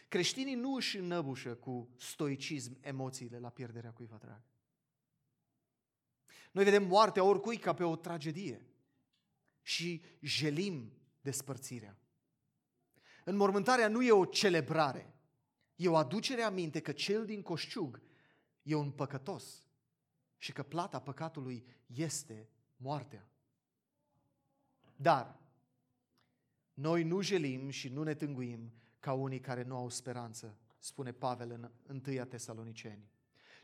Creștinii 0.08 0.56
nu 0.56 0.74
își 0.74 0.98
înăbușă 0.98 1.56
cu 1.56 1.90
stoicism 1.98 2.78
emoțiile 2.82 3.40
la 3.40 3.50
pierderea 3.50 3.92
cuiva 3.92 4.18
drag. 4.18 4.42
Noi 6.52 6.64
vedem 6.64 6.88
moartea 6.88 7.24
oricui 7.24 7.58
ca 7.58 7.74
pe 7.74 7.84
o 7.84 7.96
tragedie 7.96 8.68
și 9.62 10.04
jelim 10.22 10.94
despărțirea. 11.22 12.00
Înmormântarea 13.24 13.88
nu 13.88 14.04
e 14.04 14.12
o 14.12 14.26
celebrare, 14.26 15.16
e 15.76 15.88
o 15.88 15.96
aducere 15.96 16.42
aminte 16.42 16.80
că 16.80 16.92
cel 16.92 17.26
din 17.26 17.42
coșciug 17.42 18.02
e 18.62 18.76
un 18.76 18.92
păcătos 18.92 19.64
și 20.38 20.52
că 20.52 20.64
plata 20.64 21.00
păcatului 21.00 21.68
este 21.86 22.50
moartea. 22.76 23.28
Dar 25.04 25.40
noi 26.74 27.04
nu 27.04 27.22
jelim 27.22 27.70
și 27.70 27.90
nu 27.90 28.04
ne 28.04 28.14
tânguim 28.14 28.74
ca 29.00 29.14
unii 29.14 29.40
care 29.40 29.64
nu 29.64 29.76
au 29.76 29.90
speranță, 29.90 30.58
spune 30.80 31.12
Pavel 31.12 31.70
în 31.86 32.02
1 32.08 32.26
Tesaloniceni, 32.26 33.12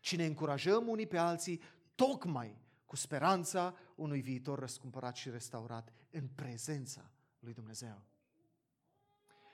ci 0.02 0.16
ne 0.16 0.26
încurajăm 0.26 0.88
unii 0.88 1.08
pe 1.08 1.18
alții 1.18 1.62
tocmai 1.96 2.58
cu 2.86 2.96
speranța 2.96 3.76
unui 3.96 4.22
viitor 4.22 4.60
răscumpărat 4.60 5.16
și 5.16 5.30
restaurat 5.30 5.94
în 6.12 6.28
prezența 6.28 7.12
lui 7.40 7.54
Dumnezeu. 7.54 8.02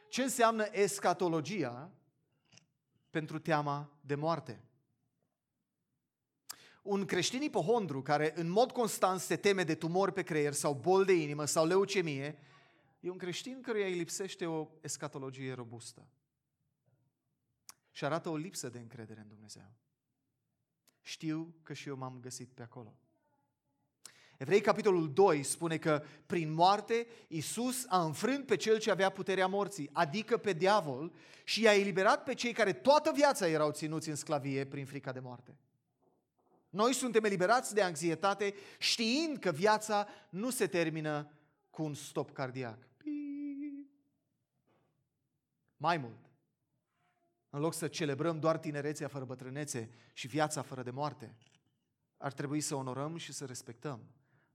Ce 0.10 0.24
înseamnă 0.24 0.66
escatologia 0.72 1.92
pentru 3.10 3.40
teama 3.40 4.00
de 4.02 4.16
moarte? 4.16 4.64
Un 6.86 7.06
creștin 7.06 7.42
ipohondru 7.42 8.02
care 8.02 8.34
în 8.36 8.50
mod 8.50 8.72
constant 8.72 9.20
se 9.20 9.36
teme 9.36 9.64
de 9.64 9.76
tumori 9.76 10.14
pe 10.14 10.24
creier 10.24 10.54
sau 10.54 10.74
bol 10.74 11.06
de 11.06 11.14
inimă 11.14 11.46
sau 11.46 11.66
leucemie, 11.66 12.38
e 13.00 13.10
un 13.10 13.18
creștin 13.18 13.62
căruia 13.62 13.86
îi 13.86 13.94
lipsește 13.94 14.46
o 14.46 14.68
escatologie 14.82 15.54
robustă. 15.54 16.08
Și 17.92 18.06
arată 18.06 18.30
o 18.30 18.36
lipsă 18.36 18.70
de 18.70 18.80
încredere 18.80 19.20
în 19.20 19.28
Dumnezeu. 19.28 19.74
Știu 21.02 21.56
că 21.64 21.74
și 21.74 21.88
eu 21.88 21.98
m-am 21.98 22.20
găsit 22.22 22.50
pe 22.54 22.62
acolo. 22.62 22.94
Evrei, 24.38 24.62
capitolul 24.62 25.14
2, 25.14 25.44
spune 25.44 25.78
că 25.78 26.04
prin 26.26 26.54
moarte 26.54 27.08
Iisus 27.28 27.86
a 27.88 28.04
înfrânt 28.04 28.46
pe 28.46 28.56
cel 28.56 28.80
ce 28.80 28.92
avea 28.92 29.10
puterea 29.10 29.48
morții, 29.48 29.90
adică 29.94 30.38
pe 30.38 30.54
diavol, 30.54 31.14
și 31.44 31.62
i-a 31.62 31.74
eliberat 31.74 32.24
pe 32.24 32.34
cei 32.34 32.54
care 32.54 32.74
toată 32.74 33.12
viața 33.12 33.48
erau 33.48 33.72
ținuți 33.72 34.10
în 34.10 34.16
sclavie 34.16 34.66
prin 34.66 34.86
frica 34.86 35.12
de 35.12 35.20
moarte. 35.20 35.58
Noi 36.76 36.93
suntem 36.93 37.23
eliberați 37.23 37.73
de 37.73 37.82
anxietate 37.82 38.53
știind 38.80 39.38
că 39.38 39.51
viața 39.51 40.07
nu 40.30 40.49
se 40.49 40.67
termină 40.67 41.32
cu 41.69 41.84
un 41.84 41.93
stop 41.93 42.32
cardiac. 42.32 42.88
Mai 45.78 45.97
mult, 45.97 46.30
în 47.49 47.59
loc 47.59 47.73
să 47.73 47.88
celebrăm 47.88 48.39
doar 48.39 48.57
tinerețea 48.57 49.07
fără 49.07 49.26
bătrânețe 49.26 49.89
și 50.13 50.28
viața 50.28 50.61
fără 50.61 50.84
de 50.84 50.91
moarte, 50.91 51.36
ar 52.17 52.34
trebui 52.34 52.61
să 52.61 52.76
onorăm 52.76 53.17
și 53.17 53.34
să 53.34 53.45
respectăm 53.45 54.09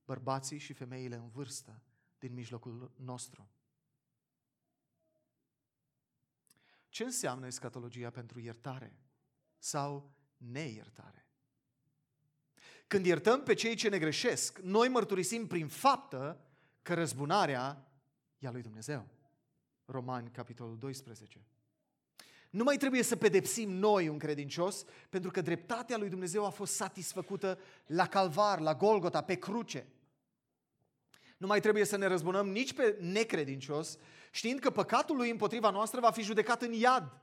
bărbații 0.04 0.58
și 0.58 0.72
femeile 0.72 1.16
în 1.16 1.28
vârstă 1.28 1.82
din 2.18 2.34
mijlocul 2.34 2.92
nostru. 2.96 3.50
Ce 6.88 7.04
înseamnă 7.04 7.46
escatologia 7.46 8.10
pentru 8.10 8.40
iertare 8.40 8.98
sau 9.58 10.14
neiertare? 10.36 11.29
Când 12.90 13.06
iertăm 13.06 13.42
pe 13.42 13.54
cei 13.54 13.74
ce 13.74 13.88
ne 13.88 13.98
greșesc, 13.98 14.58
noi 14.58 14.88
mărturisim 14.88 15.46
prin 15.46 15.68
faptă 15.68 16.40
că 16.82 16.94
răzbunarea 16.94 17.90
e 18.38 18.46
a 18.46 18.50
lui 18.50 18.62
Dumnezeu. 18.62 19.08
Romani, 19.84 20.30
capitolul 20.30 20.78
12. 20.78 21.46
Nu 22.50 22.64
mai 22.64 22.76
trebuie 22.76 23.02
să 23.02 23.16
pedepsim 23.16 23.70
noi 23.70 24.08
un 24.08 24.18
credincios, 24.18 24.84
pentru 25.08 25.30
că 25.30 25.40
dreptatea 25.40 25.96
lui 25.96 26.08
Dumnezeu 26.08 26.44
a 26.44 26.48
fost 26.48 26.74
satisfăcută 26.74 27.58
la 27.86 28.06
calvar, 28.06 28.60
la 28.60 28.74
Golgota, 28.74 29.22
pe 29.22 29.34
cruce. 29.34 29.86
Nu 31.36 31.46
mai 31.46 31.60
trebuie 31.60 31.84
să 31.84 31.96
ne 31.96 32.06
răzbunăm 32.06 32.48
nici 32.48 32.72
pe 32.74 32.96
necredincios, 33.00 33.98
știind 34.30 34.60
că 34.60 34.70
păcatul 34.70 35.16
lui 35.16 35.30
împotriva 35.30 35.70
noastră 35.70 36.00
va 36.00 36.10
fi 36.10 36.22
judecat 36.22 36.62
în 36.62 36.72
iad. 36.72 37.20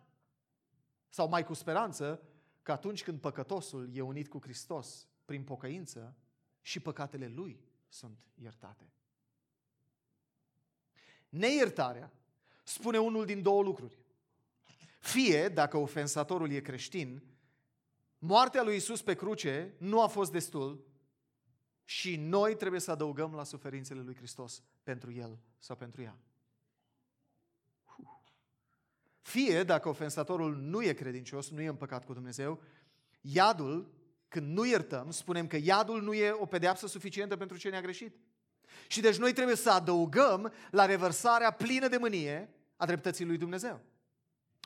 Sau 1.10 1.30
mai 1.30 1.44
cu 1.44 1.54
speranță 1.54 2.22
că 2.62 2.72
atunci 2.72 3.04
când 3.04 3.20
păcătosul 3.20 3.90
e 3.94 4.02
unit 4.02 4.28
cu 4.28 4.40
Hristos 4.42 5.08
prin 5.28 5.44
pocăință, 5.44 6.16
și 6.62 6.80
păcatele 6.80 7.28
lui 7.28 7.60
sunt 7.88 8.18
iertate. 8.34 8.92
Neiertarea 11.30 12.14
spune 12.64 13.00
unul 13.00 13.26
din 13.26 13.42
două 13.42 13.64
lucruri. 13.64 13.98
Fie, 15.00 15.48
dacă 15.48 15.78
ofensatorul 15.78 16.52
e 16.52 16.60
creștin, 16.60 17.24
moartea 18.20 18.64
lui 18.64 18.76
Isus 18.76 19.02
pe 19.02 19.16
cruce 19.16 19.76
nu 19.78 20.02
a 20.02 20.08
fost 20.08 20.32
destul 20.32 20.86
și 21.84 22.16
noi 22.16 22.56
trebuie 22.56 22.80
să 22.80 22.92
adăugăm 22.92 23.34
la 23.34 23.44
suferințele 23.44 24.02
lui 24.02 24.16
Hristos 24.16 24.64
pentru 24.84 25.12
el 25.12 25.40
sau 25.58 25.76
pentru 25.76 26.02
ea. 26.02 26.18
Fie, 29.22 29.64
dacă 29.64 29.90
ofensatorul 29.90 30.56
nu 30.56 30.84
e 30.84 30.94
credincios, 30.94 31.50
nu 31.50 31.62
e 31.62 31.68
împăcat 31.68 32.06
cu 32.06 32.14
Dumnezeu, 32.14 32.62
iadul, 33.22 33.96
când 34.28 34.52
nu 34.58 34.66
iertăm, 34.66 35.12
spunem 35.12 35.48
că 35.48 35.58
iadul 35.58 36.02
nu 36.02 36.14
e 36.14 36.32
o 36.32 36.46
pedeapsă 36.46 36.88
suficientă 36.88 37.38
pentru 37.38 37.58
ce 37.58 37.70
ne-a 37.70 37.82
greșit. 37.82 38.16
Și 38.88 39.02
deci 39.02 39.18
noi 39.18 39.34
trebuie 39.34 39.56
să 39.56 39.72
adăugăm 39.72 40.54
la 40.72 40.86
revărsarea 40.86 41.52
plină 41.52 41.88
de 41.88 41.98
mânie 41.98 42.54
a 42.76 42.86
dreptății 42.86 43.26
lui 43.26 43.38
Dumnezeu. 43.38 43.82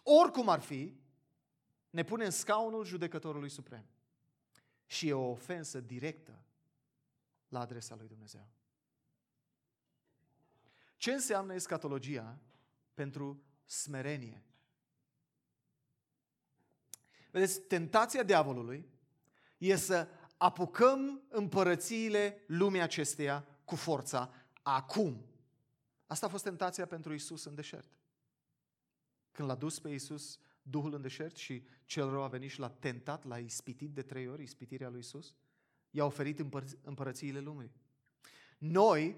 Oricum 0.04 0.50
ar 0.50 0.60
fi, 0.60 0.96
ne 1.90 2.04
pune 2.04 2.26
în 2.26 2.32
scaunul 2.32 2.86
judecătorului 2.86 3.50
suprem. 3.50 3.86
Și 4.86 5.08
e 5.08 5.14
o 5.14 5.30
ofensă 5.30 5.80
directă 5.80 6.46
la 7.48 7.60
adresa 7.60 7.96
lui 7.96 8.08
Dumnezeu. 8.08 8.48
Ce 10.98 11.12
înseamnă 11.12 11.54
escatologia 11.54 12.40
pentru 12.94 13.44
smerenie? 13.66 14.44
Vedeți, 17.32 17.62
tentația 17.62 18.24
diavolului 18.24 18.90
e 19.62 19.76
să 19.76 20.08
apucăm 20.38 21.22
împărățiile 21.30 22.44
lumii 22.48 22.82
acesteia 22.82 23.46
cu 23.66 23.76
forța 23.76 24.34
acum. 24.62 25.26
Asta 26.08 26.26
a 26.26 26.30
fost 26.30 26.44
tentația 26.44 26.86
pentru 26.86 27.14
Isus 27.14 27.46
în 27.46 27.56
deșert. 27.56 27.90
Când 29.32 29.48
l-a 29.48 29.56
dus 29.56 29.80
pe 29.80 29.90
Isus 29.90 30.40
Duhul 30.62 30.94
în 30.94 31.02
deșert 31.02 31.36
și 31.36 31.64
cel 31.86 32.10
rău 32.10 32.24
a 32.24 32.28
venit 32.28 32.50
și 32.50 32.60
l-a 32.60 32.70
tentat, 32.70 33.26
l-a 33.26 33.38
ispitit 33.38 33.94
de 33.94 34.02
trei 34.02 34.28
ori, 34.28 34.44
ispitirea 34.44 34.90
lui 34.90 35.00
Isus, 35.00 35.36
i-a 35.90 36.06
oferit 36.06 36.40
împăr- 36.40 36.82
împărățiile 36.84 37.40
lumii. 37.40 37.72
Noi 38.58 39.16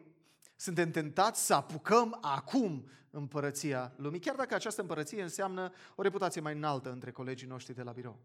suntem 0.56 0.92
tentați 0.92 1.46
să 1.46 1.54
apucăm 1.54 2.18
acum 2.22 2.90
împărăția 3.10 3.94
lumii, 3.98 4.20
chiar 4.20 4.36
dacă 4.36 4.56
această 4.56 4.82
împărăție 4.82 5.22
înseamnă 5.22 5.74
o 5.96 6.02
reputație 6.02 6.42
mai 6.42 6.54
înaltă 6.54 6.92
între 6.92 7.12
colegii 7.12 7.48
noștri 7.48 7.76
de 7.76 7.84
la 7.84 7.92
birou. 7.92 8.20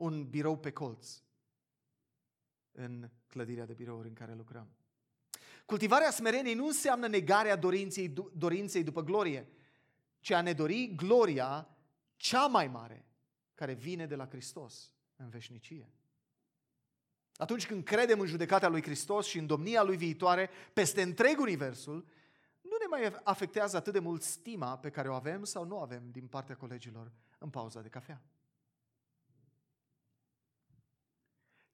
Un 0.00 0.28
birou 0.28 0.56
pe 0.56 0.70
colț 0.70 1.22
în 2.72 3.10
clădirea 3.26 3.66
de 3.66 3.72
birouri 3.72 4.08
în 4.08 4.14
care 4.14 4.34
lucrăm. 4.34 4.68
Cultivarea 5.66 6.10
smereniei 6.10 6.54
nu 6.54 6.66
înseamnă 6.66 7.06
negarea 7.06 7.56
dorinței, 7.56 8.08
dorinței 8.32 8.82
după 8.82 9.02
glorie, 9.02 9.48
ci 10.20 10.30
a 10.30 10.40
ne 10.40 10.52
dori 10.52 10.92
gloria 10.96 11.68
cea 12.16 12.46
mai 12.46 12.68
mare 12.68 13.06
care 13.54 13.72
vine 13.72 14.06
de 14.06 14.14
la 14.14 14.26
Hristos 14.26 14.92
în 15.16 15.28
veșnicie. 15.28 15.92
Atunci 17.36 17.66
când 17.66 17.84
credem 17.84 18.20
în 18.20 18.26
judecata 18.26 18.68
lui 18.68 18.82
Hristos 18.82 19.26
și 19.26 19.38
în 19.38 19.46
domnia 19.46 19.82
lui 19.82 19.96
viitoare 19.96 20.50
peste 20.72 21.02
întreg 21.02 21.40
universul, 21.40 22.06
nu 22.60 22.76
ne 22.80 22.86
mai 22.88 23.20
afectează 23.22 23.76
atât 23.76 23.92
de 23.92 23.98
mult 23.98 24.22
stima 24.22 24.78
pe 24.78 24.90
care 24.90 25.08
o 25.08 25.14
avem 25.14 25.44
sau 25.44 25.64
nu 25.64 25.80
avem 25.80 26.10
din 26.10 26.26
partea 26.26 26.56
colegilor 26.56 27.12
în 27.38 27.50
pauza 27.50 27.80
de 27.80 27.88
cafea. 27.88 28.22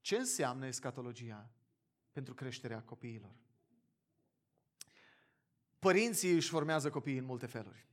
Ce 0.06 0.16
înseamnă 0.16 0.66
escatologia 0.66 1.50
pentru 2.12 2.34
creșterea 2.34 2.82
copiilor? 2.82 3.34
Părinții 5.78 6.32
își 6.32 6.48
formează 6.48 6.90
copiii 6.90 7.18
în 7.18 7.24
multe 7.24 7.46
feluri. 7.46 7.86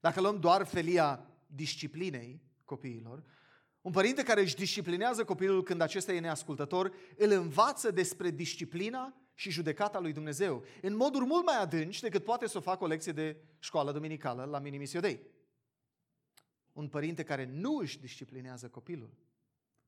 Dacă 0.00 0.20
luăm 0.20 0.40
doar 0.40 0.66
felia 0.66 1.26
disciplinei 1.46 2.42
copiilor, 2.64 3.24
un 3.80 3.92
părinte 3.92 4.22
care 4.22 4.40
își 4.40 4.54
disciplinează 4.54 5.24
copilul 5.24 5.62
când 5.62 5.80
acesta 5.80 6.12
e 6.12 6.20
neascultător, 6.20 6.92
îl 7.16 7.30
învață 7.30 7.90
despre 7.90 8.30
disciplina 8.30 9.16
și 9.34 9.50
judecata 9.50 9.98
lui 9.98 10.12
Dumnezeu, 10.12 10.64
în 10.82 10.96
moduri 10.96 11.24
mult 11.24 11.44
mai 11.44 11.60
adânci 11.60 12.00
decât 12.00 12.24
poate 12.24 12.46
să 12.46 12.58
o 12.58 12.60
facă 12.60 12.84
o 12.84 12.86
lecție 12.86 13.12
de 13.12 13.36
școală 13.58 13.92
duminicală 13.92 14.44
la 14.44 14.58
mini 14.58 15.12
Un 16.72 16.88
părinte 16.88 17.22
care 17.22 17.44
nu 17.44 17.76
își 17.76 18.00
disciplinează 18.00 18.68
copilul 18.68 19.16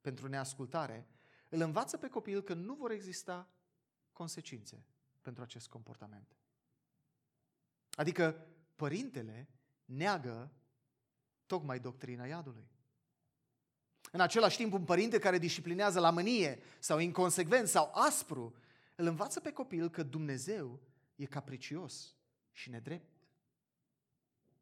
pentru 0.00 0.28
neascultare, 0.28 1.08
îl 1.50 1.60
învață 1.60 1.96
pe 1.96 2.08
copil 2.08 2.42
că 2.42 2.54
nu 2.54 2.74
vor 2.74 2.90
exista 2.90 3.48
consecințe 4.12 4.84
pentru 5.20 5.42
acest 5.42 5.68
comportament. 5.68 6.36
Adică 7.90 8.46
părintele 8.76 9.48
neagă 9.84 10.52
tocmai 11.46 11.80
doctrina 11.80 12.26
iadului. 12.26 12.70
În 14.12 14.20
același 14.20 14.56
timp, 14.56 14.72
un 14.72 14.84
părinte 14.84 15.18
care 15.18 15.38
disciplinează 15.38 16.00
la 16.00 16.10
mânie 16.10 16.62
sau 16.78 16.98
inconsecvent 16.98 17.68
sau 17.68 17.90
aspru, 17.94 18.54
îl 18.94 19.06
învață 19.06 19.40
pe 19.40 19.52
copil 19.52 19.90
că 19.90 20.02
Dumnezeu 20.02 20.80
e 21.14 21.26
capricios 21.26 22.16
și 22.52 22.70
nedrept. 22.70 23.28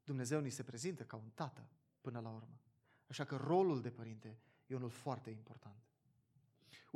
Dumnezeu 0.04 0.40
ni 0.40 0.50
se 0.50 0.62
prezintă 0.62 1.04
ca 1.04 1.16
un 1.16 1.30
tată 1.34 1.68
până 2.00 2.20
la 2.20 2.28
urmă. 2.28 2.60
Așa 3.06 3.24
că 3.24 3.36
rolul 3.36 3.80
de 3.80 3.90
părinte 3.90 4.38
e 4.66 4.74
unul 4.74 4.90
foarte 4.90 5.30
important. 5.30 5.87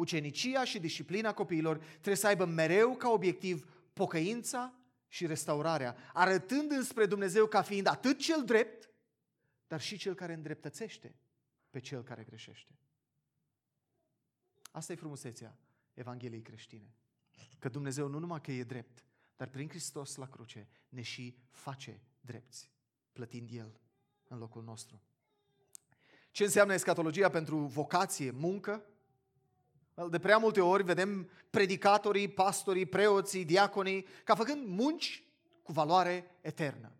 Ucenicia 0.03 0.65
și 0.65 0.81
disciplina 0.81 1.35
copiilor 1.35 1.77
trebuie 1.77 2.17
să 2.17 2.27
aibă 2.27 2.45
mereu 2.45 2.97
ca 2.97 3.11
obiectiv 3.11 3.71
pocăința 3.93 4.75
și 5.09 5.27
restaurarea, 5.27 5.97
arătând 6.13 6.71
înspre 6.71 7.07
Dumnezeu 7.07 7.47
ca 7.47 7.63
fiind 7.63 7.87
atât 7.87 8.19
cel 8.19 8.45
drept, 8.45 8.91
dar 9.67 9.81
și 9.81 9.97
cel 9.97 10.15
care 10.15 10.33
îndreptățește 10.33 11.15
pe 11.71 11.81
cel 11.81 12.03
care 12.03 12.25
greșește. 12.25 12.79
Asta 14.71 14.93
e 14.93 14.97
frumusețea 14.97 15.59
Evangheliei 15.95 16.43
creștine. 16.43 16.95
Că 17.59 17.69
Dumnezeu 17.69 18.09
nu 18.09 18.19
numai 18.19 18.41
că 18.41 18.53
e 18.53 18.65
drept, 18.65 19.05
dar 19.37 19.49
prin 19.49 19.69
Hristos 19.69 20.15
la 20.15 20.29
cruce 20.29 20.69
ne 20.89 21.03
și 21.03 21.37
face 21.51 22.03
drepți, 22.21 22.71
plătind 23.13 23.49
El 23.53 23.81
în 24.29 24.39
locul 24.39 24.63
nostru. 24.63 25.03
Ce 26.31 26.45
înseamnă 26.45 26.73
escatologia 26.73 27.29
pentru 27.29 27.57
vocație, 27.59 28.31
muncă? 28.31 28.87
De 30.11 30.19
prea 30.19 30.39
multe 30.39 30.61
ori 30.61 30.83
vedem 30.83 31.31
predicatorii, 31.51 32.29
pastorii, 32.29 32.87
preoții, 32.87 33.45
diaconii 33.45 34.07
ca 34.25 34.35
făcând 34.35 34.67
munci 34.67 35.25
cu 35.63 35.73
valoare 35.73 36.39
eternă. 36.41 36.93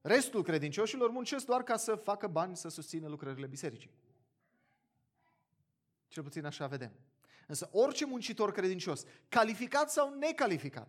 Restul 0.00 0.42
credincioșilor 0.42 1.10
muncesc 1.10 1.46
doar 1.46 1.62
ca 1.62 1.76
să 1.76 1.94
facă 1.94 2.26
bani 2.26 2.56
să 2.56 2.68
susțină 2.68 3.08
lucrările 3.08 3.46
bisericii. 3.46 3.90
Cel 6.08 6.22
puțin 6.22 6.44
așa 6.44 6.66
vedem. 6.66 6.92
Însă 7.46 7.68
orice 7.72 8.06
muncitor 8.06 8.52
credincios, 8.52 9.04
calificat 9.28 9.90
sau 9.90 10.14
necalificat, 10.14 10.88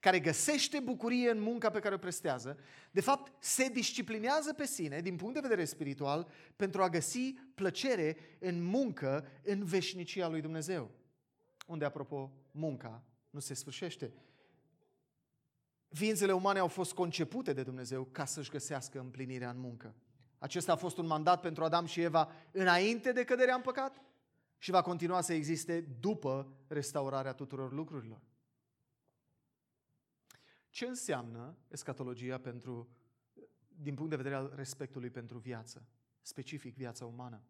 care 0.00 0.20
găsește 0.20 0.80
bucurie 0.80 1.30
în 1.30 1.40
munca 1.40 1.70
pe 1.70 1.78
care 1.78 1.94
o 1.94 1.98
prestează, 1.98 2.58
de 2.90 3.00
fapt 3.00 3.32
se 3.44 3.68
disciplinează 3.68 4.52
pe 4.52 4.66
sine 4.66 5.00
din 5.00 5.16
punct 5.16 5.34
de 5.34 5.40
vedere 5.40 5.64
spiritual 5.64 6.28
pentru 6.56 6.82
a 6.82 6.88
găsi 6.88 7.34
plăcere 7.54 8.16
în 8.38 8.62
muncă 8.62 9.26
în 9.42 9.64
veșnicia 9.64 10.28
lui 10.28 10.40
Dumnezeu. 10.40 10.90
Unde, 11.66 11.84
apropo, 11.84 12.32
munca 12.50 13.02
nu 13.30 13.40
se 13.40 13.54
sfârșește. 13.54 14.12
Ființele 15.88 16.32
umane 16.32 16.58
au 16.58 16.68
fost 16.68 16.92
concepute 16.92 17.52
de 17.52 17.62
Dumnezeu 17.62 18.04
ca 18.04 18.24
să-și 18.24 18.50
găsească 18.50 18.98
împlinirea 18.98 19.50
în 19.50 19.60
muncă. 19.60 19.94
Acesta 20.38 20.72
a 20.72 20.76
fost 20.76 20.98
un 20.98 21.06
mandat 21.06 21.40
pentru 21.40 21.64
Adam 21.64 21.86
și 21.86 22.00
Eva 22.00 22.32
înainte 22.50 23.12
de 23.12 23.24
căderea 23.24 23.54
în 23.54 23.60
păcat 23.60 24.02
și 24.58 24.70
va 24.70 24.82
continua 24.82 25.20
să 25.20 25.32
existe 25.32 25.80
după 26.00 26.52
restaurarea 26.66 27.32
tuturor 27.32 27.72
lucrurilor. 27.72 28.20
Ce 30.70 30.86
înseamnă 30.86 31.56
escatologia 31.68 32.38
pentru, 32.38 32.88
din 33.68 33.94
punct 33.94 34.10
de 34.10 34.16
vedere 34.16 34.34
al 34.34 34.52
respectului 34.54 35.10
pentru 35.10 35.38
viață, 35.38 35.86
specific 36.20 36.74
viața 36.74 37.04
umană? 37.04 37.42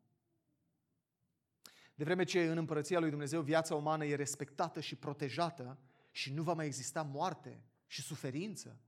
De 1.95 2.05
vreme 2.05 2.25
ce 2.25 2.47
în 2.47 2.57
împărăția 2.57 2.99
lui 2.99 3.11
Dumnezeu 3.11 3.43
viața 3.43 3.75
umană 3.75 4.05
e 4.05 4.14
respectată 4.14 4.81
și 4.81 4.97
protejată 4.97 5.79
și 6.11 6.33
nu 6.33 6.43
va 6.43 6.53
mai 6.53 6.66
exista 6.66 7.03
moarte 7.03 7.62
și 7.87 8.03
suferință, 8.03 8.81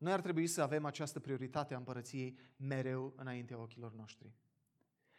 noi 0.00 0.12
ar 0.12 0.20
trebui 0.20 0.46
să 0.46 0.62
avem 0.62 0.84
această 0.84 1.20
prioritate 1.20 1.74
a 1.74 1.76
împărăției 1.76 2.38
mereu 2.56 3.12
înaintea 3.16 3.58
ochilor 3.58 3.92
noștri. 3.92 4.34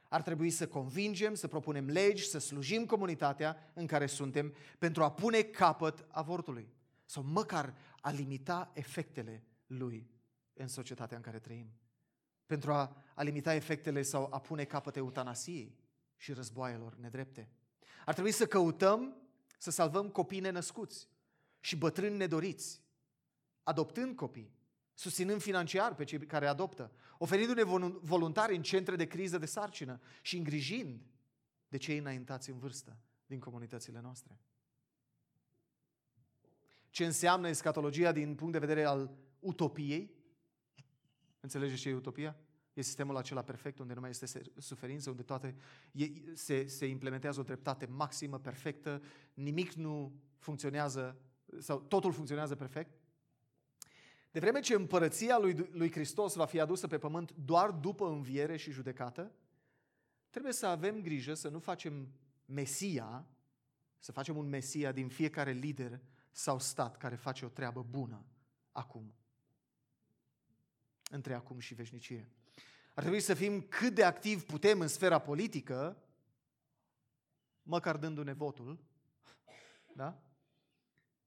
Ar 0.09 0.21
trebui 0.21 0.49
să 0.49 0.67
convingem, 0.67 1.33
să 1.33 1.47
propunem 1.47 1.85
legi, 1.85 2.27
să 2.27 2.37
slujim 2.37 2.85
comunitatea 2.85 3.71
în 3.73 3.87
care 3.87 4.05
suntem 4.05 4.53
pentru 4.77 5.03
a 5.03 5.11
pune 5.11 5.41
capăt 5.41 6.05
avortului 6.09 6.67
sau 7.11 7.23
măcar 7.23 7.75
a 8.01 8.11
limita 8.11 8.71
efectele 8.73 9.47
lui 9.67 10.09
în 10.53 10.67
societatea 10.67 11.17
în 11.17 11.23
care 11.23 11.39
trăim. 11.39 11.71
Pentru 12.45 12.71
a, 12.71 13.03
a 13.15 13.23
limita 13.23 13.53
efectele 13.53 14.01
sau 14.01 14.33
a 14.33 14.39
pune 14.39 14.63
capăt 14.63 14.95
eutanasiei 14.95 15.79
și 16.15 16.33
războaielor 16.33 16.95
nedrepte. 16.95 17.49
Ar 18.05 18.13
trebui 18.13 18.31
să 18.31 18.47
căutăm 18.47 19.15
să 19.57 19.71
salvăm 19.71 20.09
copii 20.09 20.39
nenăscuți 20.39 21.09
și 21.59 21.75
bătrâni 21.75 22.17
nedoriți, 22.17 22.81
adoptând 23.63 24.15
copii, 24.15 24.55
susținând 24.93 25.41
financiar 25.41 25.95
pe 25.95 26.03
cei 26.03 26.25
care 26.25 26.47
adoptă, 26.47 26.91
oferindu-ne 27.17 27.63
voluntari 28.01 28.55
în 28.55 28.63
centre 28.63 28.95
de 28.95 29.07
criză 29.07 29.37
de 29.37 29.45
sarcină 29.45 30.01
și 30.21 30.37
îngrijind 30.37 31.01
de 31.67 31.77
cei 31.77 31.97
înaintați 31.97 32.49
în 32.49 32.57
vârstă 32.57 32.97
din 33.25 33.39
comunitățile 33.39 33.99
noastre. 34.01 34.39
Ce 36.91 37.05
înseamnă 37.05 37.47
escatologia 37.47 38.11
din 38.11 38.35
punct 38.35 38.53
de 38.53 38.59
vedere 38.59 38.83
al 38.83 39.11
utopiei? 39.39 40.15
Înțelegeți 41.39 41.81
ce 41.81 41.89
e 41.89 41.93
utopia? 41.93 42.39
E 42.73 42.81
sistemul 42.81 43.17
acela 43.17 43.43
perfect 43.43 43.79
unde 43.79 43.93
nu 43.93 43.99
mai 43.99 44.09
este 44.09 44.41
suferință, 44.57 45.09
unde 45.09 45.21
toate 45.21 45.55
e, 45.91 46.05
se, 46.33 46.67
se 46.67 46.85
implementează 46.85 47.39
o 47.39 47.43
dreptate 47.43 47.85
maximă, 47.85 48.39
perfectă, 48.39 49.01
nimic 49.33 49.73
nu 49.73 50.13
funcționează 50.37 51.21
sau 51.59 51.79
totul 51.79 52.11
funcționează 52.11 52.55
perfect. 52.55 52.99
De 54.31 54.39
vreme 54.39 54.59
ce 54.59 54.73
împărăția 54.73 55.37
lui, 55.39 55.53
lui 55.71 55.91
Hristos 55.91 56.35
va 56.35 56.45
fi 56.45 56.59
adusă 56.59 56.87
pe 56.87 56.97
pământ 56.97 57.31
doar 57.31 57.71
după 57.71 58.07
înviere 58.07 58.57
și 58.57 58.71
judecată, 58.71 59.31
trebuie 60.29 60.53
să 60.53 60.65
avem 60.65 61.01
grijă 61.01 61.33
să 61.33 61.49
nu 61.49 61.59
facem 61.59 62.11
Mesia, 62.45 63.27
să 63.99 64.11
facem 64.11 64.37
un 64.37 64.49
Mesia 64.49 64.91
din 64.91 65.07
fiecare 65.07 65.51
lider 65.51 66.01
sau 66.31 66.59
stat 66.59 66.97
care 66.97 67.15
face 67.15 67.45
o 67.45 67.49
treabă 67.49 67.83
bună 67.83 68.25
acum. 68.71 69.13
Între 71.09 71.33
acum 71.33 71.59
și 71.59 71.73
veșnicie. 71.73 72.29
Ar 72.93 73.03
trebui 73.03 73.19
să 73.19 73.33
fim 73.33 73.61
cât 73.61 73.93
de 73.93 74.03
activ 74.03 74.45
putem 74.45 74.79
în 74.79 74.87
sfera 74.87 75.19
politică, 75.19 76.03
măcar 77.63 77.97
dându-ne 77.97 78.33
votul, 78.33 78.79
da? 79.93 80.21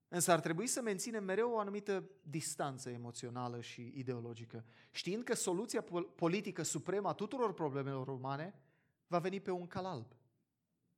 Însă 0.09 0.33
ar 0.33 0.41
trebui 0.41 0.67
să 0.67 0.83
menținem 0.83 1.25
mereu 1.25 1.53
o 1.53 1.59
anumită 1.59 2.11
distanță 2.23 2.91
emoțională 2.91 3.61
și 3.61 3.93
ideologică, 3.95 4.65
știind 4.91 5.25
că 5.25 5.35
soluția 5.35 5.85
politică 6.15 6.63
supremă 6.63 7.09
a 7.09 7.13
tuturor 7.13 7.55
problemelor 7.55 8.09
umane 8.09 8.55
va 9.07 9.19
veni 9.19 9.41
pe 9.41 9.51
un 9.51 9.67
cal 9.67 9.85
alb 9.85 10.17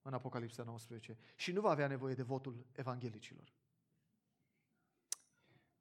în 0.03 0.13
Apocalipsa 0.13 0.63
19 0.63 1.19
și 1.37 1.53
nu 1.53 1.61
va 1.61 1.71
avea 1.71 1.87
nevoie 1.87 2.15
de 2.15 2.23
votul 2.23 2.67
evanghelicilor 2.73 3.56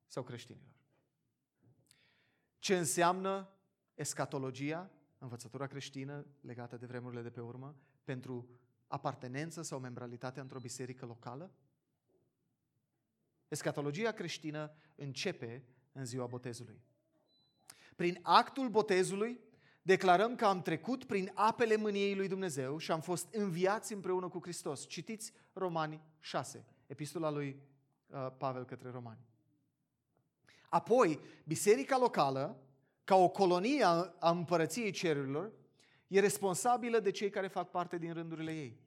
sau 0.07 0.23
creștinilor. 0.23 0.73
Ce 2.59 2.77
înseamnă 2.77 3.49
escatologia, 3.93 4.91
învățătura 5.17 5.67
creștină 5.67 6.25
legată 6.41 6.77
de 6.77 6.85
vremurile 6.85 7.21
de 7.21 7.29
pe 7.29 7.41
urmă, 7.41 7.75
pentru 8.03 8.49
apartenență 8.87 9.61
sau 9.61 9.79
membralitate 9.79 10.39
într-o 10.39 10.59
biserică 10.59 11.05
locală? 11.05 11.53
Escatologia 13.47 14.11
creștină 14.11 14.71
începe 14.95 15.65
în 15.91 16.05
ziua 16.05 16.25
botezului. 16.25 16.81
Prin 17.95 18.19
actul 18.21 18.69
botezului 18.69 19.39
declarăm 19.81 20.35
că 20.35 20.45
am 20.45 20.61
trecut 20.61 21.03
prin 21.03 21.31
apele 21.33 21.75
mâniei 21.75 22.15
lui 22.15 22.27
Dumnezeu 22.27 22.77
și 22.77 22.91
am 22.91 23.01
fost 23.01 23.33
înviați 23.33 23.93
împreună 23.93 24.27
cu 24.27 24.39
Hristos. 24.41 24.87
Citiți 24.87 25.33
Romani 25.53 26.01
6, 26.19 26.65
epistola 26.87 27.29
lui 27.29 27.61
uh, 28.07 28.27
Pavel 28.37 28.65
către 28.65 28.89
Romani. 28.89 29.19
Apoi, 30.69 31.19
biserica 31.45 31.97
locală, 31.97 32.59
ca 33.03 33.15
o 33.15 33.29
colonie 33.29 33.83
a 33.83 34.29
împărăției 34.31 34.91
cerurilor, 34.91 35.51
e 36.07 36.19
responsabilă 36.19 36.99
de 36.99 37.11
cei 37.11 37.29
care 37.29 37.47
fac 37.47 37.69
parte 37.69 37.97
din 37.97 38.13
rândurile 38.13 38.51
ei. 38.51 38.79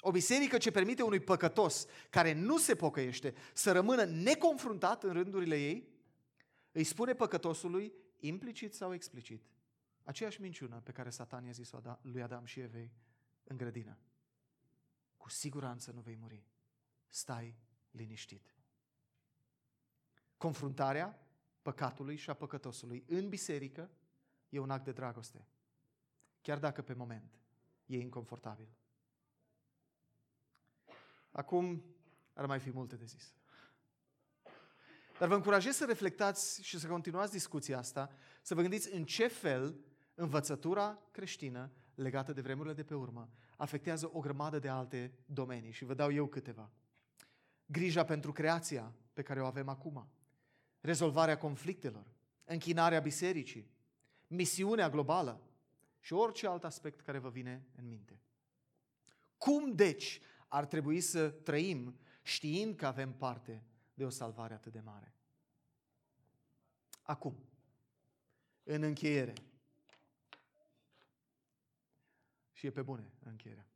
O 0.00 0.10
biserică 0.10 0.58
ce 0.58 0.70
permite 0.70 1.02
unui 1.02 1.20
păcătos 1.20 1.86
care 2.10 2.32
nu 2.32 2.58
se 2.58 2.74
pocăiește 2.74 3.34
să 3.52 3.72
rămână 3.72 4.04
neconfruntat 4.04 5.04
în 5.04 5.12
rândurile 5.12 5.56
ei, 5.56 5.88
îi 6.72 6.84
spune 6.84 7.14
păcătosului, 7.14 7.92
implicit 8.16 8.74
sau 8.74 8.94
explicit, 8.94 9.44
aceeași 10.02 10.40
minciună 10.40 10.80
pe 10.84 10.92
care 10.92 11.10
Satan 11.10 11.44
i-a 11.44 11.52
zis-o 11.52 11.80
lui 12.00 12.22
Adam 12.22 12.44
și 12.44 12.60
Evei 12.60 12.92
în 13.44 13.56
grădină. 13.56 13.98
Cu 15.16 15.28
siguranță 15.28 15.90
nu 15.90 16.00
vei 16.00 16.16
muri. 16.20 16.46
Stai 17.08 17.56
liniștit. 17.90 18.53
Confruntarea 20.44 21.18
păcatului 21.62 22.16
și 22.16 22.30
a 22.30 22.34
păcătosului 22.34 23.04
în 23.06 23.28
biserică 23.28 23.90
e 24.48 24.58
un 24.58 24.70
act 24.70 24.84
de 24.84 24.92
dragoste. 24.92 25.46
Chiar 26.40 26.58
dacă 26.58 26.82
pe 26.82 26.92
moment 26.92 27.40
e 27.86 27.98
inconfortabil. 27.98 28.68
Acum 31.30 31.84
ar 32.34 32.46
mai 32.46 32.58
fi 32.58 32.70
multe 32.70 32.96
de 32.96 33.04
zis. 33.04 33.34
Dar 35.18 35.28
vă 35.28 35.34
încurajez 35.34 35.74
să 35.74 35.84
reflectați 35.84 36.62
și 36.62 36.78
să 36.78 36.86
continuați 36.86 37.32
discuția 37.32 37.78
asta, 37.78 38.10
să 38.42 38.54
vă 38.54 38.60
gândiți 38.60 38.94
în 38.94 39.04
ce 39.04 39.26
fel 39.26 39.80
învățătura 40.14 40.98
creștină 41.10 41.72
legată 41.94 42.32
de 42.32 42.40
vremurile 42.40 42.74
de 42.74 42.84
pe 42.84 42.94
urmă 42.94 43.30
afectează 43.56 44.10
o 44.12 44.20
grămadă 44.20 44.58
de 44.58 44.68
alte 44.68 45.18
domenii. 45.26 45.72
Și 45.72 45.84
vă 45.84 45.94
dau 45.94 46.12
eu 46.12 46.26
câteva. 46.26 46.70
Grija 47.66 48.04
pentru 48.04 48.32
creația 48.32 48.94
pe 49.12 49.22
care 49.22 49.42
o 49.42 49.46
avem 49.46 49.68
acum, 49.68 50.08
rezolvarea 50.84 51.38
conflictelor, 51.38 52.06
închinarea 52.44 53.00
bisericii, 53.00 53.70
misiunea 54.26 54.90
globală 54.90 55.40
și 56.00 56.12
orice 56.12 56.46
alt 56.46 56.64
aspect 56.64 57.00
care 57.00 57.18
vă 57.18 57.28
vine 57.28 57.66
în 57.76 57.88
minte. 57.88 58.20
Cum, 59.38 59.74
deci, 59.74 60.20
ar 60.48 60.66
trebui 60.66 61.00
să 61.00 61.30
trăim 61.30 61.98
știind 62.22 62.76
că 62.76 62.86
avem 62.86 63.12
parte 63.12 63.62
de 63.94 64.04
o 64.04 64.08
salvare 64.08 64.54
atât 64.54 64.72
de 64.72 64.80
mare? 64.80 65.14
Acum, 67.02 67.36
în 68.62 68.82
încheiere, 68.82 69.32
și 72.52 72.66
e 72.66 72.70
pe 72.70 72.82
bune 72.82 73.10
în 73.18 73.30
încheierea. 73.30 73.66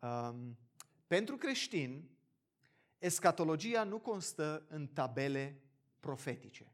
Um, 0.00 0.58
pentru 1.06 1.36
creștini, 1.36 2.17
Escatologia 2.98 3.84
nu 3.84 3.98
constă 3.98 4.66
în 4.68 4.86
tabele 4.86 5.62
profetice, 6.00 6.72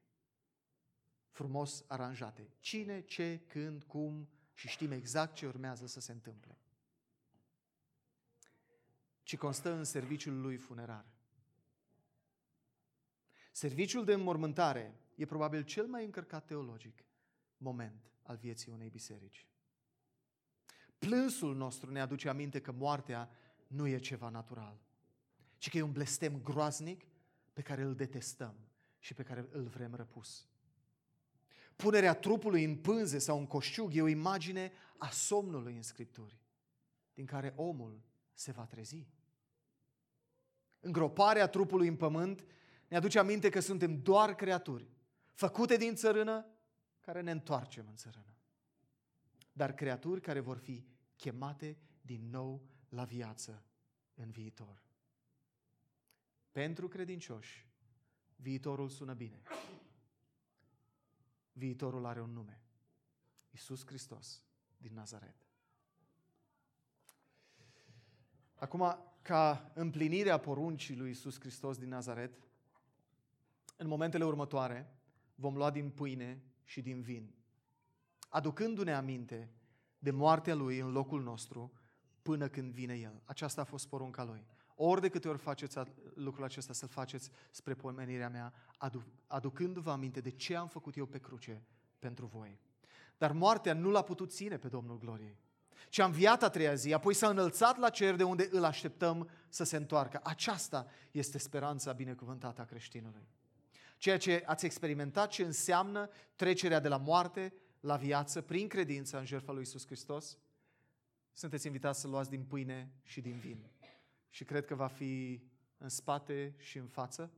frumos 1.30 1.84
aranjate. 1.88 2.52
Cine, 2.60 3.00
ce, 3.00 3.40
când, 3.46 3.82
cum 3.82 4.28
și 4.54 4.68
știm 4.68 4.90
exact 4.90 5.34
ce 5.34 5.46
urmează 5.46 5.86
să 5.86 6.00
se 6.00 6.12
întâmple. 6.12 6.58
Ci 9.22 9.36
constă 9.36 9.72
în 9.72 9.84
serviciul 9.84 10.40
lui 10.40 10.56
funerar. 10.56 11.06
Serviciul 13.52 14.04
de 14.04 14.12
înmormântare 14.12 15.00
e 15.14 15.24
probabil 15.24 15.62
cel 15.62 15.86
mai 15.86 16.04
încărcat 16.04 16.46
teologic 16.46 17.04
moment 17.56 18.10
al 18.22 18.36
vieții 18.36 18.72
unei 18.72 18.88
biserici. 18.88 19.46
Plânsul 20.98 21.56
nostru 21.56 21.90
ne 21.90 22.00
aduce 22.00 22.28
aminte 22.28 22.60
că 22.60 22.72
moartea 22.72 23.30
nu 23.66 23.86
e 23.86 23.98
ceva 23.98 24.28
natural 24.28 24.84
ci 25.64 25.70
că 25.70 25.76
e 25.76 25.82
un 25.82 25.92
blestem 25.92 26.40
groaznic 26.42 27.04
pe 27.52 27.62
care 27.62 27.82
îl 27.82 27.94
detestăm 27.94 28.54
și 28.98 29.14
pe 29.14 29.22
care 29.22 29.48
îl 29.50 29.66
vrem 29.66 29.94
răpus. 29.94 30.46
Punerea 31.76 32.14
trupului 32.14 32.64
în 32.64 32.76
pânze 32.76 33.18
sau 33.18 33.38
în 33.38 33.46
coșciug 33.46 33.94
e 33.94 34.02
o 34.02 34.06
imagine 34.06 34.72
a 34.98 35.10
somnului 35.10 35.76
în 35.76 35.82
Scripturi, 35.82 36.38
din 37.14 37.26
care 37.26 37.52
omul 37.56 38.02
se 38.32 38.52
va 38.52 38.66
trezi. 38.66 39.06
Îngroparea 40.80 41.48
trupului 41.48 41.88
în 41.88 41.96
pământ 41.96 42.44
ne 42.88 42.96
aduce 42.96 43.18
aminte 43.18 43.48
că 43.48 43.60
suntem 43.60 44.02
doar 44.02 44.34
creaturi, 44.34 44.90
făcute 45.32 45.76
din 45.76 45.94
țărână, 45.94 46.46
care 47.00 47.20
ne 47.20 47.30
întoarcem 47.30 47.86
în 47.88 47.96
țărână. 47.96 48.34
Dar 49.52 49.74
creaturi 49.74 50.20
care 50.20 50.40
vor 50.40 50.56
fi 50.56 50.86
chemate 51.16 51.78
din 52.00 52.28
nou 52.30 52.62
la 52.88 53.04
viață 53.04 53.64
în 54.14 54.30
viitor. 54.30 54.84
Pentru 56.55 56.88
credincioși, 56.88 57.68
viitorul 58.36 58.88
sună 58.88 59.12
bine. 59.14 59.42
Viitorul 61.52 62.05
are 62.05 62.20
un 62.20 62.30
nume. 62.30 62.62
Iisus 63.50 63.86
Hristos 63.86 64.42
din 64.76 64.94
Nazaret. 64.94 65.34
Acum, 68.55 68.98
ca 69.22 69.70
împlinire 69.74 70.30
a 70.30 70.38
poruncii 70.38 70.96
lui 70.96 71.09
Iisus 71.09 71.38
Hristos 71.38 71.78
din 71.78 71.88
Nazaret, 71.88 72.48
în 73.76 73.86
momentele 73.86 74.24
următoare 74.24 74.98
vom 75.34 75.57
lua 75.57 75.70
din 75.70 75.90
pâine 75.90 76.42
și 76.64 76.82
din 76.82 77.00
vin, 77.00 77.34
aducându-ne 78.28 78.94
aminte 78.94 79.52
de 79.98 80.11
moartea 80.11 80.55
Lui 80.55 80.78
în 80.78 80.92
locul 80.92 81.22
nostru 81.22 81.72
până 82.22 82.48
când 82.48 82.72
vine 82.72 82.94
El. 82.94 83.22
Aceasta 83.24 83.61
a 83.61 83.64
fost 83.64 83.88
porunca 83.88 84.24
Lui. 84.24 84.46
Ori 84.74 85.00
de 85.00 85.08
câte 85.08 85.28
ori 85.28 85.38
faceți 85.38 85.78
lucrul 86.14 86.44
acesta, 86.44 86.72
să-l 86.72 86.88
faceți 86.88 87.30
spre 87.50 87.74
pomenirea 87.74 88.28
mea, 88.28 88.52
aducându-vă 89.26 89.90
aminte 89.90 90.20
de 90.20 90.30
ce 90.30 90.56
am 90.56 90.68
făcut 90.68 90.96
eu 90.96 91.06
pe 91.06 91.18
cruce 91.18 91.62
pentru 91.98 92.26
voi. 92.26 92.60
Dar 93.18 93.32
moartea 93.32 93.74
nu 93.74 93.90
l-a 93.90 94.02
putut 94.02 94.30
ține 94.30 94.56
pe 94.56 94.68
Domnul 94.68 94.98
Gloriei. 94.98 95.38
ci 95.88 95.98
a 95.98 96.04
înviat 96.04 96.42
a 96.42 96.48
treia 96.48 96.74
zi, 96.74 96.92
apoi 96.92 97.14
s-a 97.14 97.28
înălțat 97.28 97.78
la 97.78 97.90
cer 97.90 98.16
de 98.16 98.22
unde 98.22 98.48
îl 98.50 98.64
așteptăm 98.64 99.30
să 99.48 99.64
se 99.64 99.76
întoarcă. 99.76 100.20
Aceasta 100.22 100.86
este 101.10 101.38
speranța 101.38 101.92
binecuvântată 101.92 102.60
a 102.60 102.64
creștinului. 102.64 103.28
Ceea 103.98 104.18
ce 104.18 104.42
ați 104.46 104.64
experimentat, 104.64 105.30
ce 105.30 105.44
înseamnă 105.44 106.08
trecerea 106.36 106.80
de 106.80 106.88
la 106.88 106.96
moarte 106.96 107.54
la 107.80 107.96
viață 107.96 108.40
prin 108.40 108.68
credință 108.68 109.18
în 109.18 109.24
jertfa 109.24 109.52
lui 109.52 109.62
Isus 109.62 109.86
Hristos, 109.86 110.38
sunteți 111.32 111.66
invitați 111.66 112.00
să 112.00 112.08
luați 112.08 112.30
din 112.30 112.42
pâine 112.42 112.92
și 113.02 113.20
din 113.20 113.36
vin. 113.38 113.70
Și 114.35 114.45
cred 114.45 114.64
că 114.64 114.74
va 114.74 114.87
fi 114.87 115.43
în 115.78 115.89
spate 115.89 116.55
și 116.59 116.78
în 116.78 116.87
față 116.87 117.32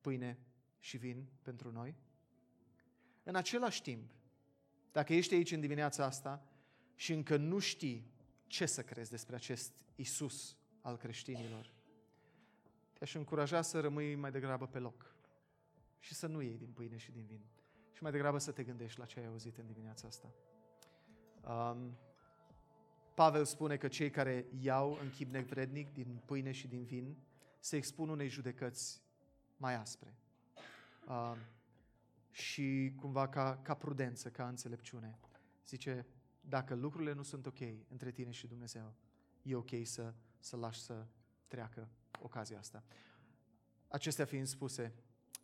pâine 0.00 0.38
și 0.78 0.96
vin 0.96 1.28
pentru 1.42 1.72
noi. 1.72 1.94
În 3.22 3.34
același 3.34 3.82
timp, 3.82 4.10
dacă 4.92 5.14
ești 5.14 5.34
aici 5.34 5.50
în 5.50 5.60
dimineața 5.60 6.04
asta 6.04 6.46
și 6.94 7.12
încă 7.12 7.36
nu 7.36 7.58
știi 7.58 8.10
ce 8.46 8.66
să 8.66 8.82
crezi 8.82 9.10
despre 9.10 9.34
acest 9.34 9.84
Isus 9.94 10.56
al 10.80 10.96
creștinilor, 10.96 11.72
te-aș 12.92 13.14
încuraja 13.14 13.62
să 13.62 13.80
rămâi 13.80 14.14
mai 14.14 14.30
degrabă 14.30 14.66
pe 14.66 14.78
loc 14.78 15.14
și 15.98 16.14
să 16.14 16.26
nu 16.26 16.42
iei 16.42 16.58
din 16.58 16.70
pâine 16.72 16.96
și 16.96 17.10
din 17.10 17.24
vin. 17.24 17.44
Și 17.92 18.02
mai 18.02 18.12
degrabă 18.12 18.38
să 18.38 18.52
te 18.52 18.64
gândești 18.64 18.98
la 18.98 19.04
ce 19.04 19.20
ai 19.20 19.26
auzit 19.26 19.56
în 19.56 19.66
dimineața 19.66 20.08
asta. 20.08 20.34
Um, 21.48 21.98
Pavel 23.16 23.44
spune 23.44 23.76
că 23.76 23.88
cei 23.88 24.10
care 24.10 24.46
iau 24.60 24.98
în 25.02 25.10
chip 25.10 25.30
nevrednic 25.30 25.92
din 25.92 26.22
pâine 26.24 26.52
și 26.52 26.68
din 26.68 26.84
vin 26.84 27.16
se 27.60 27.76
expun 27.76 28.08
unei 28.08 28.28
judecăți 28.28 29.02
mai 29.56 29.74
aspre. 29.74 30.14
Uh, 31.08 31.36
și 32.30 32.92
cumva 32.96 33.28
ca, 33.28 33.58
ca 33.62 33.74
prudență, 33.74 34.30
ca 34.30 34.48
înțelepciune. 34.48 35.18
Zice, 35.66 36.06
dacă 36.40 36.74
lucrurile 36.74 37.12
nu 37.12 37.22
sunt 37.22 37.46
ok 37.46 37.58
între 37.88 38.10
tine 38.10 38.30
și 38.30 38.46
Dumnezeu, 38.46 38.94
e 39.42 39.54
ok 39.54 39.70
să, 39.82 40.14
să 40.38 40.56
lași 40.56 40.80
să 40.80 41.06
treacă 41.46 41.88
ocazia 42.20 42.58
asta. 42.58 42.84
Acestea 43.88 44.24
fiind 44.24 44.46
spuse, 44.46 44.94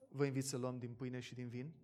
vă 0.09 0.25
invit 0.25 0.45
să 0.45 0.57
luăm 0.57 0.79
din 0.79 0.95
pâine 0.95 1.21
și 1.21 1.35
din 1.35 1.49
vin 1.49 1.67
uh, 1.67 1.82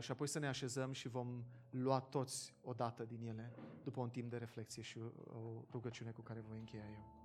și 0.00 0.10
apoi 0.10 0.26
să 0.26 0.38
ne 0.38 0.46
așezăm 0.46 0.92
și 0.92 1.08
vom 1.08 1.44
lua 1.70 2.00
toți 2.00 2.54
o 2.62 2.72
dată 2.72 3.04
din 3.04 3.26
ele 3.26 3.52
după 3.84 4.00
un 4.00 4.10
timp 4.10 4.30
de 4.30 4.36
reflexie 4.36 4.82
și 4.82 4.98
o 4.98 5.64
rugăciune 5.70 6.10
cu 6.10 6.20
care 6.20 6.40
voi 6.40 6.58
încheia 6.58 6.84
eu. 6.92 7.21